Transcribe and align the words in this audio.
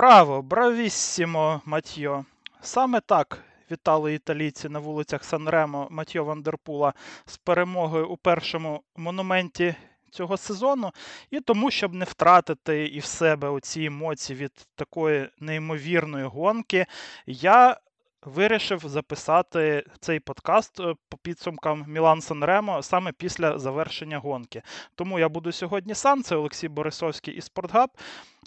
Браво, 0.00 0.42
бравіссімо, 0.42 1.60
Матьйо. 1.64 2.24
Саме 2.60 3.00
так 3.00 3.44
вітали 3.70 4.14
італійці 4.14 4.68
на 4.68 4.78
вулицях 4.78 5.24
Санремо 5.24 5.88
Матьйо 5.90 6.24
Вандерпула 6.24 6.92
з 7.26 7.36
перемогою 7.36 8.08
у 8.08 8.16
першому 8.16 8.82
монументі 8.96 9.74
цього 10.10 10.36
сезону. 10.36 10.90
І 11.30 11.40
тому, 11.40 11.70
щоб 11.70 11.94
не 11.94 12.04
втратити 12.04 12.86
і 12.86 12.98
в 12.98 13.04
себе 13.04 13.48
оці 13.48 13.84
емоції 13.84 14.38
від 14.38 14.52
такої 14.74 15.28
неймовірної 15.40 16.24
гонки, 16.24 16.86
я 17.26 17.76
вирішив 18.22 18.80
записати 18.84 19.84
цей 20.00 20.20
подкаст 20.20 20.80
е, 20.80 20.94
по 21.08 21.16
підсумкам 21.16 21.84
Мілан 21.88 22.20
Санремо 22.20 22.82
саме 22.82 23.12
після 23.12 23.58
завершення 23.58 24.18
гонки. 24.18 24.62
Тому 24.94 25.18
я 25.18 25.28
буду 25.28 25.52
сьогодні 25.52 25.94
сам, 25.94 26.22
це 26.22 26.36
Олексій 26.36 26.68
Борисовський 26.68 27.34
і 27.34 27.40
Спортгаб. 27.40 27.90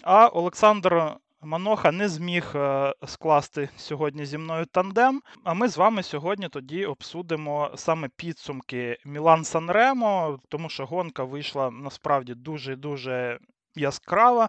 А 0.02 0.26
Олександр 0.26 1.16
Маноха 1.44 1.92
не 1.92 2.08
зміг 2.08 2.52
е, 2.54 2.94
скласти 3.06 3.68
сьогодні 3.76 4.26
зі 4.26 4.38
мною 4.38 4.66
тандем. 4.66 5.22
А 5.44 5.54
ми 5.54 5.68
з 5.68 5.76
вами 5.76 6.02
сьогодні 6.02 6.48
тоді 6.48 6.86
обсудимо 6.86 7.70
саме 7.76 8.08
підсумки 8.16 8.98
Мілан 9.04 9.44
Санремо, 9.44 10.38
тому 10.48 10.68
що 10.68 10.86
гонка 10.86 11.24
вийшла 11.24 11.70
насправді 11.70 12.34
дуже-дуже 12.34 13.38
яскрава. 13.74 14.48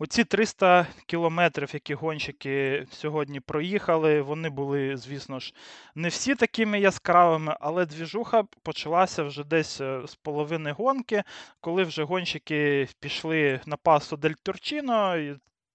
Оці 0.00 0.24
300 0.24 0.86
кілометрів, 1.06 1.70
які 1.72 1.94
гонщики 1.94 2.86
сьогодні 2.90 3.40
проїхали, 3.40 4.22
вони 4.22 4.48
були, 4.48 4.96
звісно 4.96 5.40
ж, 5.40 5.54
не 5.94 6.08
всі 6.08 6.34
такими 6.34 6.80
яскравими, 6.80 7.56
але 7.60 7.86
двіжуха 7.86 8.44
почалася 8.62 9.22
вже 9.22 9.44
десь 9.44 9.80
е, 9.80 10.02
з 10.06 10.14
половини 10.14 10.72
гонки, 10.72 11.22
коли 11.60 11.82
вже 11.84 12.04
гонщики 12.04 12.88
пішли 13.00 13.60
на 13.66 13.76
пасу 13.76 14.16
Дель 14.16 14.34
Турчино. 14.42 15.16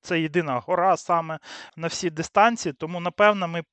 Це 0.04 0.22
єдина 0.22 0.60
гора 0.60 0.98
саме 0.98 1.40
на 1.78 1.88
всій 1.88 2.10
дистанції, 2.10 2.74
тому, 2.74 3.00
напевно, 3.00 3.48
ми 3.48 3.64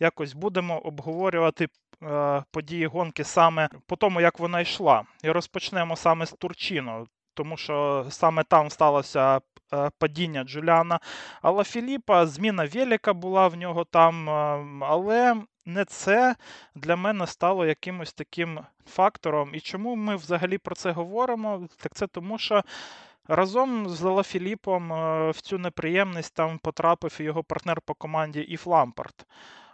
якось 0.00 0.32
будемо 0.32 0.78
обговорювати 0.78 1.68
е, 2.02 2.42
події 2.50 2.86
гонки 2.86 3.24
саме 3.24 3.68
по 3.86 3.96
тому, 3.96 4.20
як 4.20 4.38
вона 4.38 4.60
йшла. 4.60 5.02
І 5.22 5.30
розпочнемо 5.30 5.96
саме 5.96 6.26
з 6.26 6.32
Турчино, 6.32 7.06
тому 7.34 7.56
що 7.56 8.06
саме 8.10 8.44
там 8.44 8.70
сталося 8.70 9.40
е, 9.72 9.90
падіння 9.98 10.44
Джуліана 10.44 11.00
Алла 11.42 11.64
Філіпа, 11.64 12.26
зміна 12.26 12.64
Веліка 12.66 13.12
була 13.12 13.48
в 13.48 13.56
нього 13.56 13.84
там, 13.84 14.28
е, 14.28 14.64
але 14.86 15.36
не 15.66 15.84
це 15.84 16.36
для 16.74 16.96
мене 16.96 17.26
стало 17.26 17.66
якимось 17.66 18.12
таким 18.12 18.60
фактором. 18.86 19.50
І 19.54 19.60
чому 19.60 19.96
ми 19.96 20.16
взагалі 20.16 20.58
про 20.58 20.74
це 20.74 20.90
говоримо? 20.90 21.68
Так 21.76 21.94
це 21.94 22.06
тому, 22.06 22.38
що. 22.38 22.62
Разом 23.28 23.88
з 23.88 24.02
Лафіліпом 24.02 24.88
Філіпом 24.88 25.30
в 25.30 25.40
цю 25.42 25.58
неприємність 25.58 26.34
там 26.34 26.58
потрапив 26.58 27.16
його 27.20 27.44
партнер 27.44 27.80
по 27.80 27.94
команді 27.94 28.40
Іф 28.40 28.66
Лампарт. 28.66 29.26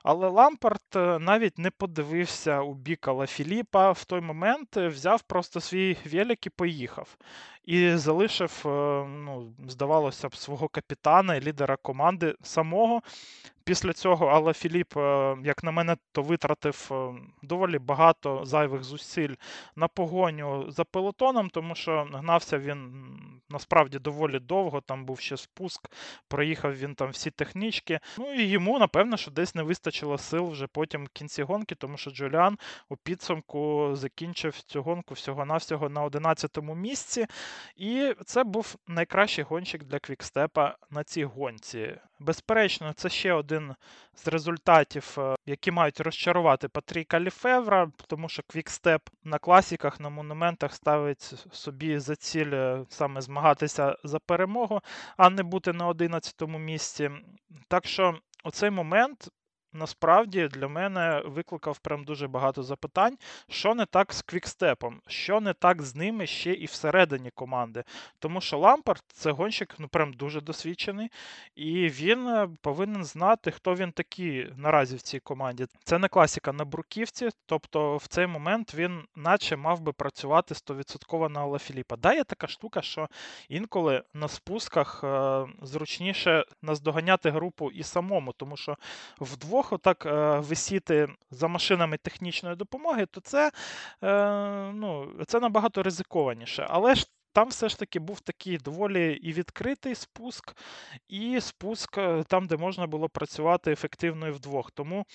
Але 0.04 0.28
Лампард 0.28 0.82
е, 0.96 1.18
навіть 1.18 1.58
не 1.58 1.70
подивився 1.70 2.60
у 2.60 2.74
бік 2.74 3.08
Лафіліпа 3.08 3.92
в 3.92 4.04
той 4.04 4.20
момент, 4.20 4.76
е, 4.76 4.88
взяв 4.88 5.22
просто 5.22 5.60
свій 5.60 5.96
велик 6.06 6.46
і 6.46 6.50
поїхав. 6.50 7.16
І 7.64 7.96
залишив, 7.96 8.60
ну, 9.08 9.54
здавалося 9.68 10.28
б, 10.28 10.36
свого 10.36 10.68
капітана 10.68 11.34
і 11.34 11.40
лідера 11.40 11.76
команди 11.82 12.34
самого 12.42 13.02
Після 13.66 13.92
цього 13.92 14.26
Алла 14.26 14.52
Філіп, 14.52 14.96
е, 14.96 15.36
як 15.44 15.64
на 15.64 15.70
мене, 15.70 15.96
то 16.12 16.22
витратив 16.22 16.88
е, 16.92 17.14
доволі 17.42 17.78
багато 17.78 18.44
зайвих 18.44 18.84
зусиль 18.84 19.34
на 19.76 19.88
погоню 19.88 20.64
за 20.68 20.84
пелотоном, 20.84 21.50
тому 21.50 21.74
що 21.74 22.08
гнався 22.12 22.58
він 22.58 23.06
насправді 23.48 23.98
доволі 23.98 24.38
довго. 24.38 24.80
Там 24.80 25.04
був 25.04 25.20
ще 25.20 25.36
спуск, 25.36 25.90
проїхав 26.28 26.76
він 26.76 26.94
там 26.94 27.10
всі 27.10 27.30
технічки. 27.30 28.00
Ну 28.18 28.34
і 28.34 28.44
йому, 28.44 28.78
напевно, 28.78 29.16
що 29.16 29.30
десь 29.30 29.54
не 29.54 29.62
вистачило 29.62 30.18
сил 30.18 30.48
вже 30.48 30.66
потім 30.66 31.04
в 31.04 31.08
кінці 31.08 31.42
гонки, 31.42 31.74
тому 31.74 31.96
що 31.96 32.10
Джуліан 32.10 32.58
у 32.88 32.96
підсумку 32.96 33.90
закінчив 33.92 34.62
цю 34.62 34.82
гонку 34.82 35.14
всього-навсього 35.14 35.88
на 35.88 36.06
11-му 36.06 36.74
місці. 36.74 37.26
І 37.76 38.14
це 38.24 38.44
був 38.44 38.76
найкращий 38.88 39.44
гонщик 39.44 39.84
для 39.84 39.98
квікстепа 39.98 40.76
на 40.90 41.04
цій 41.04 41.24
гонці. 41.24 41.96
Безперечно, 42.18 42.92
це 42.92 43.08
ще 43.08 43.32
один 43.32 43.74
з 44.14 44.28
результатів, 44.28 45.16
е, 45.18 45.34
які 45.46 45.70
мають 45.70 46.00
розчарувати 46.00 46.68
Патріка 46.68 47.20
Лефевра, 47.20 47.90
тому 48.06 48.28
що 48.28 48.42
Quick-Step 48.46 49.02
на 49.24 49.38
класіках, 49.38 50.00
на 50.00 50.08
монументах 50.08 50.74
ставить 50.74 51.22
собі 51.52 51.98
за 51.98 52.16
ціль 52.16 52.52
е, 52.52 52.84
саме 52.88 53.20
змагатися 53.20 53.96
за 54.04 54.18
перемогу, 54.18 54.80
а 55.16 55.30
не 55.30 55.42
бути 55.42 55.72
на 55.72 55.90
11-му 55.90 56.58
місці. 56.58 57.10
Так 57.68 57.86
що 57.86 58.18
оцей 58.44 58.70
момент 58.70 59.28
насправді 59.74 60.48
для 60.48 60.68
мене 60.68 61.22
викликав 61.26 61.78
прям 61.78 62.04
дуже 62.04 62.28
багато 62.28 62.62
запитань, 62.62 63.18
що 63.48 63.74
не 63.74 63.86
так 63.86 64.12
з 64.12 64.22
Quick-Step 64.22 64.82
ом, 64.82 65.00
що 65.06 65.40
не 65.40 65.52
так 65.52 65.82
з 65.82 65.94
ними 65.94 66.26
ще 66.26 66.52
і 66.52 66.64
всередині 66.64 67.30
команди. 67.30 67.84
Тому 68.18 68.40
що 68.40 68.58
Лампарт 68.58 69.02
це 69.12 69.30
гонщик 69.30 69.74
ну 69.78 69.88
прям 69.88 70.12
дуже 70.12 70.40
досвідчений, 70.40 71.10
і 71.56 71.88
він 71.88 72.28
е, 72.28 72.48
повинен 72.60 73.04
знати, 73.04 73.50
хто 73.50 73.74
він 73.74 73.92
такий 73.92 74.52
наразі 74.56 74.96
в 74.96 75.02
цій 75.02 75.20
команді. 75.20 75.66
Це 75.84 75.98
не 75.98 76.08
класіка 76.08 76.52
на 76.52 76.64
бруківці, 76.64 77.28
тобто 77.46 77.96
в 77.96 78.06
цей 78.06 78.26
момент 78.26 78.74
він 78.74 79.02
наче 79.16 79.56
мав 79.56 79.80
би 79.80 79.92
працювати 79.92 80.54
100% 80.54 81.28
на 81.28 81.40
Алла 81.40 81.58
Філіпа. 81.58 81.96
Да, 81.96 82.14
є 82.14 82.24
така 82.24 82.46
штука, 82.46 82.82
що 82.82 83.08
інколи 83.48 84.02
на 84.14 84.28
спусках 84.28 85.00
е, 85.04 85.46
зручніше 85.62 86.44
наздоганяти 86.62 87.30
групу 87.30 87.70
і 87.70 87.82
самому, 87.82 88.32
тому 88.32 88.56
що 88.56 88.76
вдвох 89.20 89.63
двох 89.64 89.72
отак 89.72 90.06
е, 90.06 90.38
висіти 90.40 91.08
за 91.30 91.48
машинами 91.48 91.96
технічної 91.96 92.56
допомоги, 92.56 93.06
то 93.06 93.20
це 93.20 93.50
е, 94.02 94.72
ну, 94.72 95.12
це 95.26 95.40
набагато 95.40 95.82
ризикованіше. 95.82 96.66
Але 96.70 96.94
ж 96.94 97.06
там 97.32 97.48
все 97.48 97.68
ж 97.68 97.78
таки 97.78 97.98
був 97.98 98.20
такий 98.20 98.58
доволі 98.58 99.12
і 99.22 99.32
відкритий 99.32 99.94
спуск, 99.94 100.56
і 101.08 101.40
спуск 101.40 101.98
е, 101.98 102.24
там, 102.28 102.46
де 102.46 102.56
можна 102.56 102.86
було 102.86 103.08
працювати 103.08 103.72
ефективно 103.72 104.28
і 104.28 104.30
вдвох. 104.30 104.70
Тому 104.70 105.06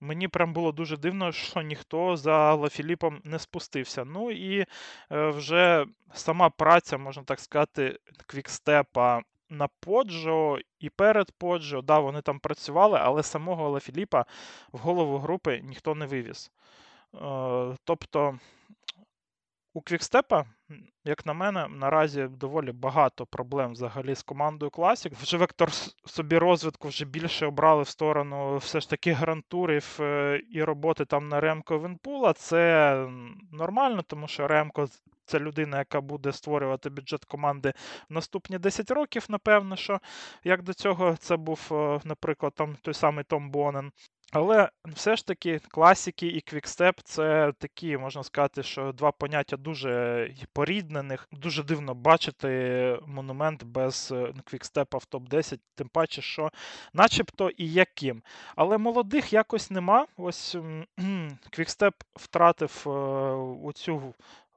мені 0.00 0.28
прям 0.28 0.52
було 0.52 0.72
дуже 0.72 0.96
дивно, 0.96 1.32
що 1.32 1.62
ніхто 1.62 2.16
за 2.16 2.54
Лафіліпом 2.54 3.20
не 3.24 3.38
спустився. 3.38 4.04
Ну 4.04 4.30
і 4.30 4.66
вже 5.10 5.86
сама 6.14 6.50
праця, 6.50 6.98
можна 6.98 7.22
так 7.22 7.40
сказати, 7.40 7.98
квікстепа 8.26 9.22
на 9.50 9.68
Поджо 9.80 10.58
і 10.80 10.90
перед 10.90 11.30
Поджо. 11.30 11.82
Да, 11.82 11.98
вони 11.98 12.22
там 12.22 12.38
працювали, 12.38 12.98
але 13.02 13.22
самого 13.22 13.70
Лафіліпа 13.70 14.24
в 14.72 14.78
голову 14.78 15.18
групи 15.18 15.60
ніхто 15.62 15.94
не 15.94 16.06
вивіз. 16.06 16.50
Е, 17.14 17.76
тобто 17.84 18.38
у 19.74 19.80
Квікстепа, 19.80 20.44
як 21.04 21.26
на 21.26 21.32
мене, 21.32 21.68
наразі 21.68 22.24
доволі 22.24 22.72
багато 22.72 23.26
проблем 23.26 23.72
взагалі 23.72 24.14
з 24.14 24.22
командою 24.22 24.70
Classic. 24.70 25.12
Вже 25.22 25.36
вектор 25.36 25.70
собі 26.06 26.38
розвитку 26.38 26.88
вже 26.88 27.04
більше 27.04 27.46
обрали 27.46 27.82
в 27.82 27.88
сторону 27.88 28.56
все 28.56 28.80
ж 28.80 28.90
таки 28.90 29.12
грантурів 29.12 29.96
е, 30.00 30.42
і 30.50 30.64
роботи 30.64 31.04
там 31.04 31.28
на 31.28 31.40
Ремко 31.40 31.78
Евенепула. 31.78 32.32
Це 32.32 32.96
нормально, 33.52 34.02
тому 34.02 34.28
що 34.28 34.48
Ремко 34.48 34.88
це 35.26 35.38
людина, 35.38 35.78
яка 35.78 36.00
буде 36.00 36.32
створювати 36.32 36.90
бюджет 36.90 37.24
команди 37.24 37.72
в 38.10 38.12
наступні 38.12 38.58
10 38.58 38.90
років, 38.90 39.26
напевно, 39.28 39.76
що 39.76 40.00
як 40.44 40.62
до 40.62 40.74
цього 40.74 41.16
це 41.16 41.36
був, 41.36 41.70
наприклад, 42.04 42.52
там 42.56 42.76
той 42.82 42.94
самий 42.94 43.24
Том 43.24 43.50
Бонен. 43.50 43.92
Але 44.34 44.68
все 44.86 45.16
ж 45.16 45.26
таки 45.26 45.58
класіки 45.58 46.26
і 46.26 46.40
квікстеп 46.40 47.00
це 47.04 47.52
такі, 47.58 47.96
можна 47.96 48.22
сказати, 48.22 48.62
що 48.62 48.92
два 48.92 49.12
поняття 49.12 49.56
дуже 49.56 50.30
поріднених. 50.52 51.28
Дуже 51.32 51.62
дивно 51.62 51.94
бачити 51.94 52.98
монумент 53.06 53.64
без 53.64 54.12
е, 54.12 54.34
квікстепа 54.44 54.98
в 54.98 55.06
топ-10, 55.10 55.58
тим 55.74 55.88
паче, 55.88 56.22
що 56.22 56.50
начебто 56.92 57.50
є 57.50 57.72
ким. 57.72 58.22
Але 58.56 58.78
молодих 58.78 59.32
якось 59.32 59.70
нема. 59.70 60.06
Ось 60.16 60.56
квікстеп 61.50 61.94
втратив 62.16 62.84
е, 62.86 62.90
оцю 63.64 64.14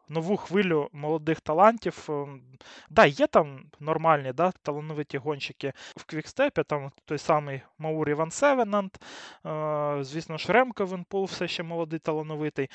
нову 0.09 0.38
хвилю 0.38 0.89
молодих 0.94 1.42
талантів. 1.42 2.06
Ем, 2.09 2.42
да, 2.89 3.06
є 3.06 3.27
там 3.27 3.65
нормальні 3.80 4.33
да, 4.33 4.51
талановиті 4.51 5.18
гонщики 5.18 5.74
в 5.95 6.04
квікстепі, 6.04 6.63
там 6.63 6.92
той 7.06 7.18
самий 7.18 7.62
Маурі 7.77 8.13
Ван 8.13 8.31
Севенант, 8.31 9.01
е, 9.45 9.98
звісно 10.01 10.38
ж, 10.38 10.54
Ремко 10.54 10.86
Евенепул 10.86 11.24
все 11.25 11.48
ще 11.48 11.63
молодий 11.63 12.00
талановитий. 12.00 12.69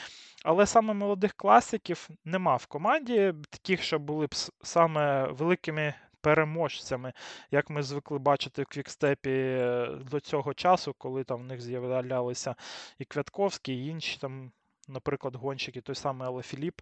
Але 0.44 0.66
саме 0.66 0.94
молодих 0.94 1.32
класиків 1.32 2.08
нема 2.24 2.56
в 2.56 2.66
команді, 2.66 3.34
таких, 3.50 3.82
що 3.82 3.98
були 3.98 4.26
б 4.26 4.34
саме 4.62 5.26
великими. 5.26 5.94
Переможцями, 6.24 7.12
як 7.50 7.70
ми 7.70 7.82
звикли 7.82 8.18
бачити 8.18 8.62
в 8.62 8.66
квікстепі 8.66 9.30
е, 9.30 9.88
до 10.10 10.20
цього 10.20 10.54
часу, 10.54 10.94
коли 10.98 11.24
там 11.24 11.40
в 11.40 11.44
них 11.44 11.60
з'являлися 11.60 12.54
і 12.98 13.04
Квятковський, 13.04 13.76
і 13.76 13.86
інші 13.86 14.18
там 14.20 14.52
наприклад, 14.92 15.36
гонщики, 15.36 15.80
той 15.80 15.94
самий 15.94 16.28
Алафіліп. 16.28 16.80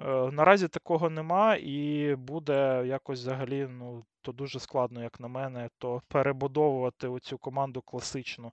Е, 0.00 0.30
наразі 0.32 0.68
такого 0.68 1.10
нема, 1.10 1.56
і 1.56 2.14
буде 2.14 2.82
якось 2.86 3.20
взагалі 3.20 3.68
ну, 3.70 4.04
то 4.22 4.32
дуже 4.32 4.60
складно, 4.60 5.02
як 5.02 5.20
на 5.20 5.28
мене, 5.28 5.70
то 5.78 6.02
перебудовувати 6.08 7.08
оцю 7.08 7.38
команду 7.38 7.82
класичну. 7.82 8.52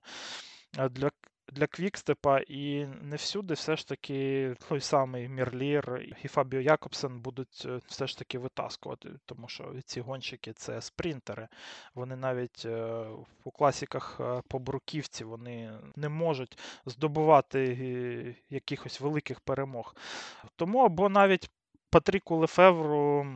Для 0.90 1.10
для 1.52 1.66
Квікстепа 1.66 2.38
і 2.38 2.86
не 2.86 3.16
всюди 3.16 3.54
все 3.54 3.76
ж 3.76 3.88
таки 3.88 4.54
той 4.68 4.80
самий 4.80 5.28
Мерлір 5.28 6.06
і 6.24 6.28
Фабіо 6.28 6.60
Якобсен 6.60 7.20
будуть 7.20 7.62
е, 7.66 7.80
все 7.86 8.06
ж 8.06 8.18
таки 8.18 8.38
витаскувати, 8.38 9.10
тому 9.26 9.48
що 9.48 9.74
ці 9.84 10.00
гонщики 10.00 10.52
це 10.52 10.82
спринтери. 10.82 11.48
Вони 11.94 12.16
навіть 12.16 12.62
е, 12.64 13.06
у 13.44 13.50
класіках 13.50 14.16
е, 14.20 14.42
по 14.48 14.58
бруківці 14.58 15.24
вони 15.24 15.72
не 15.96 16.08
можуть 16.08 16.58
здобувати 16.86 18.36
якихось 18.50 19.00
великих 19.00 19.40
перемог. 19.40 19.94
Тому 20.56 20.78
або 20.78 21.08
навіть 21.08 21.50
Патріку 21.90 22.36
Лефевру 22.36 23.26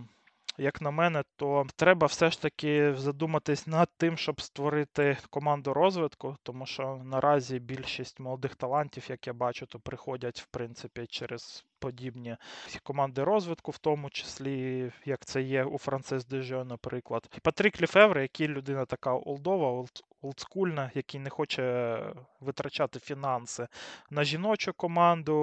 як 0.58 0.80
на 0.80 0.90
мене, 0.90 1.22
то 1.36 1.66
треба 1.76 2.06
все 2.06 2.30
ж 2.30 2.42
таки 2.42 2.94
задуматись 2.94 3.66
над 3.66 3.88
тим, 3.96 4.16
щоб 4.16 4.40
створити 4.40 5.16
команду 5.30 5.74
розвитку, 5.74 6.36
тому 6.42 6.66
що 6.66 7.00
наразі 7.04 7.58
більшість 7.58 8.20
молодих 8.20 8.56
талантів, 8.56 9.06
як 9.08 9.26
я 9.26 9.32
бачу, 9.32 9.66
то 9.66 9.78
приходять 9.78 10.40
в 10.40 10.46
принципі 10.46 11.06
через 11.08 11.64
подібні 11.82 12.36
команди 12.82 13.24
розвитку, 13.24 13.70
в 13.70 13.78
тому 13.78 14.10
числі, 14.10 14.90
як 15.04 15.24
це 15.24 15.42
є 15.42 15.64
у 15.64 15.78
Францис 15.78 16.26
Дежо, 16.26 16.64
наприклад. 16.64 17.28
І 17.36 17.40
Патрік 17.40 17.82
Ліфевре, 17.82 18.22
який 18.22 18.48
людина 18.48 18.84
така 18.84 19.14
олдова, 19.14 19.84
олдскульна, 20.22 20.90
який 20.94 21.20
не 21.20 21.30
хоче 21.30 21.98
витрачати 22.40 22.98
фінанси 22.98 23.68
на 24.10 24.24
жіночу 24.24 24.72
команду 24.72 25.34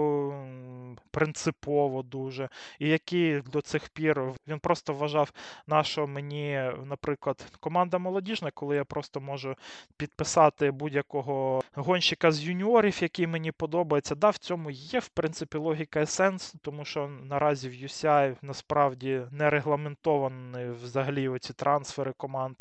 принципово 1.12 2.04
дуже, 2.04 2.50
і 2.80 2.90
який 2.90 3.42
до 3.42 3.62
цих 3.62 3.90
пір 3.90 4.32
він 4.48 4.60
просто 4.60 4.94
вважав, 4.94 5.32
на 5.68 5.84
що 5.84 6.08
мені, 6.08 6.72
наприклад, 6.86 7.46
команда 7.60 7.98
молодіжна, 7.98 8.52
коли 8.52 8.76
я 8.76 8.84
просто 8.84 9.22
можу 9.22 9.56
підписати 9.98 10.72
будь-якого 10.72 11.62
гонщика 11.76 12.32
з 12.32 12.44
юніорів, 12.44 13.04
який 13.04 13.28
мені 13.28 13.52
подобається. 13.52 14.16
Да, 14.16 14.30
в 14.30 14.38
цьому 14.38 14.72
є, 14.72 15.00
в 15.00 15.10
принципі, 15.10 15.58
логіка 15.58 16.00
і 16.00 16.06
сенс, 16.06 16.56
тому 16.62 16.86
що 16.86 17.08
наразі 17.08 17.70
в 17.70 17.74
UCI 17.74 18.36
насправді 18.42 19.22
не 19.32 19.50
регламентовані 19.50 20.70
взагалі 20.84 21.30
оці 21.30 21.54
трансфери 21.54 22.14
команд 22.18 22.56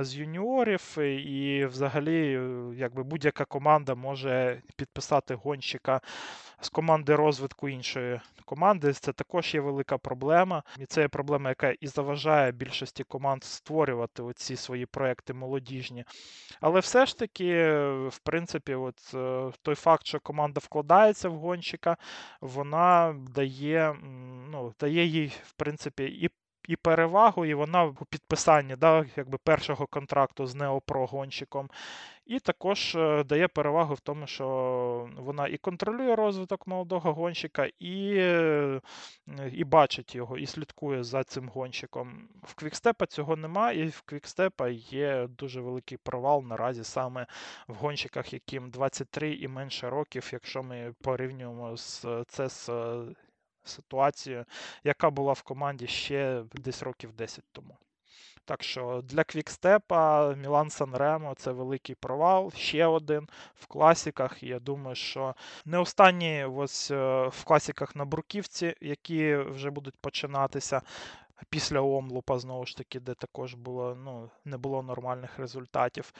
з 0.00 0.16
юніорів, 0.16 0.98
і 0.98 1.66
взагалі, 1.66 2.40
якби 2.76 3.02
будь-яка 3.02 3.44
команда 3.44 3.94
може 3.94 4.62
підписати 4.76 5.34
гонщика 5.34 6.00
з 6.60 6.68
команди 6.68 7.16
розвитку 7.16 7.68
іншої 7.68 8.20
команди. 8.44 8.92
Це 8.92 9.12
також 9.12 9.54
є 9.54 9.60
велика 9.60 9.98
проблема. 9.98 10.62
І 10.78 10.86
це 10.86 11.00
є 11.00 11.08
проблема, 11.08 11.48
яка 11.48 11.70
і 11.70 11.86
заважає 11.86 12.52
більшості 12.52 13.04
команд 13.04 13.44
створювати 13.44 14.22
оці 14.22 14.56
свої 14.56 14.86
проекти 14.86 15.34
молодіжні. 15.34 16.04
Але 16.60 16.80
все 16.80 17.06
ж 17.06 17.18
таки, 17.18 17.66
в 18.08 18.18
принципі, 18.22 18.74
от 18.74 19.14
е, 19.14 19.50
той 19.62 19.74
факт, 19.74 20.06
що 20.06 20.20
команда 20.20 20.60
вкладається 20.64 21.28
в 21.28 21.34
гонщика, 21.34 21.96
вона 22.40 23.16
дає, 23.34 23.96
ну, 24.50 24.74
дає 24.80 25.04
їй, 25.04 25.32
в 25.46 25.52
принципі, 25.52 26.04
і 26.04 26.30
і 26.68 26.76
перевагу, 26.76 27.46
і 27.46 27.54
вона 27.54 27.84
у 27.84 28.04
підписанні 28.10 28.76
да, 28.76 29.04
якби 29.16 29.38
першого 29.38 29.86
контракту 29.86 30.46
з 30.46 30.54
неопрогонщиком. 30.54 31.70
І 32.26 32.38
також 32.40 32.94
е, 32.94 33.24
дає 33.24 33.48
перевагу 33.48 33.94
в 33.94 34.00
тому, 34.00 34.26
що 34.26 34.46
вона 35.16 35.46
і 35.46 35.56
контролює 35.56 36.14
розвиток 36.14 36.66
молодого 36.66 37.14
гонщика, 37.14 37.68
і 37.78 38.06
і 39.52 39.64
бачить 39.64 40.14
його, 40.14 40.38
і 40.38 40.46
слідкує 40.46 41.04
за 41.04 41.24
цим 41.24 41.48
гонщиком. 41.48 42.28
В 42.42 42.54
Квікстепа 42.54 43.06
цього 43.06 43.36
немає, 43.36 43.84
і 43.84 43.88
в 43.88 44.00
Квікстепа 44.00 44.68
є 44.68 45.26
дуже 45.26 45.60
великий 45.60 45.98
провал 45.98 46.42
наразі 46.42 46.84
саме 46.84 47.26
в 47.68 47.74
гонщиках, 47.74 48.32
яким 48.32 48.70
23 48.70 49.34
і 49.34 49.48
менше 49.48 49.90
років, 49.90 50.30
якщо 50.32 50.62
ми 50.62 50.94
порівнюємо 51.02 51.76
з 51.76 52.06
це 52.28 52.48
з 52.48 52.70
ситуацію, 53.64 54.44
яка 54.84 55.10
була 55.10 55.32
в 55.32 55.42
команді 55.42 55.86
ще 55.86 56.44
десь 56.54 56.82
років 56.82 57.12
10 57.12 57.44
тому. 57.52 57.76
Так 58.46 58.62
що 58.62 59.00
для 59.04 59.24
Квікстепа 59.24 60.34
Мілан 60.34 60.70
Санремо 60.70 61.34
це 61.36 61.52
великий 61.52 61.94
провал. 61.94 62.52
Ще 62.56 62.86
один 62.86 63.28
в 63.54 63.66
класіках. 63.66 64.42
Я 64.42 64.58
думаю, 64.58 64.96
що 64.96 65.34
не 65.64 65.78
останні 65.78 66.44
ось 66.44 66.90
е, 66.90 67.26
в 67.26 67.44
класіках 67.44 67.96
на 67.96 68.04
Бурківці, 68.04 68.74
які 68.80 69.36
вже 69.36 69.70
будуть 69.70 69.94
починатися. 70.00 70.82
Після 71.50 71.80
Омлупа, 71.80 72.38
знову 72.38 72.66
ж 72.66 72.76
таки, 72.76 73.00
де 73.00 73.14
також 73.14 73.54
було, 73.54 73.94
ну, 73.94 74.30
не 74.44 74.56
було 74.56 74.82
нормальних 74.82 75.38
результатів. 75.38 76.12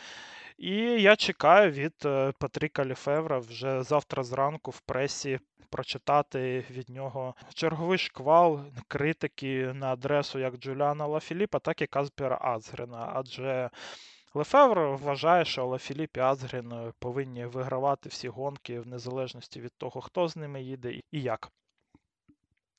І 0.59 0.77
я 0.83 1.17
чекаю 1.17 1.71
від 1.71 1.95
е, 2.05 2.33
Патріка 2.39 2.85
Ліфевра 2.85 3.39
вже 3.39 3.83
завтра 3.83 4.25
зранку 4.25 4.71
в 4.71 4.81
пресі 4.81 5.39
прочитати 5.71 6.65
від 6.71 6.89
нього 6.89 7.35
черговий 7.55 7.99
шквал 7.99 8.61
критики 8.89 9.73
на 9.75 9.93
адресу 9.93 10.39
як 10.39 10.57
Джуліана 10.57 11.07
Лафіліпа, 11.07 11.59
так 11.59 11.83
і 11.83 11.87
Казпера 11.87 12.39
Ацгрена. 12.43 13.13
Адже 13.15 13.71
Лефевр 14.35 14.79
вважає, 14.79 15.45
що 15.45 15.67
Лафіліп 15.67 16.17
і 16.17 16.21
Ацгрен 16.21 16.93
повинні 16.99 17.47
вигравати 17.47 18.09
всі 18.09 18.29
гонки 18.29 18.81
в 18.81 18.87
незалежності 18.87 19.61
від 19.61 19.73
того, 19.79 20.01
хто 20.01 20.29
з 20.29 20.37
ними 20.37 20.63
їде 20.63 20.93
і 20.93 21.23
як. 21.23 21.51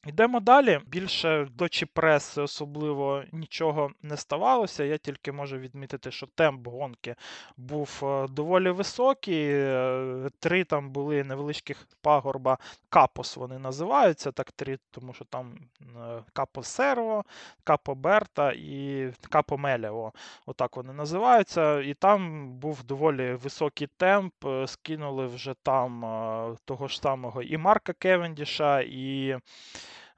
Йдемо 0.07 0.39
далі. 0.39 0.79
Більше 0.87 1.47
до 1.51 1.69
Чіпреси 1.69 2.41
особливо 2.41 3.23
нічого 3.31 3.91
не 4.01 4.17
ставалося. 4.17 4.83
Я 4.83 4.97
тільки 4.97 5.31
можу 5.31 5.57
відмітити, 5.57 6.11
що 6.11 6.27
темп 6.27 6.67
гонки 6.67 7.15
був 7.57 8.01
е, 8.03 8.27
доволі 8.27 8.69
високий. 8.69 9.47
Е, 9.49 10.29
три 10.39 10.63
там 10.63 10.89
були 10.89 11.23
невеличких 11.23 11.87
пагорба. 12.01 12.57
Капос 12.89 13.37
вони 13.37 13.59
називаються. 13.59 14.31
Так, 14.31 14.51
три, 14.51 14.79
тому 14.91 15.13
що 15.13 15.25
там 15.25 15.57
е, 15.81 16.23
Капо 16.33 16.63
Серво, 16.63 17.23
Капо 17.63 17.95
Берта 17.95 18.51
і 18.51 19.09
Капо 19.29 19.57
Мелево. 19.57 20.13
Отак 20.45 20.77
вони 20.77 20.93
називаються. 20.93 21.81
І 21.81 21.93
там 21.93 22.49
був 22.53 22.83
доволі 22.83 23.33
високий 23.33 23.87
темп. 23.97 24.33
Скинули 24.65 25.27
вже 25.27 25.53
там 25.63 26.57
того 26.65 26.87
ж 26.87 26.99
самого 26.99 27.41
і 27.41 27.57
Марка 27.57 27.93
Кевендіша, 27.93 28.81
і. 28.81 29.37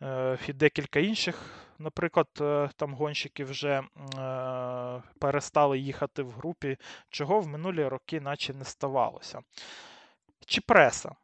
Е, 0.01 0.37
і 0.47 0.53
декілька 0.53 0.99
інших, 0.99 1.49
наприклад, 1.79 2.27
е, 2.41 2.69
там 2.75 2.93
гонщики 2.93 3.43
вже 3.43 3.69
е, 3.69 3.83
перестали 5.19 5.79
їхати 5.79 6.23
в 6.23 6.31
групі, 6.31 6.77
чого 7.09 7.39
в 7.39 7.47
минулі 7.47 7.87
роки 7.87 8.21
наче 8.21 8.53
не 8.53 8.65
ставалося. 8.65 9.39
Чи 10.45 10.61
преса? 10.61 11.15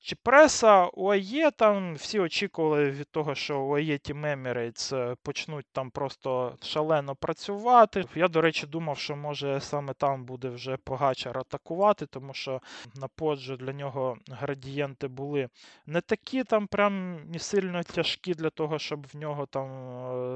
Чи 0.00 0.16
преса 0.22 0.84
ОАЄ, 0.92 1.50
там 1.50 1.94
всі 1.94 2.20
очікували 2.20 2.90
від 2.90 3.08
того, 3.10 3.34
що 3.34 3.60
ОАЄ 3.60 3.94
Team 3.94 4.36
Emirates 4.36 5.16
почнуть 5.22 5.66
там 5.72 5.90
просто 5.90 6.56
шалено 6.62 7.14
працювати. 7.14 8.04
Я, 8.14 8.28
до 8.28 8.40
речі, 8.40 8.66
думав, 8.66 8.98
що 8.98 9.16
може 9.16 9.60
саме 9.60 9.94
там 9.94 10.24
буде 10.24 10.48
вже 10.48 10.76
Погачар 10.76 11.38
атакувати, 11.38 12.06
тому 12.06 12.34
що 12.34 12.60
на 12.94 13.08
поджу 13.08 13.56
для 13.56 13.72
нього 13.72 14.16
градієнти 14.30 15.08
були 15.08 15.48
не 15.86 16.00
такі 16.00 16.44
там 16.44 16.66
прям 16.66 17.20
не 17.30 17.38
сильно 17.38 17.82
тяжкі 17.82 18.34
для 18.34 18.50
того, 18.50 18.78
щоб 18.78 19.06
в 19.12 19.16
нього 19.16 19.46
там 19.46 19.68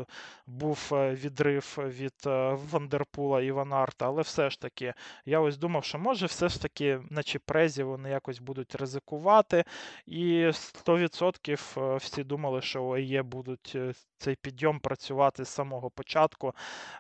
е, 0.00 0.04
був 0.46 0.90
е, 0.92 1.14
відрив 1.14 1.78
від 1.78 2.14
е, 2.26 2.58
Вандерпула 2.70 3.42
і 3.42 3.50
Ванарта. 3.50 4.06
Але 4.06 4.22
все 4.22 4.50
ж 4.50 4.60
таки, 4.60 4.94
я 5.24 5.40
ось 5.40 5.56
думав, 5.56 5.84
що 5.84 5.98
може 5.98 6.26
все 6.26 6.48
ж 6.48 6.62
таки 6.62 7.00
на 7.10 7.22
Чіпрезі 7.22 7.82
вони 7.82 8.10
якось 8.10 8.38
будуть 8.38 8.74
ризикувати. 8.74 9.49
І 10.06 10.46
100% 10.46 11.94
е, 11.94 11.96
всі 11.96 12.24
думали, 12.24 12.62
що 12.62 12.84
ОЕ 12.84 13.22
будуть 13.22 13.72
е, 13.74 13.92
цей 14.18 14.36
підйом 14.36 14.80
працювати 14.80 15.44
з 15.44 15.48
самого 15.48 15.90
початку 15.90 16.54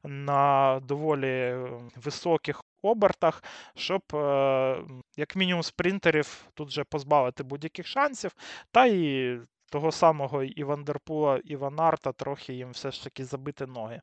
на 0.04 0.80
доволі 0.82 1.56
високих 1.96 2.62
обертах, 2.82 3.44
щоб, 3.76 4.02
е, 4.14 4.84
як 5.16 5.36
мінімум, 5.36 5.62
спринтерів 5.62 6.44
тут 6.54 6.68
вже 6.68 6.84
позбавити 6.84 7.42
будь-яких 7.42 7.86
шансів. 7.86 8.32
Та 8.72 8.86
і 8.86 9.38
того 9.70 9.92
самого 9.92 10.42
і 10.42 10.64
Вандерпула, 10.64 11.40
і 11.44 11.56
Ванарта 11.56 12.12
трохи 12.12 12.54
їм 12.54 12.70
все 12.70 12.90
ж 12.90 13.04
таки 13.04 13.24
забити 13.24 13.66
ноги. 13.66 14.00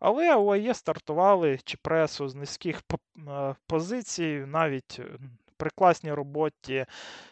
Але 0.00 0.36
ОАЄ 0.36 0.74
стартували 0.74 1.58
чи 1.64 1.76
пресу 1.76 2.28
з 2.28 2.34
низьких 2.34 2.82
позицій, 3.66 4.44
навіть 4.46 5.00
при 5.56 5.70
класній 5.70 6.12
роботі 6.12 6.86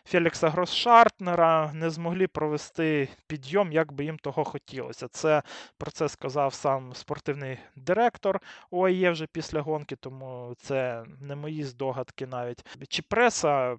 Фелікса 0.04 0.48
Гросшартнера 0.48 1.72
не 1.72 1.90
змогли 1.90 2.26
провести 2.26 3.08
підйом, 3.26 3.72
як 3.72 3.92
би 3.92 4.04
їм 4.04 4.18
того 4.18 4.44
хотілося. 4.44 5.08
Це 5.08 5.42
про 5.78 5.90
це 5.90 6.08
сказав 6.08 6.54
сам 6.54 6.94
спортивний 6.94 7.58
директор 7.76 8.40
ОАЄ 8.70 9.10
вже 9.10 9.26
після 9.26 9.60
гонки, 9.60 9.96
тому 9.96 10.54
це 10.58 11.04
не 11.20 11.36
мої 11.36 11.64
здогадки 11.64 12.26
навіть. 12.26 12.66
Чи 12.88 13.02
преса 13.02 13.76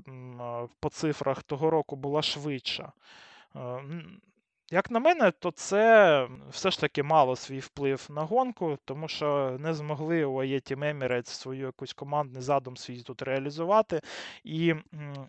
по 0.79 0.89
цифрах 0.89 1.43
того 1.43 1.69
року 1.69 1.95
була 1.95 2.21
швидша? 2.21 2.91
Як 4.71 4.91
на 4.91 4.99
мене, 4.99 5.31
то 5.31 5.51
це 5.51 6.27
все 6.49 6.71
ж 6.71 6.79
таки 6.79 7.03
мало 7.03 7.35
свій 7.35 7.59
вплив 7.59 8.07
на 8.09 8.21
гонку, 8.21 8.77
тому 8.85 9.07
що 9.07 9.57
не 9.59 9.73
змогли 9.73 10.25
у 10.25 10.41
UAE 10.41 10.55
Team 10.55 10.73
Emirates 10.73 11.31
свою 11.31 11.65
якусь 11.65 11.93
командний 11.93 12.41
задум 12.41 12.77
свій 12.77 13.01
тут 13.01 13.21
реалізувати. 13.21 14.01
І, 14.43 14.73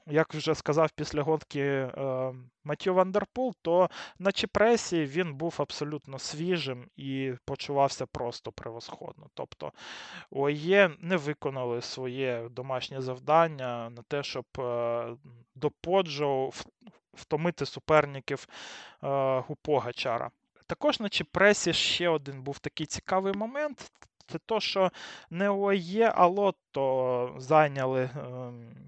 як 0.06 0.34
вже 0.34 0.54
сказав 0.54 0.90
після 0.90 1.22
гонки 1.22 1.60
е, 1.60 2.34
Матю 2.64 2.94
Вандерпул, 2.94 3.54
то 3.62 3.90
на 4.18 4.32
Чіпресі 4.32 5.04
він 5.04 5.34
був 5.34 5.54
абсолютно 5.58 6.18
свіжим 6.18 6.88
і 6.96 7.32
почувався 7.44 8.06
просто 8.06 8.52
превосходно. 8.52 9.26
Тобто 9.34 9.72
UAE 10.30 10.90
не 11.00 11.16
виконали 11.16 11.82
своє 11.82 12.48
домашнє 12.50 13.00
завдання 13.00 13.90
на 13.90 14.02
те, 14.02 14.22
щоб 14.22 14.44
е, 14.58 15.06
до 15.54 15.70
Поджо 15.70 16.50
втомити 17.16 17.66
суперників 17.66 18.48
е, 19.02 19.08
у 19.48 19.56
Погачара. 19.62 20.30
Також 20.66 21.00
на 21.00 21.08
Чіпресі 21.08 21.72
ще 21.72 22.08
один 22.08 22.42
був 22.42 22.58
такий 22.58 22.86
цікавий 22.86 23.32
момент. 23.32 23.92
Це 24.28 24.38
то, 24.46 24.60
що 24.60 24.90
не 25.30 25.50
ОЄ, 25.50 26.12
а 26.16 26.26
Лотто 26.26 27.34
зайняли 27.38 28.00
е, 28.02 28.10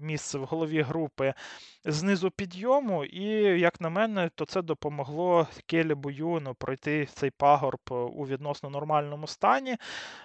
місце 0.01 0.37
в 0.37 0.45
голові 0.45 0.81
групи 0.81 1.33
знизу 1.85 2.31
підйому, 2.31 3.05
і, 3.05 3.25
як 3.59 3.81
на 3.81 3.89
мене, 3.89 4.29
то 4.35 4.45
це 4.45 4.61
допомогло 4.61 5.47
Келі 5.65 5.93
Буюну 5.93 6.53
пройти 6.53 7.05
цей 7.05 7.31
пагорб 7.31 7.79
у 7.89 8.27
відносно 8.27 8.69
нормальному 8.69 9.27
стані. 9.27 9.77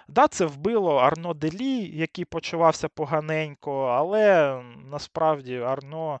Да, 0.07 0.27
це 0.27 0.45
вбило 0.45 0.95
Арно 0.95 1.33
Делі, 1.33 1.97
який 1.97 2.25
почувався 2.25 2.89
поганенько, 2.89 3.85
але 3.85 4.55
насправді 4.91 5.57
Арно 5.57 6.13
Е, 6.15 6.19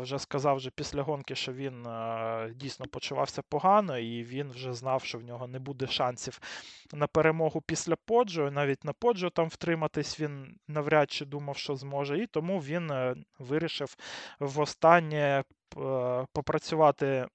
вже 0.00 0.18
сказав 0.18 0.56
вже 0.56 0.70
після 0.70 1.02
гонки, 1.02 1.34
що 1.34 1.52
він 1.52 1.86
е, 1.86 2.52
дійсно 2.54 2.86
почувався 2.86 3.42
погано, 3.42 3.98
і 3.98 4.24
він 4.24 4.50
вже 4.50 4.72
знав, 4.72 5.04
що 5.04 5.18
в 5.18 5.22
нього 5.22 5.46
не 5.46 5.58
буде 5.58 5.86
шансів 5.86 6.40
на 6.92 7.06
перемогу 7.06 7.60
після 7.60 7.96
Поджо. 7.96 8.50
Навіть 8.50 8.84
на 8.84 8.92
Поджо 8.92 9.30
там 9.30 9.48
втриматись 9.48 10.20
він 10.20 10.56
навряд 10.68 11.10
чи 11.10 11.24
думав, 11.24 11.56
що 11.56 11.76
зможе. 11.76 12.18
І 12.18 12.26
тому 12.26 12.58
він 12.58 12.90
е, 12.90 13.14
вирішив 13.38 13.96
востаннє 14.40 15.44
попрацювати 16.32 17.26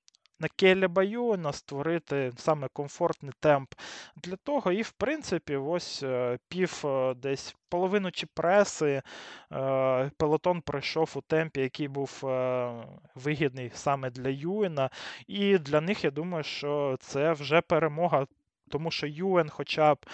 на 0.42 0.48
Келі 0.48 0.88
Баюна 0.88 1.54
створити 1.54 2.32
саме 2.38 2.68
комфортний 2.74 3.34
темп 3.40 3.74
для 4.16 4.36
того. 4.36 4.72
І, 4.72 4.82
в 4.82 4.92
принципі, 4.92 5.56
ось 5.56 6.04
е, 6.04 6.38
пів 6.50 6.82
е, 6.86 7.14
десь 7.14 7.56
половину 7.70 8.12
чи 8.12 8.28
преси 8.34 9.02
е, 9.52 10.12
пелотон 10.18 10.62
пройшов 10.62 11.12
у 11.16 11.22
темпі, 11.22 11.62
який 11.62 11.88
був 11.88 12.20
вигідний 13.16 13.72
саме 13.74 14.10
для 14.10 14.30
Юена. 14.30 14.90
І 15.28 15.58
для 15.58 15.82
них 15.82 16.04
я 16.04 16.12
думаю, 16.12 16.44
що 16.44 16.98
це 17.00 17.32
вже 17.32 17.62
перемога, 17.62 18.28
тому 18.70 18.92
що 18.92 19.08
Юен 19.08 19.50
хоча 19.50 19.94
б 19.94 20.06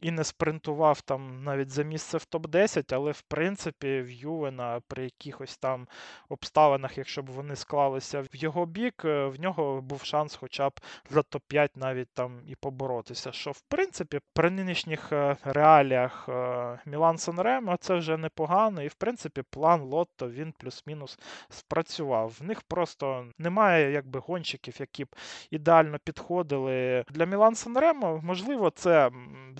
і 0.00 0.10
не 0.10 0.24
спринтував 0.24 1.00
там 1.00 1.44
навіть 1.44 1.70
за 1.70 1.82
місце 1.82 2.18
в 2.18 2.26
топ-10, 2.30 2.94
але 2.94 3.12
в 3.12 3.20
принципі 3.20 4.00
в 4.00 4.10
Ювена 4.10 4.80
при 4.88 5.04
якихось 5.04 5.56
там 5.56 5.88
обставинах, 6.28 6.98
якщо 6.98 7.22
б 7.22 7.30
вони 7.30 7.56
склалися 7.56 8.20
в 8.20 8.36
його 8.36 8.66
бік, 8.66 9.02
е, 9.04 9.26
в 9.26 9.40
нього 9.40 9.80
був 9.80 10.02
шанс 10.04 10.36
хоча 10.36 10.68
б 10.68 10.80
за 11.10 11.20
топ-5 11.20 11.68
навіть 11.74 12.08
там 12.14 12.40
і 12.46 12.54
поборотися. 12.54 13.32
Що 13.32 13.50
в 13.50 13.60
принципі 13.60 14.20
при 14.32 14.50
нинішніх 14.50 15.12
е, 15.12 15.36
реаліях 15.44 16.28
е, 16.28 16.78
Мілан 16.86 17.18
Санремо 17.18 17.76
це 17.76 17.94
вже 17.94 18.16
непогано, 18.16 18.82
і 18.82 18.88
в 18.88 18.94
принципі 18.94 19.42
план 19.50 19.80
Лотто 19.80 20.30
він 20.30 20.54
плюс-мінус 20.58 21.18
спрацював. 21.48 22.36
В 22.40 22.44
них 22.44 22.62
просто 22.62 23.26
немає 23.38 23.92
якби 23.92 24.20
гонщиків, 24.20 24.76
які 24.80 25.04
б 25.04 25.16
ідеально 25.50 25.98
підходили 26.04 27.04
для 27.10 27.24
Мілан 27.24 27.54
Санремо. 27.54 28.20
Можливо, 28.22 28.70
це 28.70 29.10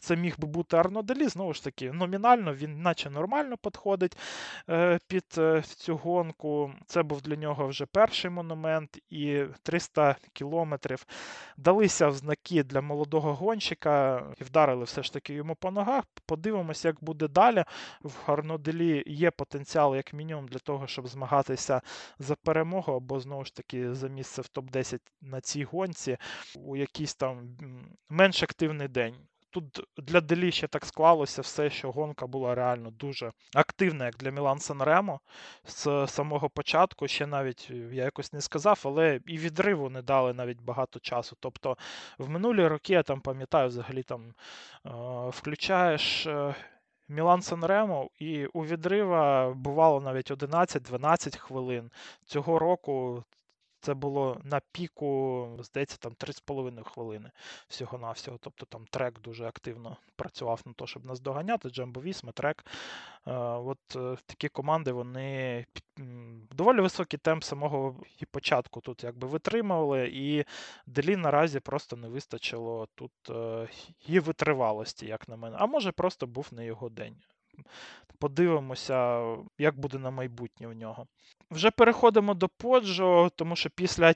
це 0.00 0.16
міг 0.16 0.27
би 0.38 0.48
бути 0.48 0.76
Арноделі, 0.76 1.28
знову 1.28 1.54
ж 1.54 1.64
таки, 1.64 1.92
номінально 1.92 2.54
він 2.54 2.82
наче 2.82 3.10
нормально 3.10 3.56
підходить 3.56 4.16
е, 4.70 4.98
під 5.08 5.24
е, 5.38 5.62
цю 5.62 5.96
гонку. 5.96 6.72
Це 6.86 7.02
був 7.02 7.22
для 7.22 7.36
нього 7.36 7.66
вже 7.66 7.86
перший 7.86 8.30
монумент, 8.30 8.98
і 9.10 9.42
300 9.62 10.16
кілометрів 10.32 11.06
далися 11.56 12.08
в 12.08 12.14
знаки 12.14 12.62
для 12.62 12.80
молодого 12.80 13.34
гонщика 13.34 14.22
і 14.40 14.44
вдарили 14.44 14.84
все 14.84 15.02
ж 15.02 15.12
таки 15.12 15.34
йому 15.34 15.54
по 15.54 15.70
ногах. 15.70 16.04
Подивимося, 16.26 16.88
як 16.88 17.04
буде 17.04 17.28
далі. 17.28 17.64
В 18.02 18.14
Арноделі 18.26 19.02
є 19.06 19.30
потенціал, 19.30 19.96
як 19.96 20.12
мінімум, 20.12 20.48
для 20.48 20.58
того, 20.58 20.86
щоб 20.86 21.08
змагатися 21.08 21.80
за 22.18 22.34
перемогу, 22.34 22.92
або 22.92 23.20
знову 23.20 23.44
ж 23.44 23.54
таки 23.54 23.94
за 23.94 24.08
місце 24.08 24.42
в 24.42 24.48
топ-10 24.54 25.00
на 25.20 25.40
цій 25.40 25.64
гонці 25.64 26.16
у 26.56 26.76
якийсь 26.76 27.14
там 27.14 27.56
менш 28.08 28.42
активний 28.42 28.88
день. 28.88 29.14
Тут 29.50 29.80
для 29.96 30.20
Делі 30.20 30.52
ще 30.52 30.68
так 30.68 30.84
склалося 30.84 31.42
все, 31.42 31.70
що 31.70 31.92
гонка 31.92 32.26
була 32.26 32.54
реально 32.54 32.90
дуже 32.90 33.32
активна, 33.54 34.04
як 34.06 34.16
для 34.16 34.30
Мілан 34.30 34.58
Санремо 34.58 35.20
з 35.64 36.06
самого 36.06 36.50
початку. 36.50 37.08
Ще 37.08 37.26
навіть 37.26 37.70
я 37.70 38.04
якось 38.04 38.32
не 38.32 38.40
сказав, 38.40 38.80
але 38.84 39.20
і 39.26 39.38
відриву 39.38 39.90
не 39.90 40.02
дали 40.02 40.32
навіть 40.34 40.60
багато 40.60 41.00
часу. 41.00 41.36
Тобто 41.40 41.76
в 42.18 42.28
минулі 42.28 42.66
роки 42.66 42.92
я 42.92 43.02
там 43.02 43.20
пам'ятаю, 43.20 43.68
взагалі 43.68 44.02
там 44.02 44.34
е, 44.86 44.90
включаєш. 45.30 46.26
Е, 46.26 46.54
Мілан 47.10 47.42
Санремо, 47.42 48.10
і 48.18 48.46
у 48.46 48.64
відрива 48.64 49.54
бувало 49.54 50.00
навіть 50.00 50.30
11-12 50.30 51.38
хвилин. 51.38 51.90
Цього 52.24 52.58
року 52.58 53.24
це 53.80 53.94
було 53.94 54.40
на 54.44 54.60
піку, 54.72 55.48
здається, 55.60 55.96
там 55.96 56.12
3,5 56.12 56.84
хвилини 56.84 57.30
всього-навсього. 57.68 58.38
Тобто 58.40 58.66
там 58.66 58.86
трек 58.90 59.20
дуже 59.20 59.46
активно 59.46 59.96
працював 60.16 60.60
на 60.66 60.72
те, 60.72 60.86
щоб 60.86 61.04
нас 61.04 61.20
доганяти. 61.20 61.70
Джамбо 61.70 62.00
Вісма, 62.00 62.32
трек. 62.32 62.64
Е, 63.26 63.32
от 63.40 63.96
е, 63.96 64.16
такі 64.26 64.48
команди 64.48 64.92
вони 64.92 65.66
доволі 66.50 66.80
високий 66.80 67.18
темп 67.18 67.44
самого 67.44 67.96
і 68.20 68.24
початку 68.24 68.80
тут 68.80 69.04
якби 69.04 69.28
витримували, 69.28 70.10
і 70.12 70.44
Де 70.86 71.01
Лі 71.01 71.16
наразі 71.16 71.60
просто 71.60 71.96
не 71.96 72.08
вистачило 72.08 72.88
тут 72.94 73.12
е, 73.30 73.68
і 74.06 74.20
витривалості, 74.20 75.06
як 75.06 75.28
на 75.28 75.36
мене. 75.36 75.56
А 75.60 75.66
може, 75.66 75.92
просто 75.92 76.26
був 76.26 76.48
не 76.52 76.66
його 76.66 76.88
день. 76.88 77.16
Подивимося, 78.18 79.26
як 79.58 79.78
буде 79.78 79.98
на 79.98 80.10
майбутнє 80.10 80.66
в 80.66 80.72
нього. 80.72 81.06
Вже 81.50 81.70
переходимо 81.70 82.34
до 82.34 82.48
Поджо, 82.48 83.30
тому 83.36 83.56
що 83.56 83.70
після 83.70 84.14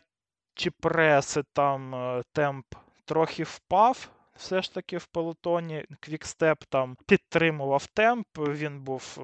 Чіпреси 0.54 1.42
там 1.52 1.94
е, 1.94 2.22
темп 2.32 2.66
трохи 3.04 3.42
впав 3.42 4.08
все 4.36 4.62
ж 4.62 4.74
таки 4.74 4.98
в 4.98 5.06
пелотоні. 5.06 5.84
Квікстеп 6.00 6.64
там 6.64 6.96
підтримував 7.06 7.86
темп, 7.86 8.26
він 8.38 8.80
був 8.80 9.18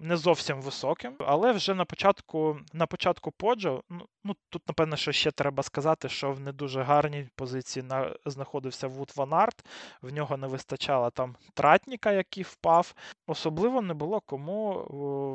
не 0.00 0.16
зовсім 0.16 0.62
високим. 0.62 1.14
Але 1.18 1.52
вже 1.52 1.74
на 1.74 1.84
початку 1.84 2.60
на 2.72 2.86
початку 2.86 3.30
поджо, 3.30 3.82
ну, 3.90 4.06
ну 4.24 4.36
тут, 4.48 4.68
напевно, 4.68 4.96
що 4.96 5.12
ще 5.12 5.30
треба 5.30 5.62
сказати, 5.62 6.08
що 6.08 6.32
в 6.32 6.40
не 6.40 6.52
дуже 6.52 6.82
гарній 6.82 7.28
позиції 7.34 7.82
на, 7.82 8.14
знаходився 8.26 8.88
Вуд 8.88 9.12
Ван 9.16 9.34
Арт, 9.34 9.64
в 10.02 10.12
нього 10.12 10.36
не 10.36 10.46
вистачало 10.46 11.10
там 11.10 11.36
тратніка, 11.54 12.12
який 12.12 12.42
впав. 12.42 12.94
Особливо 13.26 13.82
не 13.82 13.94
було 13.94 14.20
кому 14.20 14.84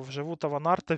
вже 0.07 0.21
Вута 0.21 0.47
Ван 0.47 0.67
Арта 0.67 0.97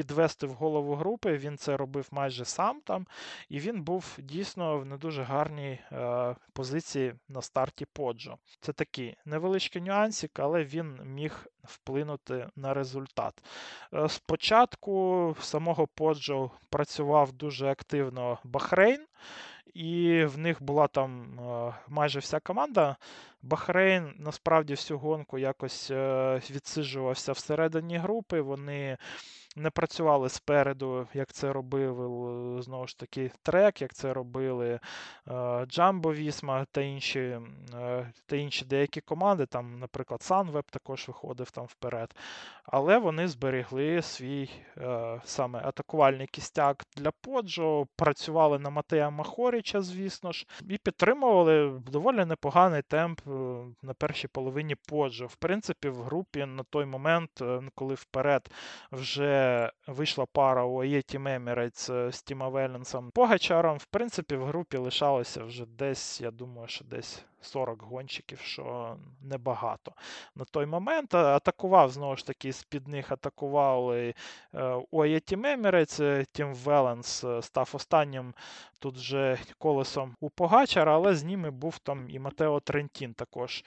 підвести 0.00 0.46
в 0.46 0.52
голову 0.52 0.94
групи. 0.94 1.36
Він 1.36 1.56
це 1.56 1.76
робив 1.76 2.08
майже 2.10 2.44
сам 2.44 2.80
там, 2.80 3.06
і 3.48 3.58
він 3.58 3.82
був 3.82 4.18
дійсно 4.18 4.78
в 4.78 4.86
не 4.86 4.96
дуже 4.96 5.22
гарній 5.22 5.78
е, 5.92 6.36
позиції 6.52 7.14
на 7.28 7.42
старті 7.42 7.86
Поджо. 7.92 8.36
Це 8.60 8.72
такий 8.72 9.16
невеличкий 9.24 9.82
нюансик, 9.82 10.38
але 10.38 10.64
він 10.64 11.00
міг 11.04 11.46
вплинути 11.64 12.48
на 12.56 12.74
результат. 12.74 13.44
Е, 13.94 14.08
спочатку 14.08 15.36
самого 15.40 15.86
Поджо 15.86 16.50
працював 16.70 17.32
дуже 17.32 17.66
активно 17.66 18.38
Бахрейн. 18.44 19.06
І 19.74 20.24
в 20.24 20.38
них 20.38 20.62
була 20.62 20.86
там 20.86 21.40
е, 21.40 21.74
майже 21.88 22.18
вся 22.18 22.40
команда. 22.40 22.96
Бахрейн 23.42 24.14
насправді 24.18 24.74
всю 24.74 24.98
гонку 24.98 25.38
якось 25.38 25.90
е, 25.90 26.40
відсиджувався 26.50 27.32
всередині 27.32 27.98
групи. 27.98 28.40
Вони 28.40 28.98
не 29.60 29.70
працювали 29.70 30.28
спереду, 30.28 31.08
як 31.14 31.32
це 31.32 31.52
робив 31.52 31.96
знову 32.62 32.86
ж 32.86 32.98
таки 32.98 33.30
трек, 33.42 33.82
як 33.82 33.94
це 33.94 34.12
робили 34.12 34.80
Джамбо 35.66 36.12
Вісма 36.12 36.66
та 36.72 36.80
інші 36.80 37.38
е, 37.74 38.12
та 38.26 38.36
інші 38.36 38.64
деякі 38.64 39.00
команди. 39.00 39.46
Там, 39.46 39.78
Наприклад, 39.78 40.20
Sunweb 40.20 40.64
також 40.70 41.08
виходив 41.08 41.50
там 41.50 41.64
вперед. 41.64 42.14
Але 42.64 42.98
вони 42.98 43.28
зберегли 43.28 44.02
свій 44.02 44.50
е, 44.78 45.20
саме 45.24 45.60
атакувальний 45.64 46.26
кістяк 46.26 46.84
для 46.96 47.10
Поджо, 47.10 47.86
працювали 47.96 48.58
на 48.58 48.70
Матея 48.70 49.10
Махоріча, 49.10 49.80
звісно 49.80 50.32
ж, 50.32 50.46
і 50.68 50.78
підтримували 50.78 51.80
доволі 51.90 52.24
непоганий 52.24 52.82
темп 52.82 53.20
е, 53.26 53.30
на 53.82 53.94
першій 53.94 54.28
половині 54.28 54.74
Поджо. 54.88 55.26
В 55.26 55.36
принципі, 55.36 55.88
в 55.88 56.02
групі 56.02 56.44
на 56.44 56.62
той 56.62 56.84
момент, 56.84 57.30
е, 57.42 57.62
коли 57.74 57.94
вперед 57.94 58.50
вже 58.92 59.49
вийшла 59.86 60.26
пара 60.26 60.64
у 60.64 60.82
Аєті 60.82 61.18
Мемірець 61.18 61.86
з 61.86 62.22
Тіма 62.24 62.48
Велінсом 62.48 63.10
Погачаром, 63.10 63.78
в 63.78 63.84
принципі, 63.84 64.36
в 64.36 64.44
групі 64.44 64.76
лишалося 64.76 65.44
вже 65.44 65.66
десь, 65.66 66.20
я 66.20 66.30
думаю, 66.30 66.68
що 66.68 66.84
десь 66.84 67.24
40 67.40 67.82
гонщиків, 67.82 68.40
що 68.40 68.96
небагато. 69.20 69.92
На 70.34 70.44
той 70.44 70.66
момент 70.66 71.14
атакував, 71.14 71.90
знову 71.90 72.16
ж 72.16 72.26
таки, 72.26 72.52
з-під 72.52 72.88
них 72.88 73.12
атакували 73.12 74.14
Аєті 74.92 75.36
Мемірець, 75.36 76.00
Тім 76.32 76.54
Веленс 76.54 77.24
став 77.40 77.70
останнім 77.72 78.34
тут 78.78 78.96
вже 78.96 79.38
колесом 79.58 80.16
у 80.20 80.30
Погачара, 80.30 80.94
але 80.94 81.14
з 81.14 81.24
ними 81.24 81.50
був 81.50 81.78
там 81.78 82.10
і 82.10 82.18
Матео 82.18 82.60
Трентін 82.60 83.14
також. 83.14 83.64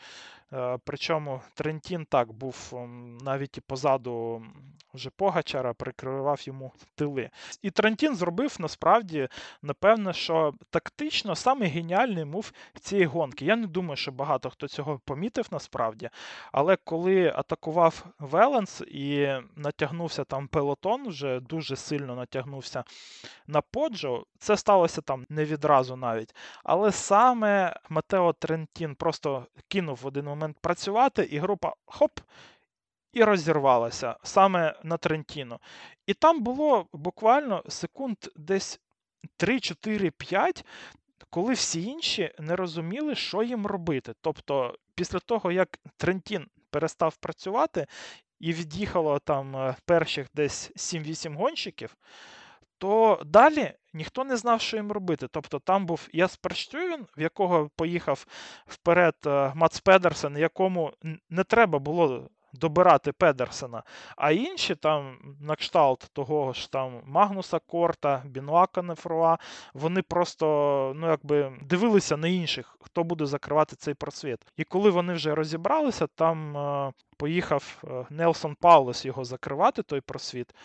Е, 0.54 0.78
причому 0.84 1.42
Трентін 1.54 2.06
так 2.10 2.34
був 2.34 2.74
навіть 3.22 3.58
і 3.58 3.62
позаду 3.62 4.46
вже 4.94 5.10
Погачара, 5.10 5.74
прикривав 5.74 6.42
йому 6.48 6.72
тили. 6.96 7.30
І 7.62 7.72
Трентін 7.72 8.16
зробив 8.16 8.56
насправді, 8.60 9.28
напевне, 9.62 10.14
що 10.14 10.54
тактично 10.70 11.36
саме 11.36 11.66
геніальний 11.66 12.26
мув 12.26 12.52
цієї 12.82 13.06
гонки. 13.08 13.46
Я 13.46 13.56
не 13.64 13.68
думаю, 13.68 13.98
що 13.98 14.12
багато 14.12 14.50
хто 14.50 14.68
цього 14.68 15.02
помітив 15.06 15.48
насправді. 15.52 16.10
Але 16.52 16.76
коли 16.76 17.34
атакував 17.36 18.06
Веленс 18.20 18.82
і 18.82 19.30
натягнувся 19.56 20.24
там 20.24 20.48
пелотон, 20.48 21.08
вже 21.08 21.40
дуже 21.40 21.76
сильно 21.76 22.16
натягнувся 22.16 22.84
на 23.48 23.62
Поджо, 23.62 24.26
це 24.40 24.58
сталося 24.58 25.02
там 25.02 25.26
не 25.30 25.46
відразу 25.46 25.96
навіть. 25.96 26.36
Але 26.64 26.92
саме 26.92 27.76
Матео 27.90 28.34
Трентін 28.34 28.96
просто 28.96 29.46
кинув 29.68 30.00
в 30.02 30.08
один 30.08 30.26
момент 30.26 30.58
працювати, 30.62 31.24
і 31.24 31.38
група 31.38 31.74
хоп. 31.86 32.20
І 33.14 33.24
розірвалася 33.24 34.16
саме 34.24 34.76
на 34.84 34.98
Трентіно. 34.98 35.60
І 36.08 36.14
там 36.14 36.44
було 36.44 36.88
буквально 36.94 37.64
секунд 37.68 38.18
десь 38.36 38.80
3-4-5, 39.40 40.64
коли 41.34 41.54
всі 41.54 41.84
інші 41.84 42.32
не 42.40 42.56
розуміли, 42.56 43.16
що 43.16 43.44
їм 43.44 43.66
робити. 43.66 44.14
Тобто, 44.22 44.76
після 44.96 45.20
того, 45.20 45.52
як 45.52 45.80
Трентін 45.98 46.48
перестав 46.70 47.16
працювати 47.18 47.88
і 48.40 48.54
від'їхало 48.54 49.20
там 49.20 49.56
е, 49.56 49.76
перших 49.86 50.28
десь 50.34 50.72
7-8 50.76 51.36
гонщиків, 51.36 51.96
то 52.78 53.22
далі 53.26 53.74
ніхто 53.94 54.24
не 54.24 54.38
знав, 54.38 54.62
що 54.62 54.78
їм 54.78 54.92
робити. 54.92 55.28
Тобто 55.32 55.60
там 55.60 55.86
був 55.86 56.08
Яспер 56.14 56.56
Штювін, 56.56 57.06
в 57.18 57.22
якого 57.22 57.70
поїхав 57.76 58.26
вперед 58.68 59.16
е, 59.26 59.52
Мац 59.56 59.80
Педерсен, 59.80 60.38
якому 60.38 60.94
не 61.30 61.44
треба 61.44 61.80
було 61.80 62.30
добирати 62.54 63.12
Педерсена, 63.12 63.84
а 64.18 64.32
інші 64.32 64.76
там 64.76 65.18
на 65.42 65.56
кшталт 65.56 66.10
того 66.14 66.54
ж 66.54 66.72
там 66.72 67.02
Магнуса 67.06 67.60
Корта, 67.60 68.24
Бінуака 68.26 68.82
Нефруа, 68.82 69.38
вони 69.74 70.02
просто 70.02 70.46
ну 70.96 71.08
якби 71.10 71.52
дивилися 71.62 72.18
на 72.18 72.28
інших, 72.28 72.78
хто 72.82 73.04
буде 73.04 73.26
закривати 73.26 73.76
цей 73.76 73.94
просвіт. 73.94 74.40
І 74.58 74.64
коли 74.64 74.90
вони 74.90 75.14
вже 75.14 75.36
розібралися, 75.36 76.08
там 76.08 76.58
е, 76.58 76.92
поїхав 77.18 77.84
е, 77.84 78.06
Нелсон 78.10 78.56
Паулес 78.56 79.06
його 79.06 79.26
закривати, 79.26 79.84
той 79.84 80.02
просвіт, 80.02 80.56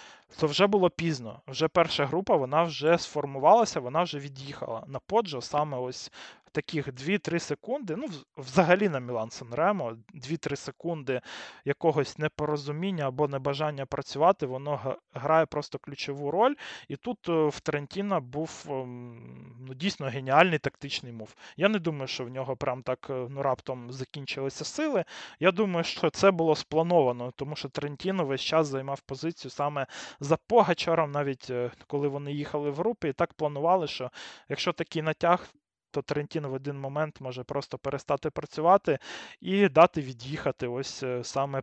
то 0.40 0.47
вже 0.47 0.66
було 0.66 0.90
пізно. 0.90 1.40
Вже 1.47 1.68
перша 1.68 2.07
група 2.07 2.37
вона 2.37 2.62
вже 2.62 2.99
сформувалася, 2.99 3.80
вона 3.80 4.02
вже 4.02 4.18
від'їхала. 4.18 4.85
На 4.87 4.99
Поджо 4.99 5.40
саме 5.40 5.78
ось 5.78 6.12
таких 6.49 6.88
2-3 6.88 7.38
секунди, 7.38 7.97
ну, 7.97 8.07
взагалі 8.37 8.88
на 8.88 9.00
Мілан 9.00 9.31
Санремо, 9.31 9.97
2-3 10.14 10.57
секунди 10.57 11.21
якогось 11.64 12.19
непорозуміння 12.19 13.09
або 13.09 13.28
небажання 13.28 13.87
працювати, 13.87 14.47
воно 14.47 14.97
грає 15.12 15.47
просто 15.47 15.78
ключову 15.78 16.31
роль. 16.31 16.55
І 16.88 16.97
тут 16.97 17.28
е, 17.28 17.47
в 17.47 17.61
Трентіна 17.61 18.21
був 18.21 18.67
ем, 18.69 19.57
ну, 19.69 19.75
дійсно 19.75 20.07
геніальний 20.07 20.59
тактичний 20.59 21.12
мув. 21.12 21.35
Я 21.57 21.69
не 21.69 21.78
думаю, 21.78 22.07
що 22.07 22.25
в 22.25 22.28
нього 22.28 22.57
прям 22.57 22.83
так 22.83 23.07
е, 23.11 23.26
ну, 23.31 23.43
раптом 23.43 23.93
закінчилися 23.93 24.64
сили. 24.64 25.05
Я 25.40 25.52
думаю, 25.52 25.85
що 25.85 26.11
це 26.11 26.31
було 26.31 26.57
сплановано, 26.57 27.33
тому 27.37 27.57
що 27.57 27.69
Трентіно 27.69 28.25
весь 28.25 28.40
час 28.40 28.67
займав 28.67 29.00
позицію 29.00 29.50
саме 29.50 29.87
за 30.21 30.37
Погачаром, 30.37 31.11
навіть 31.11 31.50
е, 31.50 31.71
коли 31.87 32.08
вони 32.08 32.32
їхали 32.32 32.71
в 32.71 32.75
групі, 32.75 33.08
і 33.08 33.13
так 33.13 33.34
планували, 33.34 33.87
що 33.87 34.11
якщо 34.49 34.73
такий 34.73 35.02
натяг 35.02 35.49
то 35.91 36.03
Трентін 36.03 36.47
в 36.47 36.53
один 36.53 36.81
момент 36.81 37.21
може 37.21 37.45
просто 37.45 37.79
перестати 37.79 38.31
працювати 38.31 38.99
і 39.41 39.69
дати 39.69 40.01
від'їхати 40.01 40.69
ось 40.69 41.03
е, 41.03 41.25
саме 41.25 41.63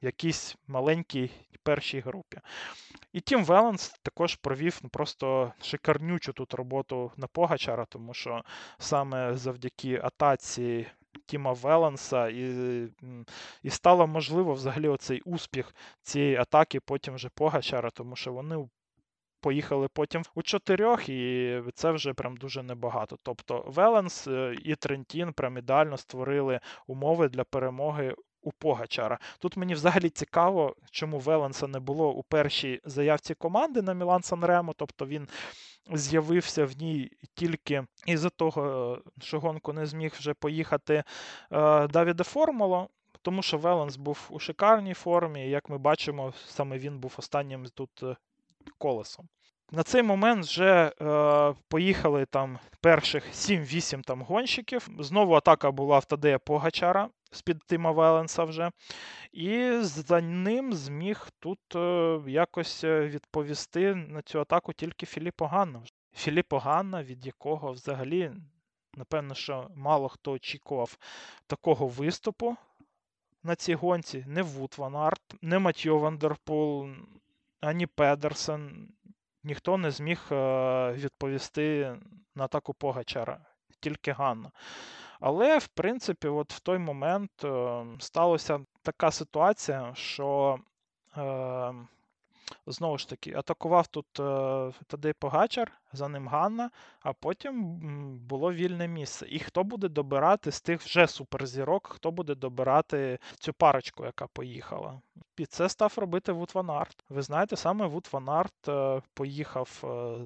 якійсь 0.00 0.56
маленькій 0.66 1.30
першій 1.62 2.00
групі. 2.00 2.38
І 3.12 3.20
Тім 3.20 3.44
Веленс 3.44 3.88
також 4.02 4.36
провів 4.36 4.80
ну, 4.82 4.88
просто 4.88 5.52
шикарнючу 5.62 6.32
тут 6.32 6.54
роботу 6.54 7.12
на 7.16 7.26
Погачара, 7.26 7.84
тому 7.84 8.14
що 8.14 8.42
саме 8.78 9.36
завдяки 9.36 10.00
атаці. 10.02 10.86
Тіма 11.26 11.52
Веленса, 11.52 12.28
і 12.28 12.88
і 13.62 13.70
стало 13.70 14.06
можливо 14.06 14.54
взагалі 14.54 14.88
оцей 14.88 15.20
успіх 15.20 15.74
цієї 16.02 16.36
атаки 16.36 16.80
потім 16.80 17.14
вже 17.14 17.28
Погачара, 17.28 17.90
тому 17.90 18.16
що 18.16 18.32
вони 18.32 18.68
поїхали 19.40 19.88
потім 19.92 20.22
у 20.34 20.42
чотирьох, 20.42 21.08
і 21.08 21.62
це 21.74 21.90
вже 21.90 22.14
прям 22.14 22.36
дуже 22.36 22.62
небагато. 22.62 23.16
Тобто 23.22 23.64
Веленс 23.66 24.26
е, 24.26 24.56
і 24.64 24.74
Трентін 24.74 25.32
прям 25.32 25.58
ідеально 25.58 25.96
створили 25.96 26.60
умови 26.86 27.28
для 27.28 27.44
перемоги. 27.44 28.14
У 28.42 28.52
Погачара. 28.52 29.18
Тут 29.38 29.56
мені 29.56 29.74
взагалі 29.74 30.10
цікаво, 30.10 30.76
чому 30.90 31.18
Веленса 31.18 31.66
не 31.66 31.80
було 31.80 32.12
у 32.12 32.22
першій 32.22 32.80
заявці 32.84 33.34
команди 33.34 33.82
на 33.82 33.94
Мілан 33.94 34.22
Санремо, 34.22 34.72
тобто 34.76 35.06
він 35.06 35.28
з'явився 35.92 36.64
в 36.64 36.72
ній 36.76 37.10
тільки 37.34 37.84
із-за 38.06 38.30
того, 38.30 38.98
що 39.20 39.40
гонку 39.40 39.72
не 39.72 39.86
зміг 39.86 40.14
вже 40.18 40.34
поїхати 40.34 40.94
е, 41.52 41.86
Давіде 41.88 42.24
Формуло, 42.24 42.88
тому 43.22 43.42
що 43.42 43.58
Веленс 43.58 43.96
був 43.96 44.28
у 44.30 44.38
шикарній 44.38 44.94
формі, 44.94 45.50
як 45.50 45.68
ми 45.68 45.78
бачимо, 45.78 46.32
саме 46.46 46.78
він 46.78 46.98
був 46.98 47.14
останнім 47.18 47.66
тут 47.74 48.02
е, 48.02 48.16
колесом. 48.78 49.28
На 49.72 49.82
цей 49.82 50.02
момент 50.02 50.44
вже 50.44 50.92
е, 51.00 51.54
поїхали 51.68 52.26
там 52.26 52.58
перших 52.80 53.24
7-8 53.32 54.02
там 54.02 54.22
гонщиків. 54.22 54.88
Знову 54.98 55.34
атака 55.34 55.70
була 55.70 55.98
в 55.98 56.04
Тадея 56.04 56.38
Погачара 56.38 57.08
з-під 57.32 57.58
Тима 57.58 57.90
Веленса 57.90 58.44
вже. 58.44 58.70
І 59.32 59.78
за 59.80 60.20
ним 60.20 60.72
зміг 60.72 61.28
тут 61.38 61.76
е, 61.76 62.20
якось 62.26 62.84
е, 62.84 63.00
відповісти 63.00 63.94
на 63.94 64.22
цю 64.22 64.40
атаку 64.40 64.72
тільки 64.72 65.06
Філіппо 65.06 65.46
Ганна. 65.46 65.82
Філіппо 66.14 66.58
Ганна, 66.58 67.02
від 67.02 67.26
якого 67.26 67.72
взагалі, 67.72 68.32
напевно, 68.94 69.34
що 69.34 69.70
мало 69.76 70.08
хто 70.08 70.32
очікував 70.32 70.96
такого 71.46 71.86
виступу 71.86 72.56
на 73.42 73.56
цій 73.56 73.74
гонці. 73.74 74.24
Не 74.28 74.42
Вуд 74.42 74.74
Ван 74.78 74.96
Арт, 74.96 75.22
не 75.42 75.58
Матьо 75.58 75.98
Вандерпул, 75.98 76.88
ані 77.60 77.86
Педерсен, 77.86 78.88
ніхто 79.44 79.78
не 79.78 79.90
зміг 79.90 80.26
е, 80.32 80.92
відповісти 80.92 81.96
на 82.34 82.44
атаку 82.44 82.74
Погачара, 82.74 83.40
тільки 83.80 84.12
Ганна. 84.12 84.50
Але, 85.20 85.58
в 85.58 85.66
принципі, 85.66 86.28
от 86.28 86.52
в 86.52 86.60
той 86.60 86.78
момент 86.78 87.44
е, 87.44 87.84
сталася 87.98 88.60
така 88.82 89.10
ситуація, 89.10 89.92
що 89.94 90.58
е, 91.16 91.72
Знову 92.66 92.98
ж 92.98 93.08
таки, 93.08 93.34
атакував 93.34 93.86
тут 93.86 94.20
е, 94.20 94.72
Тадей 94.86 95.12
Погачар, 95.12 95.72
за 95.92 96.08
ним 96.08 96.28
Ганна, 96.28 96.70
а 97.00 97.12
потім 97.12 97.78
було 98.18 98.52
вільне 98.52 98.88
місце. 98.88 99.26
І 99.28 99.38
хто 99.38 99.64
буде 99.64 99.88
добирати 99.88 100.52
з 100.52 100.60
тих 100.60 100.82
вже 100.82 101.06
суперзірок, 101.06 101.88
хто 101.88 102.10
буде 102.10 102.34
добирати 102.34 103.18
цю 103.38 103.52
парочку, 103.52 104.04
яка 104.04 104.26
поїхала. 104.26 105.00
І 105.36 105.46
це 105.46 105.68
став 105.68 105.94
робити 105.96 106.32
Вуд 106.32 106.50
Ван 106.54 106.70
Арт. 106.70 107.04
Ви 107.08 107.22
знаєте, 107.22 107.56
саме 107.56 107.86
Вуд 107.86 108.08
Ван 108.12 108.28
Арт 108.28 108.68
е, 108.68 109.02
поїхав 109.14 109.82
е, 109.84 110.18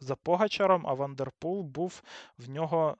за 0.00 0.16
Погачаром, 0.16 0.86
а 0.86 0.94
Вандерпул 0.94 1.62
був 1.62 2.02
в 2.38 2.50
нього 2.50 2.96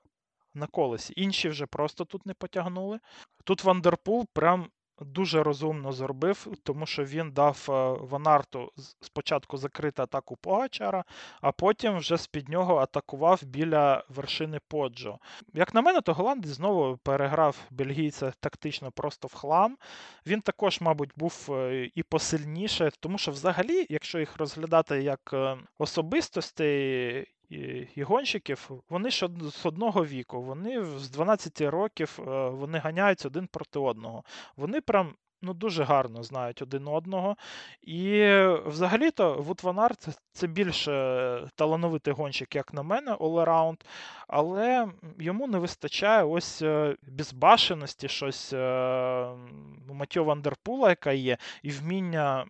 на 0.54 0.66
колесі. 0.66 1.12
Інші 1.16 1.48
вже 1.48 1.66
просто 1.66 2.04
тут 2.04 2.26
не 2.26 2.34
потягнули. 2.34 3.00
Тут 3.44 3.64
Вандерпул 3.64 4.26
прям 4.32 4.70
дуже 5.00 5.42
розумно 5.42 5.92
зробив, 5.92 6.46
тому 6.62 6.86
що 6.86 7.04
він 7.04 7.32
дав 7.32 7.66
е, 7.68 7.72
Ванарту 8.06 8.72
спочатку 9.00 9.56
закрити 9.56 10.02
атаку 10.02 10.36
Погачара, 10.36 11.04
а 11.40 11.52
потім 11.52 11.96
вже 11.96 12.16
з-під 12.16 12.48
нього 12.48 12.76
атакував 12.76 13.40
біля 13.44 14.04
вершини 14.08 14.60
Поджо. 14.68 15.18
Як 15.54 15.74
на 15.74 15.82
мене, 15.82 16.00
то 16.00 16.12
голландець 16.12 16.50
знову 16.50 16.96
переграв 16.96 17.56
бельгійця 17.70 18.32
тактично 18.40 18.90
просто 18.90 19.28
в 19.28 19.34
хлам. 19.34 19.76
Він 20.26 20.40
також, 20.40 20.80
мабуть, 20.80 21.10
був 21.16 21.48
е, 21.50 21.90
і 21.94 22.02
посильніше, 22.02 22.90
тому 23.00 23.18
що 23.18 23.30
взагалі, 23.30 23.86
якщо 23.88 24.18
їх 24.18 24.36
розглядати 24.36 25.02
як 25.02 25.30
е, 25.32 25.56
особистостей 25.78 27.26
і 27.50 28.02
гонщиків, 28.02 28.70
вони 28.88 29.10
ж 29.10 29.28
з 29.50 29.66
одного 29.66 30.04
віку. 30.04 30.42
Вони 30.42 30.84
з 30.84 31.10
12 31.10 31.60
років 31.60 32.18
е, 32.18 32.48
вони 32.48 32.78
ганяються 32.78 33.28
один 33.28 33.46
проти 33.46 33.78
одного. 33.78 34.24
Вони 34.56 34.80
прям 34.80 35.14
ну, 35.42 35.54
дуже 35.54 35.84
гарно 35.84 36.22
знають 36.22 36.62
один 36.62 36.88
одного. 36.88 37.36
І 37.82 38.32
взагалі-то 38.66 39.34
Вуд 39.34 39.60
Ван 39.62 39.90
це 40.32 40.46
більш 40.46 40.84
талановитий 41.54 42.14
гонщик, 42.14 42.54
як 42.54 42.74
на 42.74 42.82
мене, 42.82 43.14
all-around, 43.14 43.80
але 44.28 44.88
йому 45.18 45.46
не 45.46 45.58
вистачає 45.58 46.24
ось 46.24 46.62
е, 46.62 46.96
безбашеності, 47.02 48.08
щось 48.08 48.52
е, 48.52 49.28
Матьо 49.92 50.24
Вандерпула, 50.24 50.88
яка 50.88 51.12
є, 51.12 51.36
і 51.62 51.70
вміння 51.70 52.46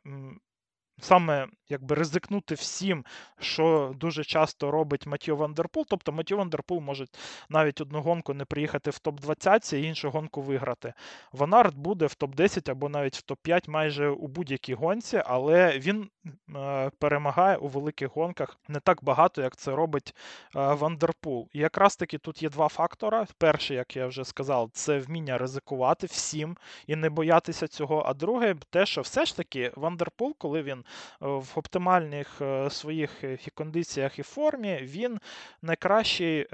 саме 1.00 1.46
якби 1.68 1.94
ризикнути 1.94 2.54
всім, 2.54 3.04
що 3.40 3.92
дуже 3.96 4.24
часто 4.24 4.70
робить 4.70 5.06
Матьо 5.06 5.36
Вандерпул. 5.36 5.86
Тобто 5.88 6.12
Матьо 6.12 6.36
Вандерпул 6.36 6.80
може 6.80 7.06
навіть 7.48 7.80
одну 7.80 8.00
гонку 8.00 8.34
не 8.34 8.44
приїхати 8.44 8.90
в 8.90 9.00
топ-20 9.04 9.76
і 9.76 9.82
іншу 9.82 10.10
гонку 10.10 10.42
виграти. 10.42 10.92
Ванард 11.32 11.74
буде 11.76 12.06
в 12.06 12.16
топ-10 12.20 12.70
або 12.70 12.88
навіть 12.88 13.16
в 13.16 13.22
топ-5 13.32 13.70
майже 13.70 14.08
у 14.08 14.26
будь-якій 14.28 14.74
гонці, 14.74 15.22
але 15.26 15.78
він 15.78 16.10
е, 16.56 16.90
перемагає 16.98 17.56
у 17.56 17.68
великих 17.68 18.16
гонках 18.16 18.56
не 18.68 18.80
так 18.80 19.04
багато, 19.04 19.42
як 19.42 19.56
це 19.56 19.76
робить 19.76 20.14
е, 20.56 20.74
Вандерпул. 20.74 21.48
І 21.52 21.58
якраз 21.58 21.96
таки 21.96 22.18
тут 22.18 22.42
є 22.42 22.48
два 22.48 22.68
фактора. 22.68 23.26
Перший, 23.38 23.76
як 23.76 23.96
я 23.96 24.06
вже 24.06 24.24
сказав, 24.24 24.70
це 24.72 24.98
вміння 24.98 25.38
ризикувати 25.38 26.06
всім 26.06 26.56
і 26.86 26.96
не 26.96 27.10
боятися 27.10 27.68
цього. 27.68 28.02
А 28.06 28.14
друге, 28.14 28.54
те, 28.70 28.86
що 28.86 29.00
все 29.00 29.24
ж 29.24 29.36
таки 29.36 29.72
Вандерпул, 29.76 30.34
коли 30.38 30.62
він 30.62 30.84
в 31.20 31.52
оптимальних 31.54 32.40
е, 32.40 32.70
своїх 32.70 33.24
е, 33.24 33.38
кондиціях 33.54 34.18
і 34.18 34.22
формі, 34.22 34.78
він 34.82 35.18
найкращий 35.62 36.46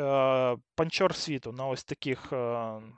панчор 0.75 1.15
світу 1.15 1.53
на 1.53 1.67
ось 1.67 1.85
таких 1.85 2.33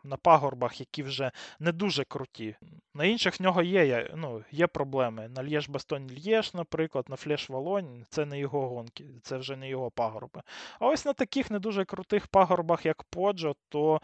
на 0.05 0.17
пагорбах, 0.23 0.81
які 0.81 1.03
вже 1.03 1.31
не 1.61 1.73
дуже 1.73 2.05
круті. 2.05 2.57
На 2.95 3.05
інших 3.05 3.41
в 3.41 3.43
нього 3.43 3.63
є 3.63 4.11
ну, 4.17 4.45
є 4.51 4.67
проблеми. 4.67 5.29
На 5.37 5.45
Лєш 5.45 5.69
Бастон 5.69 6.11
Лєш, 6.27 6.55
наприклад, 6.55 7.05
на 7.09 7.17
Флеш 7.17 7.51
Волонь, 7.51 8.05
це 8.11 8.27
не 8.27 8.39
його 8.39 8.69
гонки, 8.69 9.05
це 9.23 9.37
вже 9.37 9.57
не 9.57 9.69
його 9.69 9.91
пагорби. 9.91 10.43
А 10.81 10.87
ось 10.87 11.05
на 11.05 11.13
таких 11.13 11.51
не 11.51 11.59
дуже 11.59 11.85
крутих 11.85 12.27
пагорбах, 12.27 12.87
як 12.87 13.03
Поджо, 13.03 13.55
то 13.69 14.01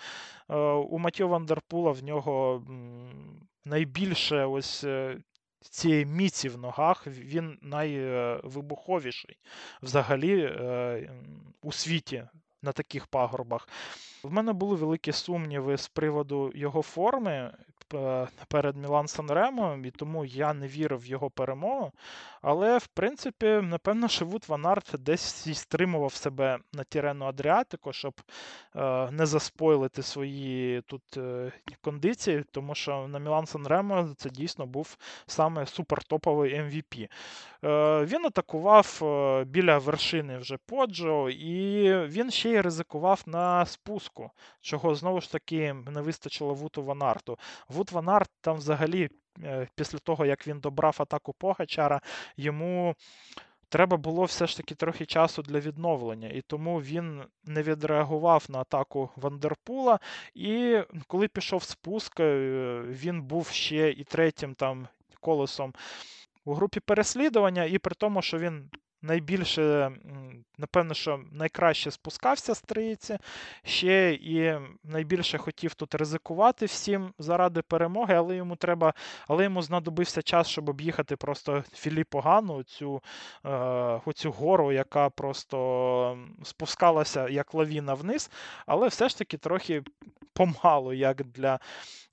у 0.88 0.99
Матьо 0.99 1.29
Вандерпула 1.29 1.92
в 1.92 2.05
нього 2.05 2.62
найбільше 3.64 4.44
ось 4.44 4.85
цієї 5.70 6.07
міці 6.07 6.48
в 6.48 6.59
ногах 6.59 7.07
він 7.07 7.59
найвибуховіший 7.62 9.37
взагалі 9.83 10.40
е, 10.40 11.11
у 11.62 11.72
світі 11.72 12.29
на 12.62 12.72
таких 12.72 13.07
пагорбах. 13.07 13.68
В 14.25 14.33
мене 14.33 14.53
були 14.53 14.77
великі 14.77 15.13
сумніви 15.13 15.77
з 15.77 15.89
приводу 15.89 16.53
його 16.55 16.83
форми 16.83 17.53
перед 18.49 18.77
Мілан 18.77 19.09
Санремо, 19.09 19.79
і 19.85 19.91
тому 19.91 20.25
я 20.25 20.55
не 20.55 20.69
вірив 20.69 21.01
в 21.01 21.07
його 21.07 21.31
перемогу. 21.31 21.93
Але, 22.43 22.79
в 22.79 22.87
принципі, 22.87 23.47
напевно, 23.47 24.09
що 24.09 24.27
Вуд 24.27 24.45
Ван 24.49 24.67
Арт 24.67 24.95
десь 24.99 25.59
стримував 25.59 26.13
себе 26.15 26.59
на 26.73 26.85
Тірену 26.85 27.25
Адріатику, 27.25 27.93
щоб 27.93 28.15
е, 28.77 29.11
не 29.11 29.27
заспойлити 29.27 30.03
свої 30.03 30.81
тут 30.81 31.03
е, 31.17 31.53
кондиції, 31.81 32.45
тому 32.51 32.75
що 32.75 33.09
на 33.09 33.19
Мілан 33.19 33.47
Санремо 33.47 34.09
це 34.17 34.31
дійсно 34.31 34.67
був 34.67 34.97
саме 35.27 35.67
супертоповий 35.67 36.55
MVP. 36.55 37.09
Е, 37.65 38.05
він 38.05 38.27
атакував 38.27 39.01
е, 39.03 39.45
біля 39.45 39.79
вершини 39.79 40.39
вже 40.39 40.57
Поджо, 40.67 41.31
і 41.31 41.89
він 42.07 42.31
ще 42.31 42.51
й 42.51 42.61
ризикував 42.61 43.23
на 43.27 43.67
спуску, 44.14 44.31
чого 44.61 44.94
знову 44.94 45.20
ж 45.20 45.33
таки 45.33 45.72
не 45.72 46.00
вистачило 46.00 46.55
Вуту 46.55 46.83
Ванарту. 46.83 47.38
Вут 47.68 47.92
Ванарт 47.92 48.31
там 48.40 48.57
взагалі, 48.57 49.09
е, 49.42 49.68
після 49.74 49.98
того, 49.98 50.27
як 50.27 50.46
він 50.46 50.61
добрав 50.61 50.96
атаку 50.98 51.33
Погачара, 51.33 52.00
йому. 52.37 52.94
Треба 53.68 53.96
було 53.96 54.24
все 54.24 54.46
ж 54.46 54.57
таки 54.57 54.74
трохи 54.74 55.07
часу 55.07 55.42
для 55.42 55.61
відновлення, 55.61 56.29
і 56.29 56.40
тому 56.40 56.81
він 56.81 57.24
не 57.44 57.62
відреагував 57.62 58.44
на 58.48 58.59
атаку 58.59 59.11
Вандерпула. 59.16 59.98
І 60.35 60.79
коли 61.07 61.29
пішов 61.29 61.62
спуск, 61.62 62.20
він 62.20 63.22
був 63.22 63.46
ще 63.48 63.90
і 63.90 64.05
третім 64.05 64.55
там 64.55 64.88
колесом 65.20 65.74
у 66.44 66.55
групі 66.55 66.81
переслідування, 66.81 67.64
і 67.64 67.79
при 67.79 67.94
тому, 67.94 68.22
що 68.22 68.38
він 68.38 68.70
найбільше, 69.05 69.93
напевно, 70.59 70.95
що 70.95 71.21
найкраще 71.33 71.90
спускався 71.90 72.55
з 72.55 72.62
триці, 72.62 73.19
ще 73.64 74.12
і 74.12 74.59
найбільше 74.85 75.38
хотів 75.38 75.75
тут 75.75 75.95
ризикувати 75.95 76.67
всім 76.67 77.12
заради 77.19 77.62
перемоги, 77.62 78.14
але 78.14 78.37
йому 78.37 78.57
треба, 78.57 78.95
але 79.29 79.45
йому 79.45 79.62
знадобився 79.62 80.23
час, 80.23 80.49
щоб 80.49 80.69
об'їхати 80.69 81.17
просто 81.17 81.64
Філіппо 81.73 82.21
Гану, 82.21 82.62
цю, 82.62 83.03
е, 83.45 83.51
оцю 84.05 84.31
гору, 84.31 84.73
яка 84.73 85.11
просто 85.11 86.19
спускалася 86.43 87.29
як 87.29 87.55
лавіна 87.55 87.95
вниз, 87.95 88.31
але 88.67 88.88
все 88.88 89.09
ж 89.09 89.19
таки 89.19 89.37
трохи 89.37 89.83
помалу, 90.35 90.93
як 90.93 91.25
для 91.25 91.59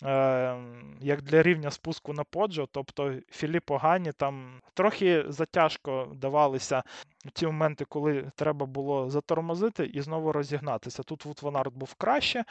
е, 0.04 0.56
як 1.02 1.22
для 1.22 1.44
рівня 1.44 1.72
спуску 1.72 2.14
на 2.14 2.24
поджо. 2.24 2.68
Тобто 2.72 3.14
Філіппо 3.32 3.78
Гані 3.78 4.12
там 4.12 4.62
трохи 4.74 5.26
затяжко 5.28 6.08
давалися 6.16 6.81
ті 7.34 7.46
моменти, 7.46 7.86
коли 7.86 8.32
треба 8.36 8.66
було 8.66 9.10
затормозити 9.10 9.86
і 9.86 10.02
знову 10.02 10.32
розігнатися. 10.32 11.04
Тут 11.04 11.26
Вутванард 11.26 11.74
був 11.74 11.94
краще, 11.94 12.44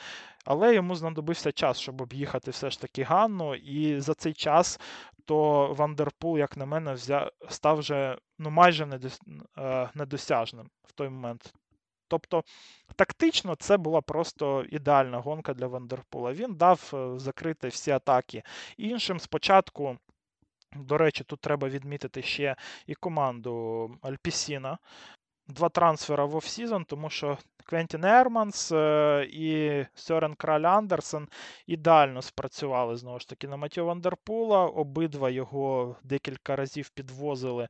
але 0.45 0.75
йому 0.75 0.95
знадобився 0.95 1.53
час, 1.53 1.79
щоб 1.79 2.01
об'їхати 2.01 2.51
все 2.51 2.71
ж 2.71 2.81
таки 2.81 3.03
Ганну. 3.03 3.55
І 3.55 4.01
за 4.01 4.15
цей 4.15 4.33
час 4.33 4.81
то 5.25 5.67
Вандерпул, 5.75 6.39
як 6.39 6.57
на 6.57 6.67
мене, 6.67 6.93
взяв, 6.93 7.31
став 7.49 7.79
вже 7.79 8.19
ну, 8.39 8.51
майже 8.51 9.01
е, 9.59 9.91
недосяжним 9.95 10.71
в 10.85 10.93
той 10.93 11.09
момент. 11.09 11.55
Тобто 12.09 12.45
тактично 12.97 13.55
це 13.55 13.77
була 13.77 14.01
просто 14.01 14.65
ідеальна 14.71 15.19
гонка 15.19 15.55
для 15.55 15.67
Вандерпула. 15.67 16.33
Він 16.33 16.55
дав 16.55 16.91
е, 16.95 17.19
закрити 17.19 17.69
всі 17.69 17.91
атаки 17.91 18.43
іншим. 18.77 19.21
Спочатку, 19.21 19.99
до 20.77 20.99
речі, 20.99 21.25
тут 21.25 21.41
треба 21.41 21.69
відмітити 21.69 22.23
ще 22.23 22.57
і 22.87 22.95
команду 22.95 23.91
Альпесіна. 24.03 24.79
Два 25.49 25.69
трансфера 25.69 26.25
в 26.25 26.37
off-season, 26.37 26.85
тому 26.85 27.11
що 27.11 27.39
Квентін 27.65 28.05
Ерманс 28.05 28.73
е, 28.73 29.29
і 29.33 29.85
Сьорен 29.95 30.35
Краль 30.35 30.63
Андерсен 30.63 31.29
ідеально 31.67 32.23
спрацювали 32.23 32.97
знову 32.97 33.19
ж 33.19 33.29
таки 33.29 33.49
на 33.49 33.57
Матьо 33.57 33.85
Вандерпула. 33.85 34.67
Обидва 34.67 35.31
його 35.31 35.97
декілька 36.03 36.57
разів 36.57 36.91
підвозили 36.91 37.69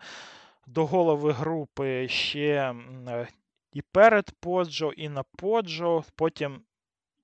до 0.67 0.87
голови 0.87 1.33
групи 1.33 2.09
ще 2.09 2.75
е, 3.09 3.29
і 3.73 3.83
перед 3.83 4.31
Поджо, 4.41 4.93
і 4.97 5.09
на 5.09 5.23
Поджо. 5.23 6.05
Потім 6.17 6.63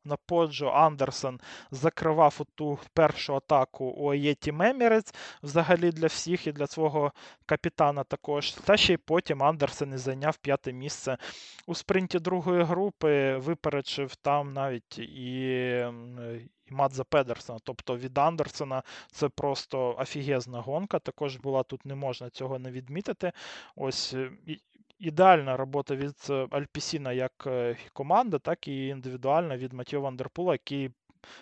на 0.06 0.16
Поджо 0.16 0.68
Андерсон 0.68 1.40
закривав 1.70 2.40
ту 2.54 2.78
першу 2.94 3.34
атаку 3.34 3.84
у 3.84 4.12
Аєті 4.12 4.52
Мемірець 4.52 5.14
взагалі 5.42 5.90
для 5.90 6.06
всіх 6.06 6.46
і 6.46 6.52
для 6.52 6.66
свого 6.66 7.12
капітана 7.46 8.04
також. 8.04 8.52
Та 8.52 8.76
ще 8.76 8.92
й 8.92 8.96
потім 8.96 9.42
Андерсен 9.42 9.92
і 9.92 9.96
зайняв 9.96 10.36
п'яте 10.36 10.72
місце 10.72 11.18
у 11.66 11.74
спринті 11.74 12.18
другої 12.18 12.62
групи, 12.62 13.36
випередив 13.36 14.16
там 14.16 14.52
навіть 14.52 14.98
і. 14.98 15.36
І 16.66 16.70
Мадза 16.70 17.04
Педерсона, 17.04 17.58
тобто 17.64 17.96
від 17.96 18.18
Андерсона 18.18 18.82
це 19.12 19.28
просто 19.28 19.96
офігезна 19.98 20.60
гонка. 20.60 20.98
Також 20.98 21.36
була 21.36 21.62
тут, 21.62 21.84
не 21.84 21.94
можна 21.94 22.30
цього 22.30 22.58
не 22.58 22.70
відмітити. 22.70 23.32
Ось 23.76 24.16
ідеальна 24.98 25.56
робота 25.56 25.96
від 25.96 26.16
е, 26.30 26.46
Альпісіна 26.50 27.12
як 27.12 27.44
е, 27.46 27.76
команда, 27.92 28.38
так 28.38 28.68
і 28.68 28.86
індивідуальна 28.86 29.56
від 29.56 29.72
Матіо 29.72 30.00
Вандерпула, 30.00 30.54
який 30.54 30.90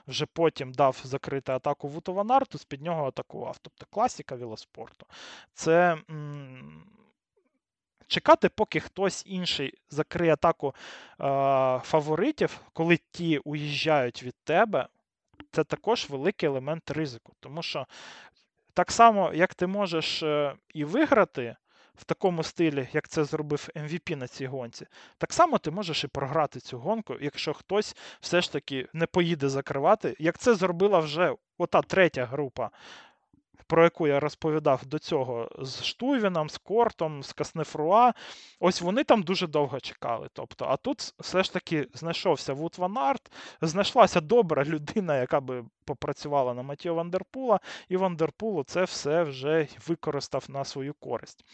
вже 0.06 0.26
потім 0.26 0.72
дав 0.72 1.00
закрити 1.04 1.52
атаку 1.52 1.88
Вуту 1.88 2.14
Ванарту, 2.14 2.58
з 2.58 2.64
під 2.64 2.82
нього 2.82 3.06
атакував. 3.06 3.58
Тобто 3.62 3.86
класіка 3.90 4.34
велоспорту. 4.34 5.06
Це. 5.54 5.98
М- 6.10 6.84
Чекати, 8.06 8.48
поки 8.48 8.80
хтось 8.80 9.22
інший 9.26 9.74
закриє 9.90 10.32
атаку 10.32 10.68
е, 10.68 10.74
фаворитів, 11.84 12.60
коли 12.72 12.98
ті 13.10 13.38
уїжджають 13.38 14.22
від 14.22 14.34
тебе, 14.44 14.88
це 15.50 15.64
також 15.64 16.10
великий 16.10 16.48
елемент 16.48 16.90
ризику. 16.90 17.32
Тому 17.40 17.62
що 17.62 17.86
так 18.74 18.92
само, 18.92 19.32
як 19.34 19.54
ти 19.54 19.66
можеш 19.66 20.22
е, 20.22 20.54
і 20.74 20.84
виграти 20.84 21.56
в 21.94 22.04
такому 22.04 22.42
стилі, 22.42 22.88
як 22.92 23.08
це 23.08 23.24
зробив 23.24 23.68
MVP 23.76 24.16
на 24.16 24.28
цій 24.28 24.46
гонці, 24.46 24.86
так 25.18 25.32
само 25.32 25.58
ти 25.58 25.70
можеш 25.70 26.04
і 26.04 26.08
програти 26.08 26.60
цю 26.60 26.78
гонку, 26.78 27.16
якщо 27.20 27.54
хтось 27.54 27.96
все 28.20 28.40
ж 28.40 28.52
таки 28.52 28.88
не 28.92 29.06
поїде 29.06 29.48
закривати, 29.48 30.16
як 30.18 30.38
це 30.38 30.54
зробила 30.54 30.98
вже 30.98 31.34
ота 31.58 31.82
третя 31.82 32.24
група 32.24 32.70
про 33.66 33.84
яку 33.84 34.06
я 34.06 34.20
розповідав 34.20 34.86
до 34.86 34.98
цього 34.98 35.48
з 35.58 35.84
Стувіном, 35.84 36.50
з 36.50 36.58
Кортом, 36.58 37.22
з 37.22 37.32
Каснефруа, 37.32 38.12
ось 38.60 38.80
вони 38.80 39.04
там 39.04 39.22
дуже 39.22 39.46
довго 39.46 39.80
чекали. 39.80 40.28
Тобто, 40.32 40.64
А 40.64 40.76
тут 40.76 41.14
все 41.20 41.42
ж 41.42 41.52
таки 41.52 41.88
знайшовся 41.94 42.52
Вут 42.52 42.74
Ван 42.78 42.98
Арт, 42.98 43.32
знайшлася 43.60 44.20
добра 44.20 44.64
людина, 44.64 45.16
яка 45.16 45.40
би 45.40 45.64
попрацювала 45.84 46.54
на 46.54 46.62
Матіо 46.62 46.94
Вандерпула, 46.94 47.60
і 47.88 47.96
Вандерпулу 47.96 48.64
це 48.64 48.84
все 48.84 49.22
вже 49.22 49.68
використав 49.86 50.44
на 50.48 50.64
свою 50.64 50.94
користь. 50.94 51.44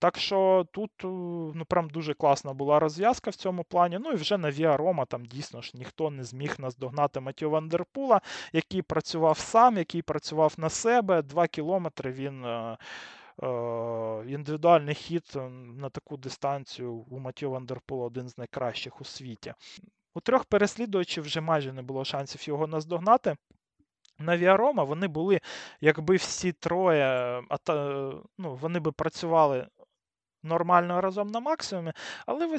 Так 0.00 0.18
що 0.18 0.66
тут 0.72 0.90
е, 1.04 1.06
ну, 1.54 1.64
прям 1.68 1.90
дуже 1.90 2.14
класна 2.14 2.52
була 2.52 2.78
розв'язка 2.78 3.30
в 3.30 3.34
цьому 3.34 3.64
плані. 3.64 3.98
Ну 4.00 4.12
і 4.12 4.14
вже 4.14 4.38
на 4.38 4.50
Віа 4.50 4.76
Рома 4.76 5.04
там 5.04 5.24
дійсно 5.24 5.62
ж 5.62 5.72
ніхто 5.74 6.10
не 6.10 6.24
зміг 6.24 6.54
наздогнати 6.58 7.20
Матіо 7.20 7.50
Вандерпула, 7.50 8.20
який 8.52 8.82
працював 8.82 9.38
сам, 9.38 9.76
який 9.76 10.02
працював 10.02 10.54
на 10.56 10.68
себе. 10.68 11.22
Два 11.22 11.46
кілометри 11.46 12.12
він. 12.12 12.44
Е, 12.44 12.76
е, 13.42 13.46
індивідуальний 14.28 14.94
хід 14.94 15.38
на 15.76 15.90
таку 15.90 16.16
дистанцію 16.16 16.92
у 16.92 17.18
Матіо 17.18 17.50
Вандерпула 17.50 18.06
один 18.06 18.28
з 18.28 18.38
найкращих 18.38 19.00
у 19.00 19.04
світі. 19.04 19.54
У 20.14 20.20
трьох 20.20 20.44
переслідувачів 20.44 21.24
вже 21.24 21.40
майже 21.40 21.72
не 21.72 21.82
було 21.82 22.04
шансів 22.04 22.48
його 22.48 22.66
наздогнати. 22.66 23.36
На 24.18 24.36
Віарома 24.36 24.84
вони 24.84 25.08
були, 25.08 25.40
якби 25.80 26.16
всі 26.16 26.52
троє, 26.52 27.42
ну, 28.38 28.54
вони 28.54 28.80
би 28.80 28.92
працювали 28.92 29.66
нормально 30.42 31.00
разом 31.00 31.28
на 31.28 31.40
максимумі. 31.40 31.92
Але 32.26 32.46
ви, 32.46 32.58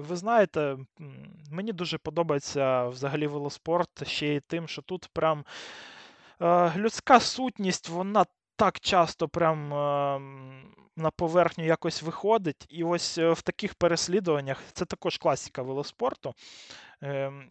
ви 0.00 0.16
знаєте, 0.16 0.76
мені 1.50 1.72
дуже 1.72 1.98
подобається 1.98 2.88
взагалі 2.88 3.26
велоспорт 3.26 4.08
ще 4.08 4.26
й 4.26 4.40
тим, 4.40 4.68
що 4.68 4.82
тут 4.82 5.08
прям 5.12 5.44
е, 6.42 6.72
людська 6.76 7.20
сутність, 7.20 7.88
вона 7.88 8.24
так 8.56 8.80
часто 8.80 9.28
прям 9.28 9.74
е, 9.74 10.20
на 10.96 11.10
поверхню 11.10 11.64
якось 11.64 12.02
виходить. 12.02 12.66
І 12.68 12.84
ось 12.84 13.18
е, 13.18 13.30
в 13.32 13.42
таких 13.42 13.74
переслідуваннях 13.74 14.62
це 14.72 14.84
також 14.84 15.18
класика 15.18 15.62
велоспорту. 15.62 16.34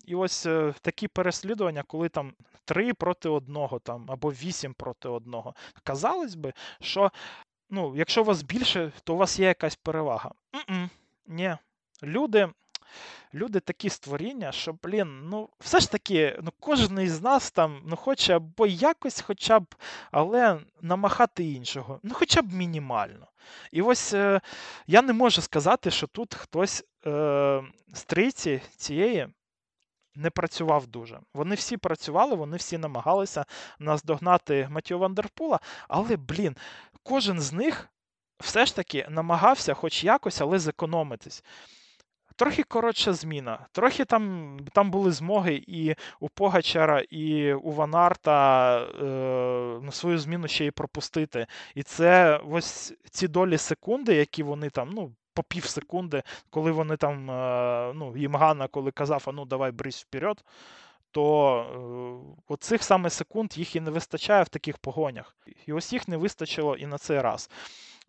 І 0.05 0.15
ось 0.15 0.47
такі 0.81 1.07
переслідування, 1.07 1.83
коли 1.87 2.09
там 2.09 2.33
3 2.65 2.93
проти 2.93 3.29
одного 3.29 3.79
там, 3.79 4.05
або 4.09 4.31
8 4.31 4.73
проти 4.73 5.09
одного. 5.09 5.53
Казалось 5.83 6.35
би, 6.35 6.53
що 6.81 7.11
ну, 7.69 7.93
якщо 7.95 8.23
вас 8.23 8.43
більше, 8.43 8.91
то 9.03 9.13
у 9.13 9.17
вас 9.17 9.39
є 9.39 9.47
якась 9.47 9.75
перевага. 9.75 10.31
М-м, 10.55 10.89
Ні. 11.27 11.57
Люди 12.03 12.49
люди 13.33 13.59
такі 13.59 13.89
створіння, 13.89 14.51
що, 14.51 14.75
блін, 14.83 15.29
ну, 15.29 15.49
все 15.59 15.79
ж 15.79 15.91
таки, 15.91 16.39
ну, 16.41 16.53
кожен 16.59 16.99
із 16.99 17.21
нас 17.21 17.51
там 17.51 17.81
ну, 17.85 17.95
хоче 17.95 18.35
або 18.35 18.67
якось 18.67 19.21
хоча 19.21 19.59
б, 19.59 19.75
але 20.11 20.59
намахати 20.81 21.43
іншого, 21.43 21.99
ну, 22.03 22.13
хоча 22.13 22.41
б 22.41 22.53
мінімально. 22.53 23.27
І 23.71 23.81
ось 23.81 24.13
е, 24.13 24.41
я 24.87 25.01
не 25.01 25.13
можу 25.13 25.41
сказати, 25.41 25.91
що 25.91 26.07
тут 26.07 26.33
хтось 26.33 26.83
е, 27.05 27.63
з 27.93 28.03
триці 28.03 28.61
цієї. 28.77 29.27
Не 30.15 30.29
працював 30.29 30.87
дуже. 30.87 31.19
Вони 31.33 31.55
всі 31.55 31.77
працювали, 31.77 32.35
вони 32.35 32.57
всі 32.57 32.77
намагалися 32.77 33.45
наздогнати 33.79 34.67
Матіо 34.71 34.97
Вандерпула, 34.97 35.59
але, 35.87 36.17
блін, 36.17 36.55
кожен 37.03 37.41
з 37.41 37.53
них 37.53 37.89
все 38.39 38.65
ж 38.65 38.75
таки 38.75 39.07
намагався 39.09 39.73
хоч 39.73 40.03
якось, 40.03 40.41
але 40.41 40.59
зекономитись. 40.59 41.43
Трохи 42.35 42.63
коротша 42.63 43.13
зміна. 43.13 43.67
Трохи 43.71 44.05
там 44.05 44.57
там 44.73 44.91
були 44.91 45.11
змоги 45.11 45.63
і 45.67 45.95
у 46.19 46.29
Погачара, 46.29 46.99
і 47.09 47.53
у 47.53 47.71
Ванарта 47.71 48.77
е, 48.81 49.05
на 49.81 49.91
свою 49.91 50.19
зміну 50.19 50.47
ще 50.47 50.65
й 50.65 50.71
пропустити. 50.71 51.47
І 51.75 51.83
це 51.83 52.37
ось 52.49 52.93
ці 53.11 53.27
долі 53.27 53.57
секунди, 53.57 54.15
які 54.15 54.43
вони 54.43 54.69
там, 54.69 54.89
ну, 54.89 55.15
по 55.33 55.43
пів 55.43 55.65
секунди, 55.65 56.23
коли 56.49 56.71
вони 56.71 56.97
там, 56.97 57.31
е, 57.31 57.93
ну, 57.95 58.17
їм 58.17 58.35
Гана, 58.35 58.67
коли 58.67 58.91
казав, 58.91 59.23
а 59.27 59.31
ну 59.31 59.45
давай 59.45 59.71
брись 59.71 60.03
вперед 60.03 60.43
то 61.11 61.55
е, 61.61 62.53
оцих 62.53 62.83
саме 62.83 63.09
секунд 63.09 63.57
їх 63.57 63.75
і 63.75 63.79
не 63.79 63.91
вистачає 63.91 64.43
в 64.43 64.49
таких 64.49 64.77
погонях. 64.77 65.35
І 65.65 65.73
ось 65.73 65.93
їх 65.93 66.07
не 66.07 66.17
вистачило 66.17 66.75
і 66.75 66.85
на 66.85 66.97
цей 66.97 67.21
раз. 67.21 67.49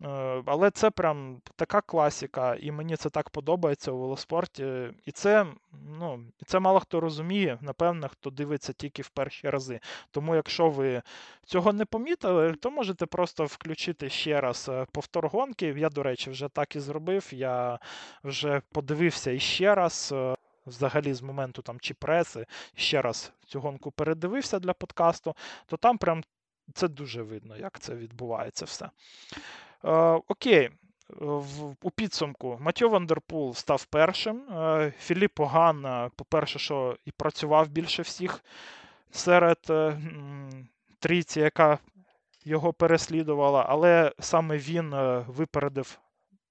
Е, 0.03 0.43
але 0.45 0.71
це 0.71 0.89
прям 0.89 1.41
така 1.55 1.81
класіка, 1.81 2.55
і 2.55 2.71
мені 2.71 2.95
це 2.95 3.09
так 3.09 3.29
подобається 3.29 3.91
у 3.91 3.99
велоспорті. 3.99 4.93
І 5.05 5.11
це 5.11 5.45
ну, 5.99 6.23
і 6.41 6.45
це 6.45 6.59
мало 6.59 6.79
хто 6.79 6.99
розуміє, 6.99 7.57
напевно, 7.61 8.07
хто 8.09 8.29
дивиться 8.29 8.73
тільки 8.73 9.01
в 9.01 9.09
перші 9.09 9.49
рази. 9.49 9.79
Тому, 10.11 10.35
якщо 10.35 10.69
ви 10.69 11.01
цього 11.45 11.73
не 11.73 11.85
помітили, 11.85 12.53
то 12.53 12.71
можете 12.71 13.05
просто 13.05 13.45
включити 13.45 14.09
ще 14.09 14.41
раз 14.41 14.69
е, 14.69 14.85
повтор 14.91 15.27
гонки. 15.27 15.75
Я, 15.77 15.89
до 15.89 16.03
речі, 16.03 16.29
вже 16.29 16.49
так 16.49 16.75
і 16.75 16.79
зробив. 16.79 17.27
Я 17.31 17.79
вже 18.23 18.61
подивився 18.71 19.31
іще 19.31 19.75
раз 19.75 20.13
взагалі 20.75 21.13
з 21.13 21.21
моменту 21.21 21.61
там 21.61 21.79
чи 21.79 21.93
преси, 21.93 22.45
ще 22.75 23.01
раз 23.01 23.31
цю 23.45 23.59
гонку 23.59 23.91
передивився 23.91 24.59
для 24.59 24.73
подкасту, 24.73 25.35
то 25.65 25.77
там 25.77 25.97
прям 25.97 26.23
це 26.73 26.87
дуже 26.87 27.21
видно, 27.21 27.57
як 27.57 27.79
це 27.79 27.95
відбувається 27.95 28.65
все. 28.65 28.89
Е, 29.83 30.21
Окей. 30.27 30.69
В, 31.19 31.75
У 31.81 31.91
підсумку 31.91 32.57
Матьо 32.61 32.89
Вандерпул 32.89 33.53
став 33.53 33.85
першим. 33.85 34.37
Е, 34.37 34.93
Філіп 34.99 35.39
Оган, 35.39 35.85
е, 35.85 36.09
по-перше, 36.15 36.59
що 36.59 36.97
і 37.05 37.11
працював 37.11 37.67
більше 37.67 38.01
всіх 38.01 38.43
серед 39.11 39.57
е, 39.69 39.97
трійці, 40.99 41.39
яка 41.39 41.79
його 42.45 42.73
переслідувала, 42.73 43.65
але 43.69 44.11
саме 44.19 44.57
він 44.57 44.93
е, 44.93 45.25
випередив 45.27 45.99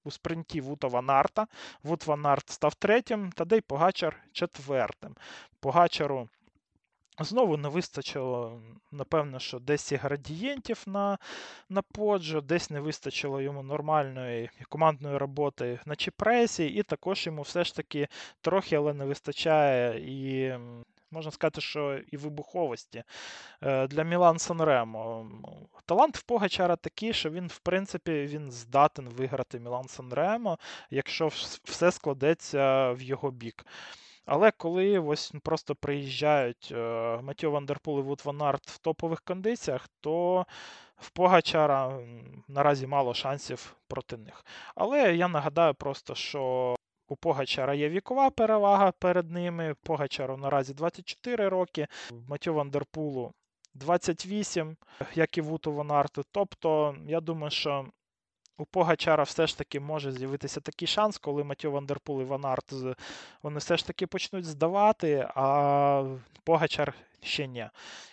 у 0.03 0.11
спринті 0.11 0.61
Вута 0.61 0.87
Ванарта. 0.87 1.47
Вут 1.83 2.07
Ванарт 2.07 2.49
став 2.49 2.75
третім, 2.75 3.31
Тадей 3.31 3.61
Погачар 3.61 4.23
четвертим. 4.31 5.15
Погачару 5.59 6.29
знову 7.19 7.57
не 7.57 7.69
вистачило, 7.69 8.61
напевно, 8.91 9.39
що 9.39 9.59
десь 9.59 9.91
і 9.91 9.95
градієнтів 9.95 10.83
на 10.85 11.17
на 11.69 11.81
поджо, 11.81 12.41
десь 12.41 12.69
не 12.69 12.79
вистачило 12.79 13.41
йому 13.41 13.63
нормальної 13.63 14.49
командної 14.69 15.17
роботи 15.17 15.79
на 15.85 15.95
чіпресі, 15.95 16.65
і 16.65 16.83
також 16.83 17.25
йому 17.25 17.41
все 17.41 17.63
ж 17.63 17.75
таки 17.75 18.07
трохи, 18.41 18.75
але 18.75 18.93
не 18.93 19.05
вистачає 19.05 19.99
і 19.99 20.53
можна 21.11 21.31
сказати, 21.31 21.61
що 21.61 21.99
і 22.11 22.17
вибуховості 22.17 23.03
е, 23.61 23.87
для 23.87 24.03
Мілан 24.03 24.39
Санремо. 24.39 25.31
Талант 25.85 26.17
в 26.17 26.23
Погачара 26.23 26.75
такий, 26.75 27.13
що 27.13 27.29
він, 27.29 27.47
в 27.47 27.57
принципі, 27.57 28.11
він 28.11 28.51
здатен 28.51 29.09
виграти 29.09 29.59
Мілан 29.59 29.87
Санремо, 29.87 30.57
якщо 30.89 31.27
все 31.63 31.91
складеться 31.91 32.91
в 32.91 33.01
його 33.01 33.31
бік. 33.31 33.65
Але 34.25 34.51
коли 34.51 34.99
ось 34.99 35.33
просто 35.43 35.75
приїжджають 35.75 36.69
е, 36.71 37.19
Матіо 37.21 37.51
Вандерпул 37.51 37.99
і 37.99 38.01
Вут 38.01 38.21
Ван 38.25 38.41
Арт 38.41 38.67
в 38.67 38.77
топових 38.77 39.21
кондиціях, 39.21 39.89
то 39.99 40.45
в 40.97 41.09
Погачара 41.09 41.99
наразі 42.47 42.87
мало 42.87 43.13
шансів 43.13 43.75
проти 43.87 44.17
них. 44.17 44.45
Але 44.75 45.15
я 45.15 45.27
нагадаю 45.27 45.73
просто, 45.73 46.15
що 46.15 46.75
у 47.11 47.15
Погачара 47.15 47.73
є 47.73 47.89
вікова 47.89 48.29
перевага 48.29 48.91
перед 48.91 49.31
ними. 49.31 49.75
Погачару 49.83 50.37
наразі 50.37 50.73
24 50.73 51.49
роки, 51.49 51.87
Матю 52.27 52.53
Вандерпулу 52.53 53.33
28, 53.73 54.77
як 55.15 55.37
і 55.37 55.41
Вуту 55.41 55.71
Вонарту. 55.71 56.23
Тобто, 56.31 56.95
я 57.07 57.21
думаю, 57.21 57.51
що 57.51 57.85
у 58.57 58.65
Погачара 58.65 59.23
все 59.23 59.47
ж 59.47 59.57
таки 59.57 59.79
може 59.79 60.11
з'явитися 60.11 60.61
такий 60.61 60.87
шанс, 60.87 61.17
коли 61.17 61.43
Матьо 61.43 61.71
Вандерпул 61.71 62.21
і 62.21 62.25
Ванарт 62.25 62.73
вони 63.43 63.59
все 63.59 63.77
ж 63.77 63.87
таки 63.87 64.07
почнуть 64.07 64.45
здавати, 64.45 65.27
а 65.35 66.17
Погачар 66.43 66.93
ще 67.23 67.47
ні. 67.47 67.69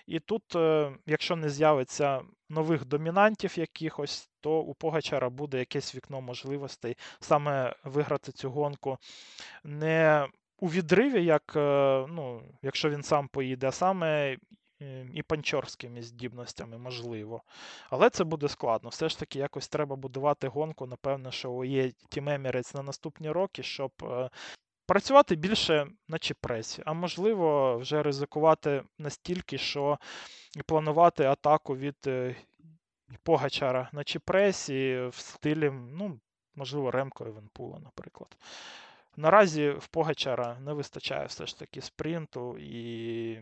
І 0.06 0.20
тут, 0.20 0.56
е, 0.56 0.92
якщо 1.06 1.36
не 1.36 1.50
з'явиться 1.50 2.22
нових 2.48 2.84
домінантів 2.84 3.58
якихось, 3.58 4.30
то 4.40 4.60
у 4.60 4.74
Погачара 4.74 5.30
буде 5.30 5.58
якесь 5.58 5.94
вікно 5.94 6.20
можливостей 6.20 6.96
саме 7.20 7.76
виграти 7.84 8.32
цю 8.32 8.50
гонку. 8.50 8.98
Не 9.64 10.26
у 10.60 10.68
відриві, 10.68 11.24
як, 11.24 11.52
е, 11.56 12.06
ну, 12.08 12.42
якщо 12.62 12.90
він 12.90 13.02
сам 13.02 13.28
поїде, 13.28 13.68
а 13.68 13.72
саме 13.72 14.36
і 15.14 15.22
панчорськими 15.22 16.02
здібностями, 16.02 16.78
можливо. 16.78 17.42
Але 17.90 18.10
це 18.10 18.24
буде 18.24 18.48
складно. 18.48 18.88
Все 18.88 19.08
ж 19.08 19.18
таки, 19.18 19.38
якось 19.38 19.68
треба 19.68 19.96
будувати 19.96 20.48
гонку. 20.48 20.86
Напевно, 20.86 21.30
що 21.30 21.64
є 21.64 21.92
Emirates 22.16 22.76
на 22.76 22.82
наступні 22.82 23.30
роки, 23.30 23.62
щоб 23.62 23.92
е, 24.02 24.30
працювати 24.88 25.36
більше 25.36 25.86
на 26.08 26.18
чіпресі, 26.18 26.82
а 26.86 26.92
можливо, 26.92 27.78
вже 27.78 28.02
ризикувати 28.02 28.82
настільки, 28.98 29.58
що 29.58 29.98
планувати 30.66 31.24
атаку 31.24 31.76
від 31.76 31.96
е, 32.06 32.36
Погачара 33.22 33.88
на 33.92 34.04
чіпресі 34.04 35.00
в 35.08 35.14
стилі, 35.14 35.70
ну, 35.70 36.20
можливо, 36.54 36.90
Ремко 36.90 37.26
Евенпула, 37.26 37.78
наприклад. 37.78 38.36
Наразі 39.16 39.70
в 39.70 39.86
Погачара 39.88 40.58
не 40.60 40.72
вистачає 40.72 41.26
все 41.26 41.46
ж 41.46 41.58
таки 41.58 41.80
спринту 41.80 42.58
і 42.58 43.32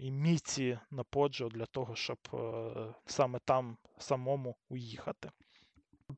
і 0.00 0.10
міці 0.10 0.78
на 0.90 1.04
поджо 1.04 1.48
для 1.48 1.66
того, 1.66 1.94
щоб 1.96 2.18
е, 2.34 2.38
саме 3.06 3.38
там 3.44 3.76
самому 3.98 4.56
уїхати. 4.68 5.30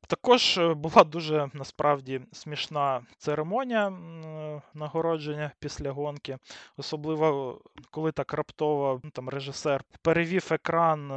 Також 0.06 0.58
е, 0.58 0.74
була 0.74 1.04
дуже 1.04 1.50
насправді 1.52 2.20
смішна 2.32 3.06
церемонія 3.18 3.92
нагородження 4.74 5.50
після 5.58 5.90
гонки, 5.90 6.38
особливо 6.76 7.60
коли 7.90 8.12
так 8.12 8.32
раптово 8.32 9.00
ну, 9.04 9.10
там 9.10 9.28
режисер 9.28 9.84
перевів 10.02 10.48
екран 10.50 11.10
е, 11.10 11.14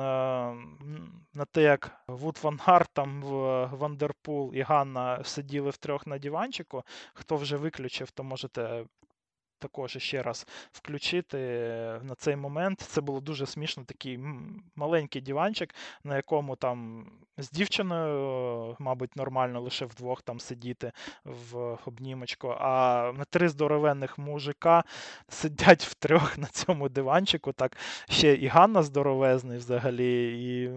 на 1.34 1.46
те, 1.52 1.62
як 1.62 1.92
Вут 2.08 2.40
Ван 2.44 2.60
Арт, 2.64 2.90
там 2.94 3.22
Вандерпул 3.72 4.52
і 4.54 4.62
Ганна 4.62 5.24
сиділи 5.24 5.70
втрьох 5.70 6.08
на 6.08 6.18
диванчику. 6.18 6.84
Хто 7.14 7.36
вже 7.36 7.58
виключив, 7.58 8.12
то 8.12 8.24
можете 8.24 8.86
також 9.60 9.98
ще 9.98 10.22
раз 10.22 10.48
включити 10.72 11.38
на 12.04 12.16
цей 12.18 12.36
момент. 12.36 12.80
Це 12.80 13.02
було 13.02 13.20
дуже 13.20 13.46
смішно, 13.46 13.84
такий 13.84 14.20
маленький 14.76 15.22
диванчик, 15.22 15.76
на 16.04 16.16
якому 16.16 16.56
там 16.56 17.06
з 17.38 17.52
дівчиною, 17.52 18.76
мабуть, 18.80 19.16
нормально 19.16 19.62
лише 19.62 19.86
вдвох 19.86 20.22
там 20.22 20.40
сидіти 20.40 20.92
в 21.26 21.78
обнімочку, 21.86 22.56
а 22.60 23.12
на 23.18 23.26
три 23.26 23.50
здоровенних 23.50 24.18
мужика 24.18 24.84
сидять 25.30 25.84
втрьох 25.84 26.38
на 26.38 26.48
цьому 26.48 26.90
диванчику. 26.90 27.52
Так 27.52 27.78
ще 28.10 28.36
і 28.36 28.48
Ганна 28.48 28.84
здоровезний 28.84 29.58
взагалі, 29.58 30.42
і 30.44 30.72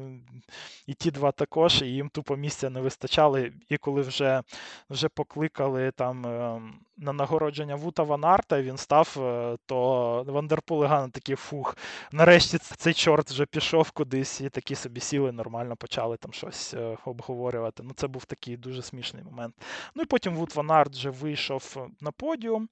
і 0.87 0.95
ті 0.95 1.11
два 1.11 1.33
також, 1.33 1.83
і 1.83 1.87
їм 1.87 2.09
тупо 2.09 2.37
місця 2.37 2.71
не 2.71 2.81
вистачало. 2.81 3.39
І 3.69 3.77
коли 3.77 4.03
вже 4.03 4.43
вже 4.91 5.09
покликали 5.09 5.91
там 5.91 6.27
ем, 6.27 6.81
на 7.01 7.13
нагородження 7.13 7.75
Вута 7.75 8.03
Ван 8.03 8.25
Арта, 8.25 8.63
він 8.63 8.77
став, 8.77 9.17
е, 9.21 9.57
то 9.67 10.25
Вандерпул 10.27 10.85
і 10.85 10.87
Ганна 10.87 11.09
такі 11.09 11.35
фух. 11.35 11.77
Нарешті 12.13 12.59
цей 12.59 12.95
чорт 12.95 13.31
вже 13.31 13.47
пішов 13.47 13.91
кудись, 13.91 14.41
і 14.41 14.49
такі 14.49 14.75
собі 14.75 15.01
сіли, 15.01 15.33
нормально 15.33 15.77
почали 15.77 16.17
там 16.17 16.33
щось 16.33 16.75
е, 16.75 16.97
обговорювати. 17.05 17.83
Ну, 17.83 17.91
це 17.97 18.07
був 18.07 18.25
такий 18.25 18.57
дуже 18.57 18.83
смішний 18.83 19.23
момент. 19.23 19.55
Ну 19.95 20.03
і 20.03 20.07
потім 20.07 20.35
Вут 20.35 20.53
Ван 20.55 20.71
Арт 20.71 20.93
вже 20.93 21.11
вийшов 21.11 21.89
на 22.01 22.11
подіум. 22.11 22.69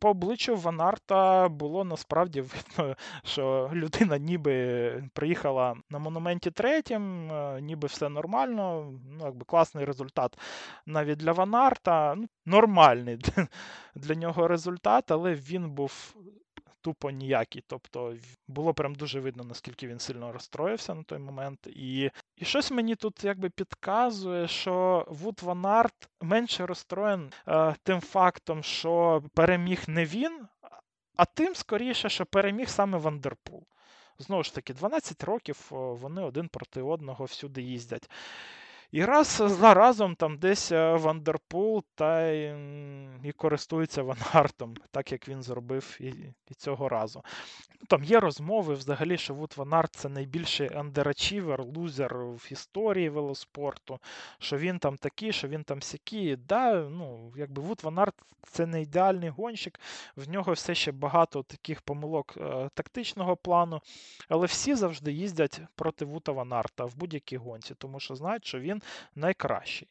По 0.00 0.10
обличчю 0.10 0.56
Ван 0.56 0.80
Арта 0.80 1.48
було 1.48 1.84
насправді 1.84 2.40
видно, 2.40 2.96
що 3.24 3.70
людина 3.74 4.18
ніби 4.18 5.04
приїхала 5.14 5.76
на 5.90 5.98
монументі 5.98 6.50
третім, 6.50 7.32
е, 7.32 7.60
ніби 7.60 7.88
все 7.88 8.08
нормально, 8.08 8.92
ну, 9.10 9.24
якби 9.24 9.44
класний 9.44 9.84
результат 9.84 10.38
навіть 10.86 11.18
для 11.18 11.32
Ван 11.32 11.54
Арта. 11.54 12.14
Ну, 12.16 12.26
нормальний 12.46 13.18
для 13.94 14.14
нього 14.14 14.48
результат, 14.48 15.10
але 15.10 15.34
він 15.34 15.70
був 15.70 16.14
тупо 16.80 17.10
ніякий. 17.10 17.64
Тобто 17.66 18.14
було 18.48 18.74
прям 18.74 18.94
дуже 18.94 19.20
видно, 19.20 19.44
наскільки 19.44 19.86
він 19.86 19.98
сильно 19.98 20.32
розстроївся 20.32 20.94
на 20.94 21.02
той 21.02 21.18
момент. 21.18 21.66
І 21.66 22.10
і 22.36 22.44
щось 22.44 22.70
мені 22.70 22.94
тут 22.94 23.24
якби 23.24 23.50
підказує, 23.50 24.48
що 24.48 25.06
Вут 25.08 25.40
Ван 25.42 25.66
Арт 25.66 26.08
менше 26.20 26.66
розстроєн 26.66 27.32
е, 27.48 27.74
тим 27.82 28.00
фактом, 28.00 28.62
що 28.62 29.22
переміг 29.34 29.84
не 29.86 30.04
він, 30.04 30.46
а 31.16 31.24
тим 31.24 31.54
скоріше, 31.54 32.08
що 32.08 32.26
переміг 32.26 32.68
саме 32.68 32.98
Вандерпул. 32.98 33.66
Знову 34.18 34.42
ж 34.42 34.54
таки, 34.54 34.74
12 34.74 35.24
років 35.24 35.66
вони 35.70 36.22
один 36.22 36.48
проти 36.48 36.82
одного 36.82 37.24
всюди 37.24 37.62
їздять. 37.62 38.10
І 38.92 39.04
раз 39.04 39.42
за 39.46 39.74
разом 39.74 40.14
там 40.14 40.38
десь 40.38 40.72
е, 40.72 40.94
Вандерпул 40.94 41.84
та 41.94 42.26
й, 42.26 42.54
і 43.24 43.32
користується 43.32 44.02
Ван 44.02 44.26
Артом, 44.26 44.74
так 44.90 45.12
як 45.12 45.28
він 45.28 45.42
зробив 45.42 45.96
і, 46.00 46.06
і 46.50 46.54
цього 46.56 46.88
разу. 46.88 47.22
Ну, 47.80 47.86
там 47.88 48.04
є 48.04 48.20
розмови 48.20 48.74
взагалі, 48.74 49.18
що 49.18 49.34
Вут 49.34 49.54
Ван 49.56 49.75
Арт 49.75 49.94
це 49.96 50.08
найбільший 50.08 50.74
underachiever, 50.74 51.64
лузер 51.64 52.16
в 52.16 52.48
історії 52.50 53.08
велоспорту, 53.08 53.98
що 54.38 54.56
він 54.56 54.78
там 54.78 54.96
такий, 54.96 55.32
що 55.32 55.48
він 55.48 55.64
там 55.64 55.82
сякий. 55.82 56.36
Да, 56.36 56.74
ну, 56.74 57.32
якби 57.36 57.62
Вут 57.62 57.80
Ван 57.82 57.98
Арт 57.98 58.14
це 58.42 58.66
не 58.66 58.82
ідеальний 58.82 59.28
гонщик, 59.28 59.80
в 60.16 60.28
нього 60.28 60.52
все 60.52 60.74
ще 60.74 60.92
багато 60.92 61.42
таких 61.42 61.82
помилок 61.82 62.34
е, 62.36 62.70
тактичного 62.74 63.36
плану, 63.36 63.80
але 64.28 64.46
всі 64.46 64.74
завжди 64.74 65.12
їздять 65.12 65.60
проти 65.74 66.04
Вута 66.04 66.32
Ванарта 66.32 66.84
в 66.84 66.96
будь-якій 66.96 67.36
гонці, 67.36 67.74
тому 67.74 68.00
що 68.00 68.14
знають, 68.14 68.46
що 68.46 68.60
він 68.60 68.79
найкращий. 69.14 69.88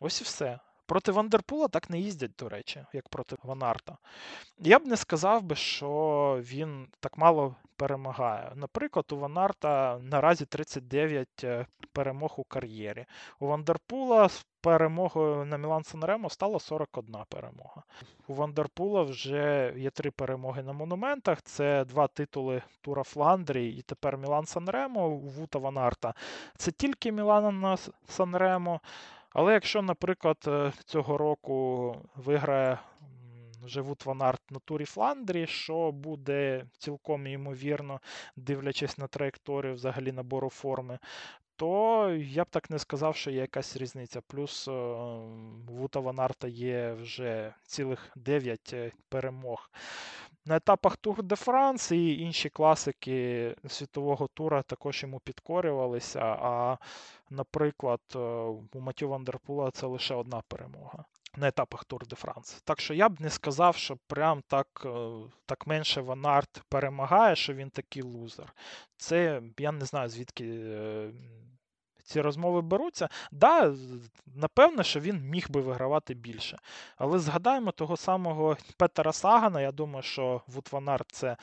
Ось 0.00 0.20
і 0.20 0.24
все. 0.24 0.60
Проти 0.86 1.12
Вандерпула 1.12 1.68
так 1.68 1.90
не 1.90 1.98
їздять, 1.98 2.32
до 2.38 2.48
речі, 2.48 2.84
як 2.92 3.08
проти 3.08 3.36
Ванарта. 3.42 3.96
Я 4.58 4.78
б 4.78 4.86
не 4.86 4.96
сказав 4.96 5.42
би, 5.42 5.54
що 5.54 6.38
він 6.42 6.88
так 7.00 7.18
мало 7.18 7.54
перемагає. 7.76 8.52
Наприклад, 8.54 9.04
у 9.12 9.16
Ванарта 9.16 9.98
наразі 10.02 10.44
39 10.44 11.28
е, 11.44 11.66
перемог 11.92 12.34
у 12.36 12.44
кар'єрі. 12.44 13.06
У 13.40 13.46
Вандерпула 13.46 14.28
з 14.28 14.46
перемогою 14.60 15.44
на 15.44 15.58
Мілан 15.58 15.84
Санремо 15.84 16.30
стало 16.30 16.60
41 16.60 17.16
перемога. 17.28 17.82
У 18.28 18.34
Вандерпула 18.34 19.02
вже 19.02 19.74
є 19.76 19.90
три 19.90 20.10
перемоги 20.10 20.62
на 20.62 20.72
монументах. 20.72 21.42
Це 21.42 21.84
два 21.84 22.06
титули 22.06 22.62
Тура 22.80 23.02
Фландрії 23.02 23.78
і 23.78 23.82
тепер 23.82 24.18
Мілан 24.18 24.46
Санремо 24.46 25.08
у 25.08 25.18
Вута 25.18 25.58
Ванарта. 25.58 26.14
Це 26.56 26.70
тільки 26.70 27.12
Мілан 27.12 27.76
Санремо. 28.08 28.80
Але 29.34 29.52
якщо, 29.52 29.82
наприклад, 29.82 30.38
е, 30.46 30.72
цього 30.84 31.18
року 31.18 31.96
виграє 32.16 32.78
Живут 33.66 34.06
Ванарт 34.06 34.50
на 34.50 34.58
турі 34.58 34.84
Фландрі, 34.84 35.46
що 35.46 35.92
буде 35.92 36.66
цілком 36.78 37.26
ймовірно, 37.26 38.00
дивлячись 38.36 38.98
на 38.98 39.06
траєкторію 39.06 39.74
взагалі 39.74 40.12
набору 40.12 40.50
форми, 40.50 40.98
то 41.56 42.10
я 42.10 42.44
б 42.44 42.46
так 42.50 42.70
не 42.70 42.78
сказав, 42.78 43.16
що 43.16 43.30
є 43.30 43.40
якась 43.40 43.76
різниця. 43.76 44.20
Плюс 44.20 44.66
Вута 45.66 46.00
Ванарта 46.00 46.48
є 46.48 46.92
вже 46.92 47.54
цілих 47.66 48.10
9 48.16 48.70
е, 48.72 48.92
перемог. 49.08 49.70
На 50.46 50.56
етапах 50.56 50.96
Тур 50.96 51.22
де 51.22 51.36
Франс 51.36 51.90
і 51.90 52.18
інші 52.18 52.48
класики 52.48 53.56
світового 53.68 54.28
тура 54.28 54.62
також 54.62 55.02
йому 55.02 55.20
підкорювалися. 55.20 56.20
А, 56.20 56.76
наприклад, 57.30 58.00
е, 58.14 58.18
у 58.18 58.80
Матю 58.80 59.08
Вандерпула 59.08 59.70
це 59.70 59.86
лише 59.86 60.14
одна 60.14 60.42
перемога 60.48 61.04
на 61.36 61.48
етапах 61.48 61.84
Тур 61.84 62.06
де 62.06 62.16
Франс. 62.16 62.62
Так 62.64 62.80
що 62.80 62.94
я 62.94 63.08
б 63.08 63.20
не 63.20 63.30
сказав, 63.30 63.76
що 63.76 63.98
прям 64.06 64.42
так 64.46 64.82
е, 64.86 65.10
так 65.46 65.66
менше 65.66 66.00
Ванарт 66.00 66.62
перемагає, 66.68 67.36
що 67.36 67.54
він 67.54 67.70
такий 67.70 68.02
лузер. 68.02 68.52
Це 68.96 69.42
я 69.58 69.72
не 69.72 69.84
знаю, 69.84 70.08
звідки 70.08 70.44
е, 70.44 71.10
ці 72.04 72.20
розмови 72.20 72.62
беруться. 72.62 73.08
Да, 73.32 73.74
напевно, 74.34 74.82
що 74.82 75.00
він 75.00 75.20
міг 75.20 75.50
би 75.50 75.60
вигравати 75.60 76.14
більше. 76.14 76.58
Але 76.96 77.18
згадаємо 77.18 77.72
того 77.72 77.96
самого 77.96 78.56
Петера 78.76 79.12
Сагана. 79.12 79.60
Я 79.60 79.72
думаю, 79.72 80.02
що 80.02 80.42
Вутванар 80.46 81.04
це 81.12 81.36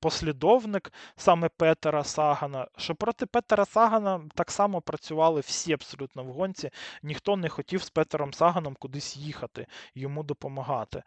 послідовник 0.00 0.92
саме 1.16 1.48
Петера 1.48 2.04
Сагана. 2.04 2.66
Що 2.76 2.94
проти 2.94 3.26
Петера 3.26 3.64
Сагана 3.64 4.20
так 4.34 4.50
само 4.50 4.80
працювали 4.80 5.40
всі 5.40 5.72
абсолютно 5.72 6.24
в 6.24 6.32
гонці. 6.32 6.70
Ніхто 7.02 7.36
не 7.36 7.48
хотів 7.48 7.82
з 7.82 7.90
Петером 7.90 8.34
Саганом 8.34 8.74
кудись 8.74 9.16
їхати, 9.16 9.66
йому 9.94 10.22
допомагати. 10.22 11.02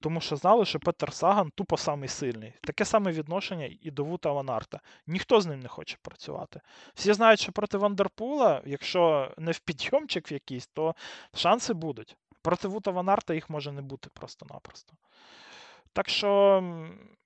Тому 0.00 0.20
що 0.20 0.36
знали, 0.36 0.64
що 0.64 0.80
Петер 0.80 1.12
Саган 1.12 1.50
тупо 1.54 1.76
самий 1.76 2.08
сильний. 2.08 2.52
Таке 2.60 2.84
саме 2.84 3.12
відношення 3.12 3.70
і 3.82 3.90
до 3.90 4.04
Вута 4.04 4.32
Ванарта. 4.32 4.80
Ніхто 5.06 5.40
з 5.40 5.46
ним 5.46 5.60
не 5.60 5.68
хоче 5.68 5.96
працювати. 6.02 6.60
Всі 6.94 7.12
знають, 7.12 7.40
що 7.40 7.52
проти 7.52 7.78
Вандерпула 7.78 8.51
якщо 8.64 9.32
не 9.38 9.52
в 9.52 9.58
підйомчик 9.58 10.32
якийсь, 10.32 10.66
то 10.66 10.94
шанси 11.34 11.74
будуть. 11.74 12.16
Проти 12.42 12.68
Вута 12.68 12.90
Ванарта 12.90 13.34
їх 13.34 13.50
може 13.50 13.72
не 13.72 13.82
бути 13.82 14.10
просто-напросто. 14.14 14.94
Так 15.92 16.08
що 16.08 16.62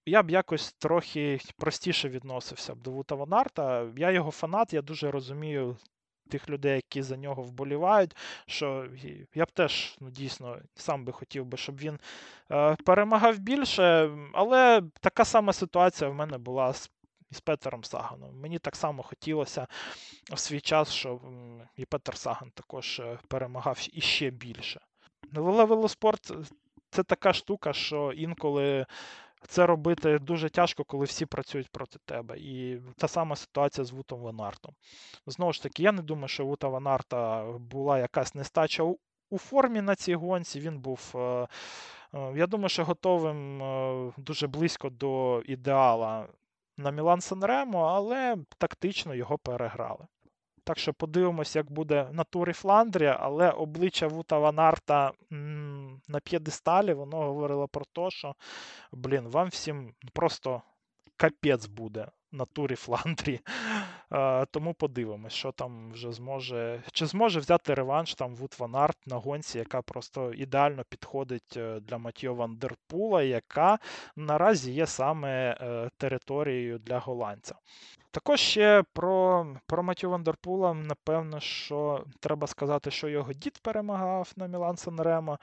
я 0.07 0.23
б 0.23 0.31
якось 0.31 0.73
трохи 0.73 1.41
простіше 1.57 2.09
відносився 2.09 2.75
б 2.75 2.83
до 2.83 2.91
Вута 2.91 3.15
Ванарта. 3.15 3.89
Я 3.97 4.11
його 4.11 4.31
фанат, 4.31 4.73
я 4.73 4.83
дуже 4.83 5.11
розумію 5.11 5.77
тих 6.29 6.49
людей, 6.51 6.75
які 6.75 7.03
за 7.03 7.17
нього 7.17 7.43
вболівають. 7.43 8.17
що 8.47 8.87
Я 9.35 9.45
б 9.45 9.51
теж 9.51 9.97
ну, 10.01 10.11
дійсно 10.11 10.59
сам 10.75 11.05
би 11.05 11.13
хотів 11.13 11.45
би, 11.45 11.59
щоб 11.59 11.77
він 11.77 11.99
е, 12.53 12.77
перемагав 12.87 13.39
більше, 13.39 14.11
але 14.33 14.83
така 15.01 15.25
сама 15.25 15.53
ситуація 15.53 16.11
в 16.11 16.15
мене 16.15 16.39
була 16.39 16.73
з 16.73 16.91
з 17.37 17.41
Петером 17.41 17.85
Саганом. 17.85 18.41
Мені 18.41 18.59
так 18.59 18.77
само 18.77 19.03
хотілося 19.03 19.67
в 20.33 20.39
свій 20.39 20.61
час, 20.61 20.93
щоб 20.93 21.21
і 21.77 21.85
Петер 21.85 22.17
Саган 22.17 22.51
також 22.55 23.01
е, 23.01 23.19
перемагав 23.29 23.87
іще 23.93 24.31
більше. 24.31 24.81
Але 25.35 25.65
велоспорт 25.65 26.33
це 26.91 27.03
така 27.03 27.33
штука, 27.33 27.73
що 27.73 28.13
інколи 28.13 28.87
це 29.49 29.67
робити 29.67 30.19
дуже 30.19 30.51
тяжко, 30.51 30.85
коли 30.85 31.05
всі 31.05 31.27
працюють 31.27 31.69
проти 31.69 31.99
тебе. 32.05 32.39
І 32.39 32.81
та 32.97 33.09
сама 33.09 33.37
ситуація 33.37 33.85
з 33.85 33.91
Вутом 33.91 34.21
Ванартом. 34.21 34.75
Знову 35.27 35.53
ж 35.53 35.63
таки, 35.63 35.83
я 35.83 35.93
не 35.93 36.03
думаю, 36.03 36.29
що 36.29 36.47
Вута 36.47 36.69
Ванарта 36.69 37.43
була 37.59 37.99
якась 37.99 38.35
нестача 38.35 38.83
у, 39.31 39.39
формі 39.39 39.81
на 39.81 39.95
цій 39.95 40.15
гонці. 40.15 40.61
Він 40.61 40.79
був. 40.79 41.13
Е, 41.15 41.19
е, 42.15 42.33
я 42.37 42.47
думаю, 42.47 42.69
що 42.69 42.85
готовим 42.85 43.63
е, 43.63 44.13
дуже 44.17 44.47
близько 44.47 44.91
до 44.91 45.43
ідеала 45.47 46.29
на 46.79 46.91
Мілан 46.91 47.21
Санремо, 47.21 47.81
але 47.81 48.37
тактично 48.59 49.15
його 49.15 49.39
переграли. 49.39 50.07
Так 50.65 50.79
що 50.79 50.95
подивимось, 50.95 51.57
як 51.57 51.71
буде 51.73 52.09
на 52.13 52.25
турі 52.25 52.53
Фландрія, 52.53 53.19
але 53.21 53.51
обличчя 53.51 54.07
Вута 54.07 54.39
Ван 54.39 54.71
Арта 54.71 55.13
на 56.09 56.21
п'єдесталі, 56.25 56.93
воно 56.93 57.17
говорило 57.17 57.69
про 57.69 57.85
те, 57.85 58.11
що, 58.11 58.35
блін, 58.93 59.29
вам 59.29 59.49
всім 59.49 59.95
просто 60.13 60.63
капець 61.17 61.67
буде 61.67 62.09
на 62.33 62.45
турі 62.45 62.75
Фландрії. 62.75 63.41
Е, 64.13 64.47
тому 64.47 64.75
подивимось, 64.75 65.33
що 65.33 65.53
там 65.53 65.93
вже 65.93 66.13
зможе. 66.13 66.83
Чи 66.93 67.07
зможе 67.07 67.41
взяти 67.41 67.75
реванш 67.75 68.15
там 68.15 68.35
Вут 68.35 68.55
Ван 68.59 68.77
Арт 68.77 69.07
на 69.07 69.17
гонці, 69.17 69.59
яка 69.59 69.83
просто 69.83 70.33
ідеально 70.33 70.83
підходить 70.89 71.57
е, 71.57 71.81
для 71.81 71.99
Матьо 71.99 72.35
Вандерпула, 72.35 73.23
яка 73.23 73.79
наразі 74.17 74.73
є 74.73 74.87
саме 74.87 75.59
е, 75.61 75.91
територією 75.97 76.79
для 76.79 76.99
голландця. 76.99 77.55
Також 78.11 78.41
ще 78.41 78.85
про 78.93 79.47
про 79.67 79.83
Матю 79.83 80.11
Вандерпула, 80.11 80.75
напевно, 80.75 81.41
що 81.41 82.05
треба 82.21 82.47
сказати, 82.47 82.91
що 82.91 83.09
його 83.09 83.33
дід 83.33 83.59
перемагав 83.63 84.33
на 84.37 84.47
Мілан 84.47 84.77
Санремо. 84.77 85.39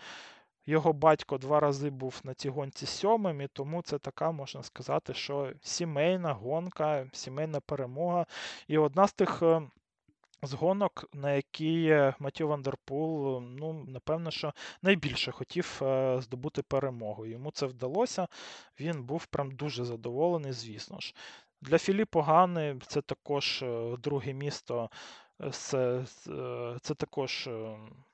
Його 0.66 0.93
батько 0.93 1.38
два 1.38 1.59
рази 1.59 1.89
був 1.89 2.22
на 2.24 2.34
цій 2.34 2.49
гонці 2.49 2.86
сьомим, 2.86 3.41
і 3.41 3.47
тому 3.47 3.82
це 3.82 3.99
така, 3.99 4.32
можна 4.32 4.64
сказати, 4.64 5.14
що 5.14 5.51
сімейна 5.61 6.34
гонка, 6.34 7.07
сімейна 7.14 7.59
перемога. 7.59 8.26
І 8.68 8.78
одна 8.78 9.07
з 9.07 9.14
тих 9.14 9.43
е, 9.43 9.61
з 10.43 10.53
гонок, 10.53 11.05
на 11.14 11.32
які 11.32 12.03
Матю 12.20 12.47
Вандерпул, 12.47 13.41
ну, 13.41 13.86
напевно, 13.88 14.32
що 14.32 14.53
найбільше 14.82 15.32
хотів 15.32 15.80
е, 15.82 16.18
здобути 16.22 16.61
перемогу. 16.61 17.26
Йому 17.26 17.51
це 17.51 17.66
вдалося. 17.66 18.28
Він 18.80 19.03
був 19.03 19.26
прям 19.26 19.51
дуже 19.51 19.86
задоволений, 19.86 20.51
звісно 20.51 20.99
ж. 20.99 21.14
Для 21.61 21.78
Філіппо 21.78 22.22
Гани 22.22 22.80
це 22.88 23.01
також 23.01 23.61
е, 23.64 23.97
друге 23.97 24.34
місто. 24.34 24.89
Це, 25.52 26.06
це 26.82 26.96
також 26.96 27.50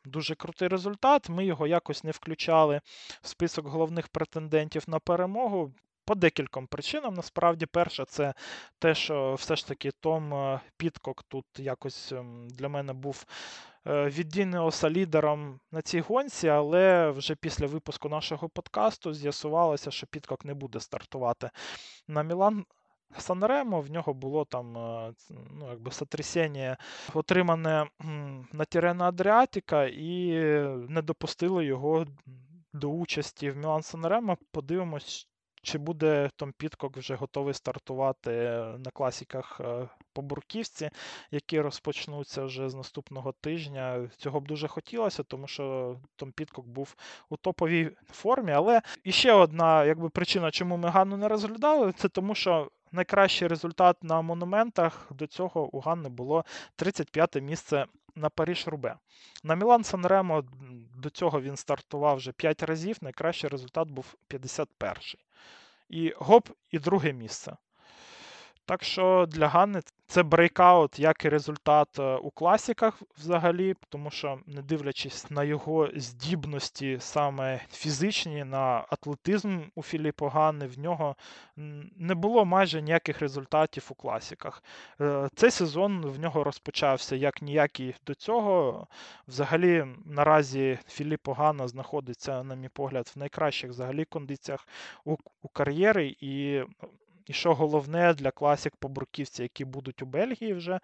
дуже 0.06 0.36
крутий 0.36 0.68
результат. 0.68 1.30
Ми 1.30 1.46
його 1.46 1.68
якось 1.68 2.04
не 2.04 2.12
включали 2.12 2.82
в 3.22 3.28
список 3.28 3.68
головних 3.68 4.08
претендентів 4.08 4.84
на 4.88 5.00
перемогу. 5.00 5.74
По 6.06 6.16
декільком 6.16 6.68
причинам. 6.68 7.14
Насправді, 7.14 7.66
перше, 7.66 8.06
це 8.06 8.34
те, 8.80 8.96
що 8.96 9.34
все 9.34 9.56
ж 9.56 9.68
таки 9.68 9.92
Том 9.92 10.34
е, 10.34 10.60
Підкок 10.78 11.24
тут 11.24 11.46
якось 11.58 12.12
ем, 12.12 12.48
для 12.50 12.70
мене 12.70 12.94
був 12.94 13.26
е, 13.88 14.10
лідером 14.90 15.60
на 15.72 15.82
цій 15.82 16.00
гонці, 16.00 16.48
але 16.48 17.10
вже 17.10 17.36
після 17.36 17.68
випуску 17.68 18.10
нашого 18.10 18.50
подкасту 18.50 19.14
з'ясувалося, 19.14 19.92
що 19.92 20.08
Підкок 20.08 20.46
не 20.46 20.54
буде 20.54 20.80
стартувати 20.80 21.50
на 22.08 22.24
Мілан. 22.24 22.66
Санремо, 23.18 23.82
в 23.82 23.92
нього 23.92 24.14
було 24.14 24.46
там 24.46 24.78
е, 24.78 25.14
ну, 25.52 25.70
якби 25.70 25.92
сотрясіння 25.92 26.78
отримане 27.14 27.86
на 28.54 28.66
Тірена 28.66 29.08
Адріатіка, 29.08 29.86
і 29.86 30.32
не 30.90 31.02
допустили 31.02 31.66
його 31.66 32.06
до 32.74 32.90
участі 32.90 33.50
в 33.50 33.58
Мілан 33.58 33.84
Санремо. 33.84 34.38
Подивимось, 34.52 35.28
чи 35.62 35.78
буде 35.78 36.30
Том 36.36 36.54
Підкок 36.58 36.98
вже 36.98 37.16
готовий 37.16 37.54
стартувати 37.54 38.32
на 38.78 38.92
класіках 38.94 39.62
е, 39.64 39.90
по 40.14 40.22
Бурківці, 40.22 40.90
які 41.32 41.62
розпочнуться 41.62 42.44
вже 42.44 42.70
з 42.70 42.76
наступного 42.76 43.32
тижня. 43.32 44.10
Цього 44.18 44.40
б 44.40 44.48
дуже 44.48 44.68
хотілося, 44.68 45.24
тому 45.24 45.48
що 45.48 45.96
Том 46.16 46.32
Підкок 46.32 46.68
був 46.68 46.96
у 47.30 47.38
топовій 47.38 47.92
формі. 48.12 48.52
Але 48.52 48.82
іще 49.04 49.34
одна 49.34 49.86
якби, 49.86 50.10
причина, 50.10 50.52
чому 50.52 50.78
ми 50.78 50.90
Ганну 50.90 51.18
не 51.18 51.28
розглядали, 51.28 51.92
це 51.92 52.10
тому, 52.10 52.36
що 52.36 52.72
найкращий 52.92 53.48
результат 53.48 54.04
на 54.04 54.22
монументах 54.22 55.08
до 55.12 55.28
цього 55.28 55.76
у 55.76 55.80
Ганни 55.80 56.10
було 56.10 56.46
35 56.76 57.36
місце 57.36 57.86
на 58.16 58.30
Паріж 58.30 58.68
Рубе. 58.68 58.96
На 59.44 59.56
Мілан 59.56 59.84
Санремо 59.84 60.44
до 60.96 61.10
цього 61.10 61.42
він 61.42 61.58
стартував 61.58 62.18
вже 62.18 62.32
5 62.32 62.64
разів. 62.64 62.98
Найкращий 63.02 63.50
результат 63.50 63.90
був 63.90 64.16
51-й. 64.30 65.18
І 65.90 66.14
гоп, 66.18 66.50
і 66.72 66.80
друге 66.80 67.14
місце. 67.14 67.58
Так 68.70 68.84
що 68.84 69.26
для 69.30 69.48
Ганни 69.48 69.82
це 70.08 70.24
breakout, 70.24 71.00
як 71.00 71.26
і 71.26 71.30
результат 71.30 72.00
е, 72.00 72.16
у 72.16 72.30
класіках 72.32 73.02
взагалі, 73.18 73.76
тому 73.90 74.10
що, 74.10 74.40
не 74.48 74.62
дивлячись 74.62 75.32
на 75.32 75.44
його 75.44 75.90
здібності, 75.96 76.98
саме 77.00 77.62
фізичні, 77.72 78.44
на 78.44 78.86
атлетизм 78.90 79.60
у 79.76 79.84
Філіппо 79.84 80.30
Ганни, 80.30 80.68
в 80.68 80.80
нього 80.80 81.16
не 81.98 82.16
було 82.16 82.46
майже 82.46 82.82
ніяких 82.82 83.20
результатів 83.20 83.88
у 83.90 83.94
класіках. 83.94 84.64
Е, 85.02 85.30
цей 85.36 85.52
сезон 85.52 86.02
в 86.02 86.20
нього 86.20 86.44
розпочався 86.44 87.16
як 87.16 87.42
ніякий 87.42 87.96
до 88.08 88.16
цього. 88.16 88.88
Взагалі, 89.28 89.86
наразі 90.06 90.80
Філіппо 90.88 91.34
Ганна 91.34 91.68
знаходиться, 91.68 92.44
на 92.44 92.56
мій 92.56 92.70
погляд, 92.70 93.12
в 93.16 93.20
найкращих 93.20 93.70
взагалі 93.70 94.06
кондиціях 94.06 94.68
у, 95.06 95.18
кар'єри. 95.54 96.16
і 96.22 96.62
і 97.30 97.34
що 97.34 97.54
головне 97.54 98.14
для 98.14 98.32
класік 98.32 98.76
по 98.76 98.92
які 99.40 99.66
будуть 99.66 100.02
у 100.02 100.06
Бельгії 100.06 100.54
вже 100.54 100.80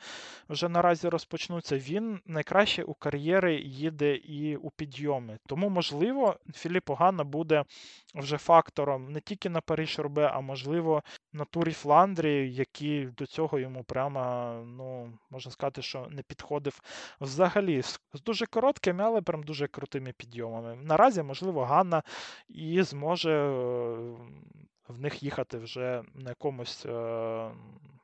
вже 0.50 0.70
наразі 0.70 1.10
розпочнуться, 1.10 1.78
він 1.78 2.20
найкраще 2.26 2.84
у 2.84 2.94
кар'єри 2.94 3.56
їде 3.56 4.16
і 4.16 4.56
у 4.56 4.70
підйоми. 4.70 5.38
Тому, 5.48 5.70
можливо, 5.70 6.36
Філіп 6.56 6.90
Огана 6.90 7.24
буде 7.24 7.64
вже 8.16 8.38
фактором 8.38 9.12
не 9.12 9.20
тільки 9.20 9.50
на 9.50 9.62
Париж 9.62 10.00
Робе, 10.00 10.32
а 10.34 10.42
можливо 10.42 11.04
на 11.34 11.46
турі 11.46 11.72
Фландрії, 11.72 12.54
який 12.54 13.06
до 13.06 13.26
цього 13.26 13.60
йому 13.60 13.84
прямо, 13.84 14.54
ну, 14.66 15.18
можна 15.30 15.52
сказати, 15.52 15.82
що 15.82 16.08
не 16.10 16.22
підходив 16.22 16.82
взагалі. 17.22 17.82
З 18.14 18.22
дуже 18.26 18.46
короткими, 18.46 19.04
але 19.04 19.22
прям 19.22 19.44
дуже 19.44 19.68
крутими 19.68 20.14
підйомами. 20.18 20.76
Наразі, 20.84 21.24
можливо, 21.24 21.66
Ганна 21.66 22.04
і 22.50 22.82
зможе 22.82 23.52
в 24.88 25.00
них 25.00 25.24
їхати 25.24 25.58
вже 25.58 26.04
на 26.14 26.30
якомусь 26.30 26.86
е, 26.86 26.92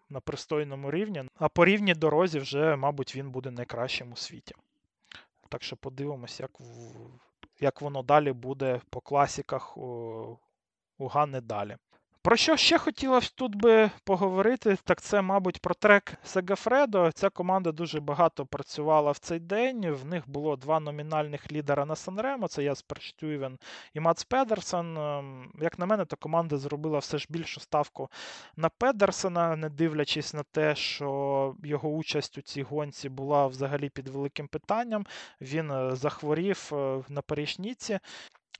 на 0.09 0.19
пристойному 0.19 0.91
рівні, 0.91 1.23
а 1.35 1.49
по 1.49 1.65
рівній 1.65 1.93
дорозі 1.93 2.39
вже, 2.39 2.75
мабуть, 2.75 3.15
він 3.15 3.31
буде 3.31 3.51
найкращим 3.51 4.11
у 4.11 4.15
світі. 4.15 4.55
Так 5.49 5.63
що 5.63 5.75
подивимось, 5.75 6.39
як 6.39 6.51
як 7.59 7.81
воно 7.81 8.03
далі 8.03 8.31
буде 8.31 8.81
по 8.89 9.01
класіках 9.01 9.77
у, 9.77 10.39
у 10.97 11.07
Гани 11.07 11.41
далі. 11.41 11.77
Про 12.23 12.35
що 12.35 12.57
ще 12.57 12.77
хотілося 12.77 13.31
тут 13.35 13.55
би 13.55 13.91
поговорити, 14.03 14.77
так 14.83 15.01
це, 15.01 15.21
мабуть, 15.21 15.61
про 15.61 15.73
трек 15.73 16.13
Сегафредо. 16.23 17.11
Ця 17.11 17.29
команда 17.29 17.71
дуже 17.71 17.99
багато 17.99 18.45
працювала 18.45 19.11
в 19.11 19.17
цей 19.17 19.39
день. 19.39 19.91
В 19.91 20.05
них 20.05 20.29
було 20.29 20.55
два 20.55 20.79
номінальних 20.79 21.51
лідера 21.51 21.85
на 21.85 21.95
Санремо: 21.95 22.47
це 22.47 22.63
Яспер 22.63 23.01
Штюйвен 23.01 23.57
і 23.93 23.99
Мац 23.99 24.23
Педерсон. 24.23 24.97
Ем, 24.97 25.51
як 25.61 25.79
на 25.79 25.85
мене, 25.85 26.05
то 26.05 26.15
команда 26.15 26.57
зробила 26.57 26.99
все 26.99 27.17
ж 27.17 27.27
більшу 27.29 27.59
ставку 27.59 28.09
на 28.55 28.69
Педерсона, 28.69 29.55
не 29.55 29.69
дивлячись 29.69 30.33
на 30.33 30.43
те, 30.43 30.75
що 30.75 31.55
його 31.63 31.89
участь 31.89 32.37
у 32.37 32.41
цій 32.41 32.63
гонці 32.63 33.09
була 33.09 33.47
взагалі 33.47 33.89
під 33.89 34.07
великим 34.07 34.47
питанням. 34.47 35.05
Він 35.41 35.71
е, 35.71 35.95
захворів 35.95 36.69
е, 36.73 37.03
на 37.09 37.21
Парішніці. 37.21 37.99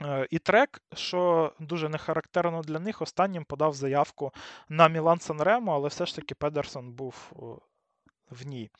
Е, 0.04 0.26
і 0.30 0.38
трек, 0.38 0.82
що 0.94 1.52
дуже 1.60 1.88
не 1.88 1.98
характерно 1.98 2.62
для 2.62 2.78
них, 2.78 3.02
останнім 3.02 3.44
подав 3.44 3.74
заявку 3.74 4.32
на 4.68 4.88
Мілан 4.88 5.20
Санремо, 5.20 5.74
але 5.74 5.88
все 5.88 6.06
ж 6.06 6.16
таки 6.16 6.34
Педерсон 6.34 6.92
був 6.92 7.32
в 8.30 8.46
ній. 8.46 8.70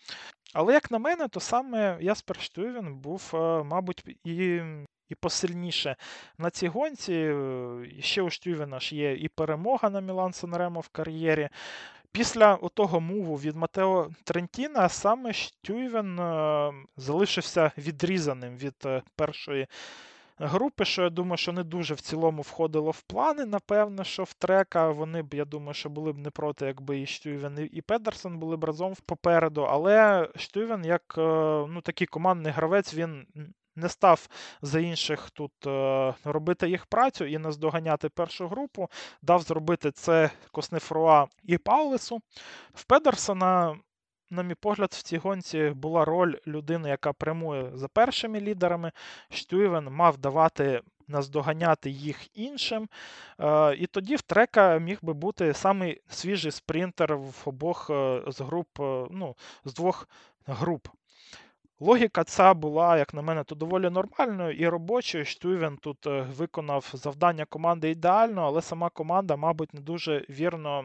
Але, 0.54 0.72
як 0.72 0.90
на 0.90 0.98
мене, 0.98 1.28
то 1.28 1.40
саме 1.40 1.98
Яспер 2.00 2.40
Штювін 2.40 2.94
був, 2.94 3.30
е, 3.34 3.62
мабуть, 3.62 4.04
і 4.24 4.62
і 5.08 5.14
посильніше 5.14 5.96
на 6.38 6.50
цій 6.50 6.68
гонці. 6.68 7.12
Е, 7.12 7.86
ще 8.00 8.22
у 8.22 8.30
Штювіна 8.30 8.80
ж 8.80 8.96
є 8.96 9.14
і 9.14 9.28
перемога 9.28 9.90
на 9.90 10.00
Мілан 10.00 10.32
Санремо 10.32 10.80
в 10.80 10.88
кар'єрі. 10.88 11.48
Після 12.12 12.56
того 12.56 13.00
муву 13.00 13.36
від 13.36 13.56
Матео 13.56 14.10
Трентіна 14.24 14.88
саме 14.88 15.32
Штюйвен 15.32 16.16
залишився 16.96 17.72
відрізаним 17.78 18.56
від 18.56 18.86
першої 19.16 19.66
групи, 20.38 20.84
що 20.84 21.02
я 21.02 21.10
думаю, 21.10 21.36
що 21.36 21.52
не 21.52 21.64
дуже 21.64 21.94
в 21.94 22.00
цілому 22.00 22.42
входило 22.42 22.90
в 22.90 23.02
плани. 23.02 23.44
Напевно, 23.44 24.04
що 24.04 24.24
в 24.24 24.32
трека 24.32 24.90
вони 24.90 25.22
б, 25.22 25.34
я 25.34 25.44
думаю, 25.44 25.74
що 25.74 25.88
були 25.88 26.12
б 26.12 26.18
не 26.18 26.30
проти, 26.30 26.66
якби 26.66 27.00
і 27.00 27.06
Штювен, 27.06 27.68
і 27.72 27.82
Педерсон 27.82 28.38
були 28.38 28.56
б 28.56 28.64
разом 28.64 28.94
попереду. 29.06 29.62
Але 29.62 30.28
Штювен, 30.36 30.84
як 30.84 31.14
е, 31.18 31.22
ну, 31.68 31.80
такий 31.80 32.06
командний 32.06 32.52
гравець, 32.52 32.94
він 32.94 33.26
не 33.76 33.88
став 33.88 34.28
за 34.62 34.80
інших 34.80 35.30
тут 35.30 35.66
е, 35.66 36.14
робити 36.24 36.68
їх 36.68 36.86
працю 36.86 37.24
і 37.24 37.38
наздоганяти 37.38 38.08
першу 38.08 38.48
групу, 38.48 38.88
дав 39.22 39.42
зробити 39.42 39.90
це 39.90 40.30
Коснефруа 40.52 41.26
і 41.42 41.58
Паулесу. 41.58 42.20
В 42.74 42.84
Педерсона, 42.84 43.76
на 44.32 44.42
мій 44.42 44.54
погляд, 44.54 44.90
в 44.92 45.02
цій 45.02 45.16
гонці 45.18 45.70
була 45.70 46.04
роль 46.04 46.34
людини, 46.46 46.88
яка 46.88 47.12
прямує 47.12 47.70
за 47.74 47.88
першими 47.88 48.40
лідерами. 48.40 48.92
Штюйвен 49.30 49.84
мав 49.84 50.18
давати 50.18 50.80
наздоганяти 51.08 51.90
їх 51.90 52.38
іншим. 52.38 52.88
Е, 53.40 53.76
і 53.76 53.86
тоді 53.86 54.16
в 54.16 54.22
трека 54.22 54.78
міг 54.78 54.98
би 55.02 55.12
бути 55.12 55.54
самий 55.54 56.00
свіжий 56.08 56.52
спринтер 56.52 57.16
в 57.16 57.42
обох 57.44 57.90
е, 57.90 58.22
з 58.26 58.40
груп, 58.40 58.68
ну, 59.10 59.36
з 59.64 59.74
двох 59.74 60.08
груп. 60.46 60.88
Логіка 61.80 62.24
ця 62.24 62.54
була, 62.54 62.98
як 62.98 63.14
на 63.14 63.22
мене, 63.22 63.44
то 63.44 63.54
доволі 63.54 63.90
нормальною 63.90 64.56
і 64.56 64.68
робочою. 64.68 65.24
Штюйвен 65.24 65.76
тут 65.76 66.06
е, 66.06 66.26
виконав 66.36 66.90
завдання 66.92 67.44
команди 67.44 67.90
ідеально, 67.90 68.42
але 68.42 68.62
сама 68.62 68.90
команда, 68.90 69.36
мабуть, 69.36 69.74
не 69.74 69.80
дуже 69.80 70.24
вірно 70.30 70.84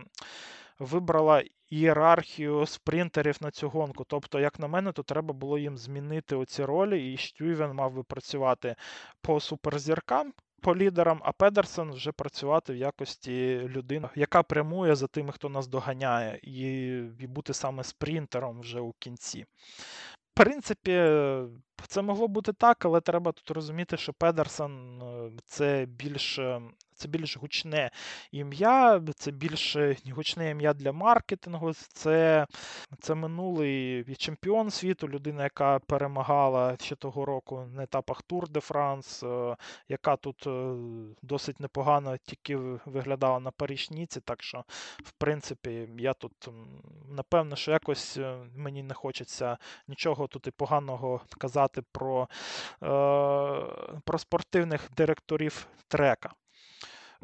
вибрала 0.80 1.44
ієрархію 1.70 2.66
спринтерів 2.66 3.38
на 3.42 3.52
цю 3.52 3.70
гонку. 3.70 4.04
Тобто, 4.08 4.40
як 4.40 4.60
на 4.60 4.68
мене, 4.68 4.92
то 4.92 5.04
треба 5.04 5.34
було 5.34 5.58
їм 5.58 5.78
змінити 5.78 6.36
оці 6.36 6.66
ролі, 6.66 7.14
і 7.14 7.18
Штюйвен 7.18 7.74
мав 7.74 7.94
би 7.94 8.04
працювати 8.04 8.76
по 9.22 9.40
суперзіркам. 9.40 10.34
По 10.62 10.76
лідерам, 10.76 11.22
а 11.24 11.32
Педерсон 11.32 11.92
вже 11.92 12.12
працювати 12.12 12.74
в 12.74 12.76
якості 12.76 13.60
людини, 13.60 14.10
яка 14.16 14.44
прямує 14.44 14.96
за 14.96 15.08
тими, 15.08 15.32
хто 15.32 15.50
нас 15.50 15.68
доганяє, 15.68 16.40
і 16.44 16.88
і 17.20 17.28
бути 17.28 17.54
саме 17.54 17.84
спринтером 17.84 18.60
вже 18.60 18.80
у 18.80 18.94
кінці 19.00 19.46
В 20.34 20.34
принципі, 20.34 20.92
це 21.88 22.02
могло 22.02 22.28
бути 22.28 22.54
так, 22.54 22.86
але 22.86 23.02
треба 23.02 23.32
тут 23.32 23.52
розуміти, 23.52 23.98
що 23.98 24.14
Педерсон 24.14 25.02
е, 25.02 25.32
це 25.46 25.86
більш 25.90 26.40
е, 26.40 26.62
це 26.98 27.08
більш 27.08 27.38
гучне 27.38 27.92
ім'я, 28.32 29.02
це 29.16 29.32
більш 29.32 29.78
гучне 30.12 30.50
ім'я 30.50 30.74
для 30.74 30.92
маркетингу. 30.92 31.74
Це 31.74 32.48
це 33.00 33.16
минулий 33.16 34.16
чемпіон 34.16 34.72
світу, 34.72 35.08
людина, 35.08 35.44
яка 35.44 35.80
перемагала 35.80 36.78
ще 36.82 36.96
того 36.96 37.26
року 37.26 37.66
на 37.74 37.84
етапах 37.84 38.22
Тур 38.22 38.50
де 38.50 38.60
Франс, 38.60 39.24
е, 39.24 39.56
яка 39.90 40.16
тут 40.16 40.48
досить 41.22 41.60
непогано 41.60 42.18
тільки 42.18 42.56
виглядала 42.86 43.40
на 43.40 43.52
Парішніці. 43.52 44.20
Так 44.20 44.44
що, 44.44 44.64
в 45.04 45.12
принципі, 45.12 45.90
я 45.98 46.14
тут 46.14 46.50
напевно, 47.10 47.56
що 47.56 47.72
якось 47.72 48.20
мені 48.56 48.84
не 48.84 48.94
хочеться 48.94 49.58
нічого 49.88 50.28
тут 50.28 50.48
і 50.48 50.52
поганого 50.52 51.22
казати 51.38 51.82
про, 51.92 52.30
е, 52.84 52.88
про 54.06 54.18
спортивних 54.20 54.90
директорів 54.98 55.68
трека. 55.88 56.34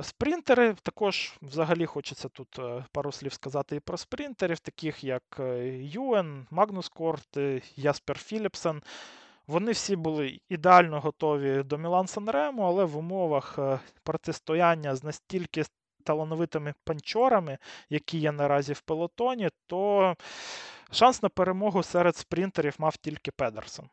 Спринтери 0.02 0.74
також 0.74 1.34
взагалі 1.42 1.86
хочеться 1.86 2.30
тут 2.30 2.60
е, 2.60 2.86
пару 2.92 3.12
слів 3.12 3.34
сказати 3.34 3.76
і 3.76 3.80
про 3.80 3.98
спринтерів, 3.98 4.60
таких 4.60 5.04
як 5.04 5.24
е, 5.40 5.68
Юен, 5.78 6.48
Магнус 6.52 6.90
Корт, 6.90 7.38
Яспер 7.76 8.18
Філіпсен. 8.18 8.82
Вони 9.48 9.72
всі 9.72 9.96
були 9.96 10.40
ідеально 10.50 11.00
готові 11.00 11.64
до 11.64 11.78
Мілан 11.78 12.08
Санрему, 12.08 12.64
але 12.64 12.86
в 12.86 12.98
умовах 12.98 13.60
протистояння 14.04 14.96
з 14.96 15.04
настільки 15.04 15.64
талановитими 16.04 16.74
панчорами, 16.84 17.58
які 17.90 18.18
є 18.18 18.32
наразі 18.32 18.74
в 18.74 18.82
пелотоні, 18.82 19.50
то 19.68 20.16
шанс 20.92 21.24
на 21.24 21.30
перемогу 21.30 21.84
серед 21.84 22.16
спринтерів 22.18 22.76
мав 22.78 22.98
тільки 22.98 23.32
Педерсон. 23.32 23.90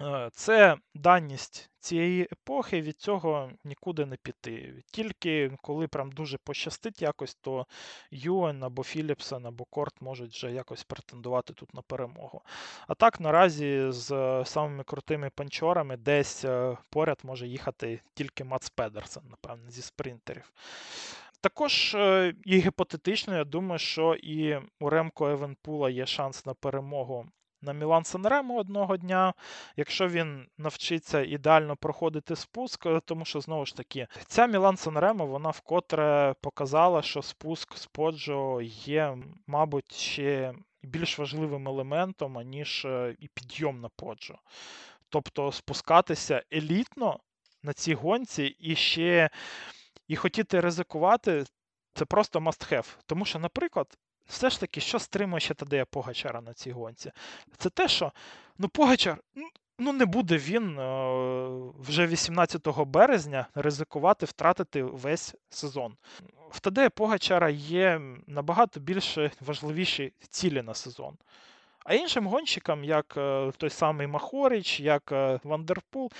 Е, 0.00 0.30
це 0.32 0.76
даність 0.94 1.69
цієї 1.80 2.28
епохи, 2.32 2.80
від 2.80 3.00
цього 3.00 3.50
нікуди 3.64 4.06
не 4.06 4.16
піти. 4.16 4.82
Тільки 4.92 5.56
коли 5.62 5.88
прям 5.88 6.12
дуже 6.12 6.38
пощастить 6.38 7.02
якось, 7.02 7.34
то 7.34 7.66
Юен 8.10 8.62
або 8.62 8.82
Філіпсен, 8.82 9.46
або 9.46 9.64
Корт 9.64 10.00
можуть 10.00 10.32
вже 10.32 10.52
якось 10.52 10.84
претендувати 10.84 11.52
тут 11.52 11.74
на 11.74 11.82
перемогу. 11.82 12.42
А 12.88 12.94
так 12.94 13.20
наразі 13.20 13.86
з 13.90 14.08
самими 14.44 14.84
крутими 14.84 15.30
панчорами 15.30 15.96
десь 15.96 16.44
е, 16.44 16.76
поряд 16.90 17.18
може 17.22 17.46
їхати 17.46 18.00
тільки 18.14 18.44
Мац 18.44 18.68
Педерсен, 18.68 19.22
напевне, 19.30 19.70
зі 19.70 19.82
спринтерів. 19.82 20.52
Також 21.40 21.94
е, 21.94 22.34
і 22.44 22.58
гіпотетично, 22.58 23.36
я 23.36 23.44
думаю, 23.44 23.78
що 23.78 24.14
і 24.14 24.58
у 24.80 24.90
Ремко 24.90 25.28
Евенпула 25.28 25.90
є 25.90 26.06
шанс 26.06 26.46
на 26.46 26.54
перемогу 26.54 27.26
на 27.62 27.72
Мілан 27.72 28.04
Санремо 28.04 28.56
одного 28.56 28.96
дня, 28.96 29.34
якщо 29.76 30.08
він 30.08 30.46
навчиться 30.58 31.22
ідеально 31.22 31.76
проходити 31.76 32.36
спуск, 32.36 32.86
е, 32.86 33.00
тому 33.04 33.24
що 33.24 33.40
знову 33.40 33.66
ж 33.66 33.76
таки, 33.76 34.06
ця 34.26 34.46
Мілан 34.46 34.76
Санремо 34.76 35.26
вона 35.26 35.50
вкотре 35.50 36.34
показала, 36.40 37.02
що 37.02 37.22
спуск 37.22 37.76
з 37.76 37.86
Поджо 37.86 38.60
є, 38.62 39.18
мабуть, 39.46 39.92
ще 39.92 40.54
більш 40.82 41.18
важливим 41.18 41.68
елементом, 41.68 42.38
аніж 42.38 42.84
е, 42.84 43.16
і 43.18 43.28
підйом 43.28 43.80
на 43.80 43.88
Поджо. 43.88 44.38
Тобто 45.08 45.52
спускатися 45.52 46.42
елітно 46.52 47.20
на 47.62 47.72
цій 47.72 47.94
гонці 47.94 48.44
і 48.44 48.74
ще 48.74 49.30
і 50.08 50.16
хотіти 50.16 50.60
ризикувати. 50.60 51.44
Це 51.94 52.04
просто 52.04 52.38
must 52.38 52.72
have. 52.72 52.96
Тому 53.06 53.24
що, 53.24 53.38
наприклад, 53.38 53.86
все 54.26 54.50
ж 54.50 54.60
таки, 54.60 54.80
що 54.80 54.98
стримує 54.98 55.40
ще 55.40 55.54
Тадея 55.54 55.84
Погачара 55.84 56.40
на 56.40 56.54
цій 56.54 56.72
гонці? 56.72 57.12
Це 57.56 57.70
те, 57.70 57.88
що 57.88 58.12
ну, 58.58 58.68
Погачар. 58.68 59.18
Ну, 59.82 59.92
не 59.92 60.06
буде 60.06 60.36
він 60.36 60.78
е, 60.78 60.82
вже 61.78 62.06
18 62.06 62.68
березня 62.78 63.46
ризикувати 63.54 64.26
втратити 64.26 64.82
весь 64.82 65.34
сезон. 65.50 65.96
В 66.50 66.60
Тадея 66.60 66.90
Погачара 66.90 67.50
є 67.50 68.00
набагато 68.26 68.80
більше 68.80 69.30
важливіші 69.40 70.12
цілі 70.30 70.62
на 70.62 70.74
сезон. 70.74 71.16
А 71.84 71.94
іншим 71.94 72.26
гонщикам, 72.26 72.84
як 72.84 73.14
е, 73.16 73.52
той 73.56 73.70
самий 73.70 74.06
Махоріч, 74.06 74.80
як 74.80 75.12
е, 75.12 75.40
Вандерпул, 75.44 76.10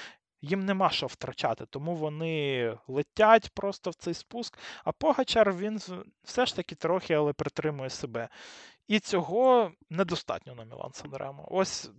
їм 0.42 0.64
нема 0.64 0.90
що 0.90 1.06
втрачати, 1.06 1.66
тому 1.66 1.94
вони 1.94 2.76
летять 2.88 3.50
просто 3.54 3.90
в 3.90 3.94
цей 3.94 4.14
спуск. 4.14 4.58
А 4.84 4.92
Погачар 4.92 5.52
він 5.52 5.80
все 6.24 6.46
ж 6.46 6.56
таки 6.56 6.74
трохи 6.74 7.14
але 7.14 7.32
притримує 7.32 7.90
себе. 7.90 8.28
І 8.88 9.00
цього 9.00 9.72
недостатньо 9.90 10.54
на 10.54 10.64
Мілан 10.64 10.92
Санремо. 10.92 11.48
Ось 11.50 11.90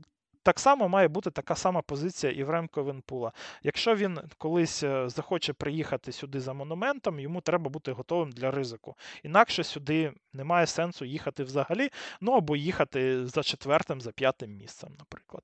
так 0.44 0.60
само 0.60 0.90
має 0.90 1.08
бути 1.08 1.32
така 1.32 1.56
сама 1.56 1.82
позиція 1.82 2.34
і 2.34 2.44
в 2.44 2.50
Ремко 2.50 2.84
Венпула. 2.84 3.32
Якщо 3.64 3.96
він 3.96 4.20
колись 4.38 4.84
е, 4.84 5.10
захоче 5.10 5.54
приїхати 5.54 6.12
сюди 6.12 6.40
за 6.40 6.54
монументом, 6.54 7.20
йому 7.20 7.42
треба 7.42 7.70
бути 7.70 7.92
готовим 7.92 8.32
для 8.32 8.52
ризику. 8.52 8.96
Інакше 9.24 9.64
сюди 9.64 10.14
немає 10.34 10.68
сенсу 10.68 11.06
їхати 11.06 11.44
взагалі, 11.44 11.90
ну 12.22 12.32
або 12.32 12.56
їхати 12.56 13.28
за 13.28 13.44
четвертим, 13.44 14.02
за 14.02 14.12
п'ятим 14.12 14.52
місцем, 14.52 14.90
наприклад. 15.00 15.44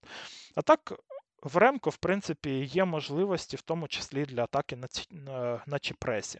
А 0.56 0.62
так 0.62 0.94
в 1.44 1.58
Ремко, 1.58 1.90
в 1.90 1.98
принципі, 1.98 2.50
є 2.50 2.86
можливості, 2.86 3.58
в 3.58 3.62
тому 3.62 3.88
числі 3.88 4.26
для 4.26 4.44
атаки 4.44 4.76
на, 4.76 4.88
на, 5.12 5.64
на 5.68 5.80
Чіпресі. 5.80 6.40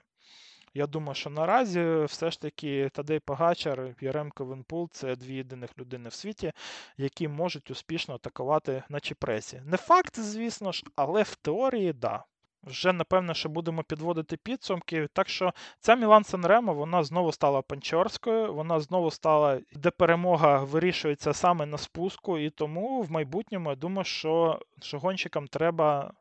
Я 0.74 0.88
думаю, 0.88 1.16
що 1.16 1.30
наразі 1.30 2.04
все 2.06 2.32
ж 2.32 2.42
таки 2.42 2.90
Тадей 2.94 3.20
Пагачар 3.20 3.96
і 4.00 4.12
Ремко 4.12 4.46
Венпул 4.46 4.90
це 4.92 5.16
дві 5.16 5.36
єдиних 5.36 5.78
людини 5.80 6.10
в 6.10 6.14
світі, 6.14 6.52
які 6.98 7.28
можуть 7.28 7.72
успішно 7.72 8.16
атакувати 8.16 8.84
на 8.90 9.00
Чіпресі. 9.00 9.62
Не 9.66 9.78
факт, 9.78 10.20
звісно 10.20 10.72
ж, 10.72 10.84
але 10.96 11.24
в 11.24 11.36
теорії, 11.36 11.94
да. 11.94 12.24
Вже, 12.68 12.94
напевно, 12.94 13.34
що 13.34 13.50
будемо 13.50 13.84
підводити 13.84 14.38
підсумки. 14.38 15.08
Так 15.14 15.30
що 15.30 15.54
ця 15.80 15.96
Мілан 15.96 16.24
Санремо 16.24 16.74
вона 16.74 17.04
знову 17.04 17.32
стала 17.32 17.62
панчорською, 17.62 18.54
вона 18.54 18.80
знову 18.80 19.12
стала, 19.12 19.60
де 19.74 19.92
перемога 19.92 20.58
вирішується 20.64 21.34
саме 21.34 21.66
на 21.66 21.78
спуску, 21.78 22.38
і 22.38 22.50
тому 22.50 23.02
в 23.02 23.12
майбутньому 23.12 23.70
я 23.70 23.76
думаю, 23.76 24.06
що, 24.06 24.60
що 24.82 25.00
гонщикам 25.00 25.48
треба 25.48 26.14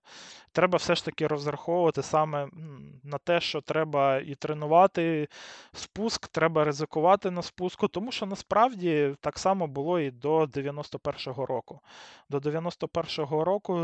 треба 0.56 0.78
все 0.78 0.94
ж 0.94 1.04
таки 1.04 1.26
розраховувати 1.26 2.02
саме 2.02 2.48
на 3.04 3.18
те, 3.18 3.40
що 3.40 3.60
треба 3.60 4.18
і 4.18 4.34
тренувати 4.34 5.28
спуск, 5.72 6.28
треба 6.28 6.64
ризикувати 6.64 7.30
на 7.30 7.42
спуску, 7.42 7.88
тому 7.88 8.12
що 8.12 8.26
насправді 8.26 9.14
так 9.20 9.38
само 9.38 9.66
було 9.66 10.00
і 10.00 10.10
до 10.10 10.44
91-го 10.44 11.46
року. 11.46 11.80
До 12.28 12.38
91-го 12.38 13.44
року 13.44 13.74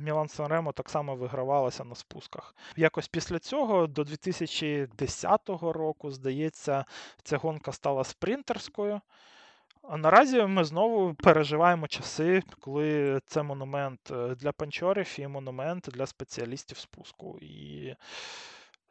Мілан 0.00 0.28
Санремо 0.28 0.72
так 0.72 0.90
само 0.90 1.16
вигравалася 1.16 1.84
на 1.84 1.94
спусках. 1.94 2.54
Якось 2.76 3.08
після 3.08 3.38
цього, 3.38 3.86
до 3.86 4.04
2010 4.04 5.40
року, 5.62 6.10
здається, 6.10 6.84
ця 7.22 7.36
гонка 7.36 7.72
стала 7.72 8.04
спринтерською. 8.04 9.00
А 9.88 9.96
наразі 9.96 10.42
ми 10.42 10.64
знову 10.64 11.14
переживаємо 11.14 11.86
часи, 11.86 12.42
коли 12.60 13.20
це 13.26 13.42
монумент 13.42 14.10
е, 14.10 14.34
для 14.34 14.52
панчорів 14.52 15.16
і 15.18 15.26
монумент 15.26 15.88
для 15.92 16.06
спеціалістів 16.06 16.78
спуску. 16.78 17.38
І 17.40 17.94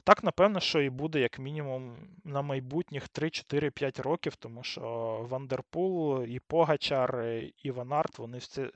Так, 0.04 0.24
напевно, 0.24 0.60
що 0.60 0.82
і 0.82 0.90
буде, 0.90 1.20
як 1.20 1.40
мінімум, 1.40 1.98
на 2.24 2.42
майбутніх 2.42 3.04
3-4-5 3.10 4.02
років, 4.02 4.36
тому 4.36 4.64
що 4.64 4.82
Вандерпул, 5.30 6.24
і 6.24 6.40
Погачар, 6.40 7.26
і 7.64 7.72
Ван 7.72 7.94
Арт, 7.94 8.20
вони 8.20 8.38
все, 8.38 8.72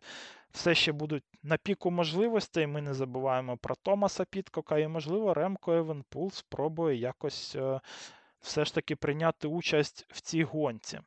все 0.51 0.75
ще 0.75 0.91
будуть 0.91 1.23
на 1.43 1.57
піку 1.57 1.91
можливостей. 1.91 2.67
Ми 2.67 2.81
не 2.81 2.93
забуваємо 2.93 3.57
про 3.57 3.75
Томаса 3.75 4.25
Підкока, 4.25 4.77
і, 4.77 4.87
можливо, 4.87 5.33
Ремко 5.33 5.73
Евенпул 5.73 6.31
спробує 6.31 6.97
якось 6.97 7.55
е, 7.55 7.79
все 8.41 8.65
ж 8.65 8.73
таки 8.73 8.95
прийняти 8.95 9.47
участь 9.47 10.05
в 10.09 10.21
цій 10.21 10.43
гонці. 10.43 10.99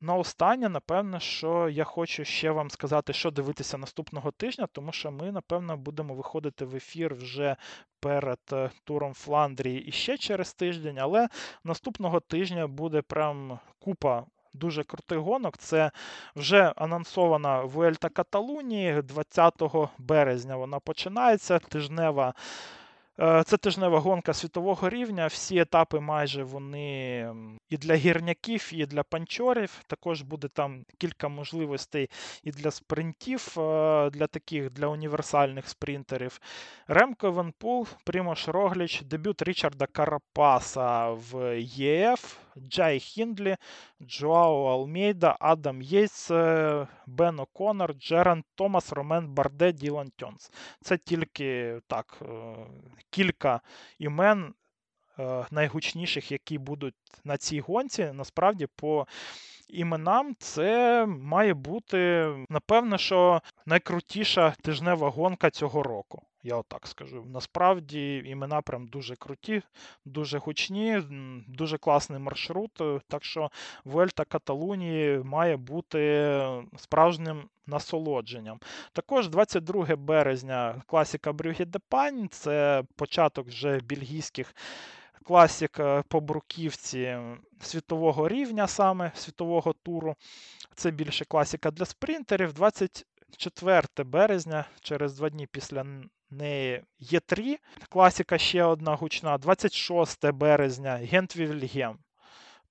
На 0.00 0.14
останнє, 0.14 0.68
напевно, 0.68 1.20
що 1.20 1.68
я 1.68 1.84
хочу 1.84 2.24
ще 2.24 2.50
вам 2.50 2.70
сказати, 2.70 3.12
що 3.12 3.30
дивитися 3.30 3.78
наступного 3.78 4.30
тижня, 4.30 4.66
тому 4.72 4.92
що 4.92 5.10
ми, 5.10 5.32
напевно, 5.32 5.76
будемо 5.76 6.14
виходити 6.14 6.64
в 6.64 6.76
ефір 6.76 7.14
вже 7.14 7.56
перед 8.00 8.38
е, 8.52 8.70
туром 8.84 9.14
Фландрії 9.14 9.84
і 9.84 9.92
ще 9.92 10.18
через 10.18 10.54
тиждень, 10.54 10.98
але 10.98 11.28
наступного 11.64 12.20
тижня 12.20 12.66
буде 12.66 13.02
прям 13.02 13.58
купа. 13.78 14.24
Дуже 14.54 14.84
крутий 14.84 15.18
гонок. 15.18 15.56
Це 15.58 15.90
вже 16.36 16.72
анонсована 16.76 17.62
Вуельта 17.62 18.08
Каталунії 18.08 19.02
20 19.02 19.62
березня. 19.98 20.56
Вона 20.56 20.80
починається. 20.80 21.58
Тижнева 21.58 22.34
це 23.18 23.56
тижнева 23.56 24.00
гонка 24.00 24.34
світового 24.34 24.88
рівня. 24.88 25.26
Всі 25.26 25.58
етапи 25.58 26.00
майже 26.00 26.44
вони 26.44 27.30
і 27.68 27.76
для 27.76 27.94
гірняків, 27.94 28.70
і 28.72 28.86
для 28.86 29.02
панчорів. 29.02 29.82
Також 29.86 30.22
буде 30.22 30.48
там 30.48 30.84
кілька 30.98 31.28
можливостей 31.28 32.10
і 32.42 32.50
для 32.50 32.70
спринтів, 32.70 33.54
е, 33.58 34.10
для 34.10 34.26
таких 34.26 34.70
для 34.70 34.86
універсальних 34.86 35.68
спринтерів. 35.68 36.40
Ремко 36.86 37.30
Евенепул, 37.30 37.86
Примош 38.04 38.48
Рогліч, 38.48 39.02
дебют 39.02 39.42
Річарда 39.42 39.86
Карапаса 39.86 41.10
в 41.10 41.60
EF, 41.60 42.36
Джай 42.60 43.00
Хіндлі, 43.00 43.56
Джоао 44.02 44.66
Алмейда, 44.66 45.36
Адам 45.40 45.82
Єйтс, 45.82 46.30
е, 46.30 46.86
Бен 47.06 47.40
О'Конор, 47.40 47.94
Джеран 47.94 48.44
Томас, 48.54 48.92
Ромен 48.92 49.28
Барде, 49.28 49.72
Ділан 49.72 50.10
Тьонс. 50.16 50.52
Це 50.80 50.98
тільки 50.98 51.80
так 51.86 52.22
кілька 53.10 53.60
імен 53.98 54.54
е, 55.18 55.46
найгучніших, 55.50 56.32
які 56.32 56.58
будуть 56.58 56.94
на 57.24 57.36
цій 57.36 57.60
гонці. 57.60 58.10
Насправді, 58.12 58.66
по 58.76 59.06
іменам 59.68 60.34
це 60.38 61.06
має 61.06 61.54
бути, 61.54 62.28
напевно, 62.48 62.98
що 62.98 63.42
найкрутіша 63.66 64.54
тижнева 64.62 65.10
гонка 65.10 65.50
цього 65.50 65.82
року. 65.82 66.22
Я 66.46 66.56
отак 66.56 66.86
скажу. 66.86 67.24
Насправді 67.32 68.22
імена 68.26 68.62
прям 68.62 68.86
дуже 68.86 69.16
круті, 69.16 69.62
дуже 70.04 70.38
гучні, 70.38 71.02
дуже 71.48 71.78
класний 71.78 72.18
маршрут. 72.18 72.70
Так 73.08 73.24
що 73.24 73.50
Вольта 73.84 74.24
Каталунії 74.24 75.18
має 75.18 75.56
бути 75.56 76.38
справжнім 76.76 77.48
насолодженням. 77.66 78.60
Також 78.92 79.28
22 79.28 79.96
березня 79.96 80.82
класіка 80.86 81.32
Брюгге 81.32 81.64
де 81.64 81.78
Пань, 81.88 82.28
це 82.30 82.82
початок 82.96 83.46
вже 83.46 83.80
бельгійських. 83.80 84.54
Класік 85.24 85.80
по 86.08 86.20
бруківці 86.20 87.18
світового 87.60 88.28
рівня, 88.28 88.66
саме 88.66 89.12
світового 89.14 89.72
туру. 89.72 90.14
Це 90.74 90.90
більше 90.90 91.24
класіка 91.24 91.70
для 91.70 91.84
спринтерів. 91.84 92.52
24 92.52 93.82
березня, 93.98 94.64
через 94.80 95.14
два 95.14 95.30
дні 95.30 95.46
після 95.46 95.84
неї 96.30 96.82
є 96.98 97.20
три. 97.20 97.58
Класіка 97.88 98.38
ще 98.38 98.64
одна 98.64 98.94
гучна. 98.94 99.38
26 99.38 100.30
березня 100.30 101.00
Гент-Вільгем. 101.12 101.94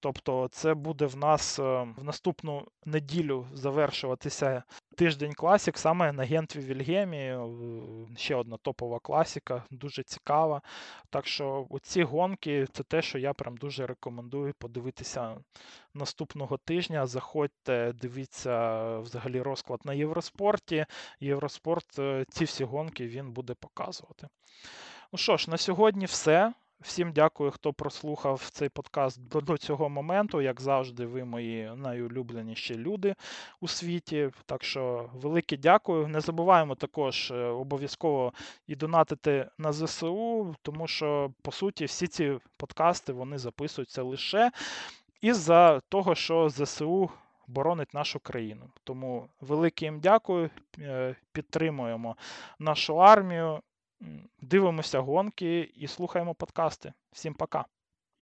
Тобто, 0.06 0.48
це 0.52 0.74
буде 0.74 1.06
в 1.06 1.18
нас 1.18 1.60
е, 1.60 1.64
в 1.98 2.04
наступну 2.04 2.68
неділю 2.86 3.48
завершуватися 3.54 4.64
тиждень 4.96 5.34
класік 5.34 5.78
саме 5.78 6.12
на 6.12 6.24
Гентві 6.24 6.60
Вільгемі. 6.60 7.18
Е, 7.18 7.40
ще 8.18 8.36
одна 8.36 8.58
топова 8.58 9.00
класіка, 9.00 9.64
дуже 9.72 10.04
цікава. 10.04 10.62
Так 11.10 11.28
що 11.28 11.68
ці 11.82 12.04
гонки 12.04 12.68
це 12.74 12.84
те, 12.84 13.02
що 13.02 13.18
я 13.18 13.34
прям 13.34 13.58
дуже 13.58 13.88
рекомендую 13.88 14.54
подивитися 14.60 15.38
наступного 15.94 16.58
тижня. 16.58 17.06
Заходьте, 17.06 17.94
дивіться 18.02 18.80
взагалі 19.00 19.42
розклад 19.42 19.80
на 19.86 19.94
Євроспорті. 19.94 20.86
Євроспорт 21.20 22.00
е, 22.00 22.26
ці 22.30 22.46
всі 22.46 22.64
гонки 22.64 23.08
він 23.08 23.32
буде 23.32 23.54
показувати. 23.54 24.28
Ну 25.12 25.18
що 25.18 25.38
ж, 25.38 25.52
на 25.52 25.58
сьогодні 25.58 26.06
все. 26.06 26.54
Всім 26.82 27.12
дякую, 27.12 27.52
хто 27.52 27.74
прослухав 27.74 28.50
цей 28.52 28.70
подкаст 28.70 29.28
до, 29.28 29.42
до 29.42 29.58
цього 29.58 29.90
моменту. 29.90 30.42
Як 30.42 30.62
завжди, 30.62 31.06
ви 31.06 31.26
мої 31.26 31.72
найулюбленіші 31.76 32.76
люди 32.76 33.16
у 33.62 33.68
світі. 33.68 34.30
Так 34.46 34.64
що 34.64 35.10
велике 35.14 35.58
дякую. 35.58 36.08
Не 36.08 36.22
забуваємо 36.22 36.76
також 36.76 37.32
е, 37.32 37.36
обов'язково 37.36 38.34
і 38.68 38.76
донатити 38.76 39.50
на 39.58 39.74
ЗСУ, 39.74 40.56
тому 40.62 40.88
що, 40.88 41.32
по 41.42 41.52
суті, 41.52 41.86
всі 41.86 42.08
ці 42.08 42.38
подкасти 42.58 43.14
вони 43.14 43.38
записуються 43.38 44.04
лише 44.04 44.52
із-за 45.22 45.80
того, 45.90 46.16
що 46.16 46.50
ЗСУ. 46.50 47.10
Боронить 47.48 47.94
нашу 47.94 48.20
країну. 48.20 48.70
Тому 48.84 49.30
велике 49.42 49.86
їм 49.86 50.00
дякую, 50.00 50.50
е, 50.80 51.16
підтримуємо 51.32 52.16
нашу 52.60 53.02
армію. 53.02 53.62
Дивимося 54.42 55.00
гонки 55.00 55.62
і 55.76 55.88
слухаємо 55.88 56.36
подкасти. 56.36 56.94
Всім 57.12 57.34
пока. 57.34 57.66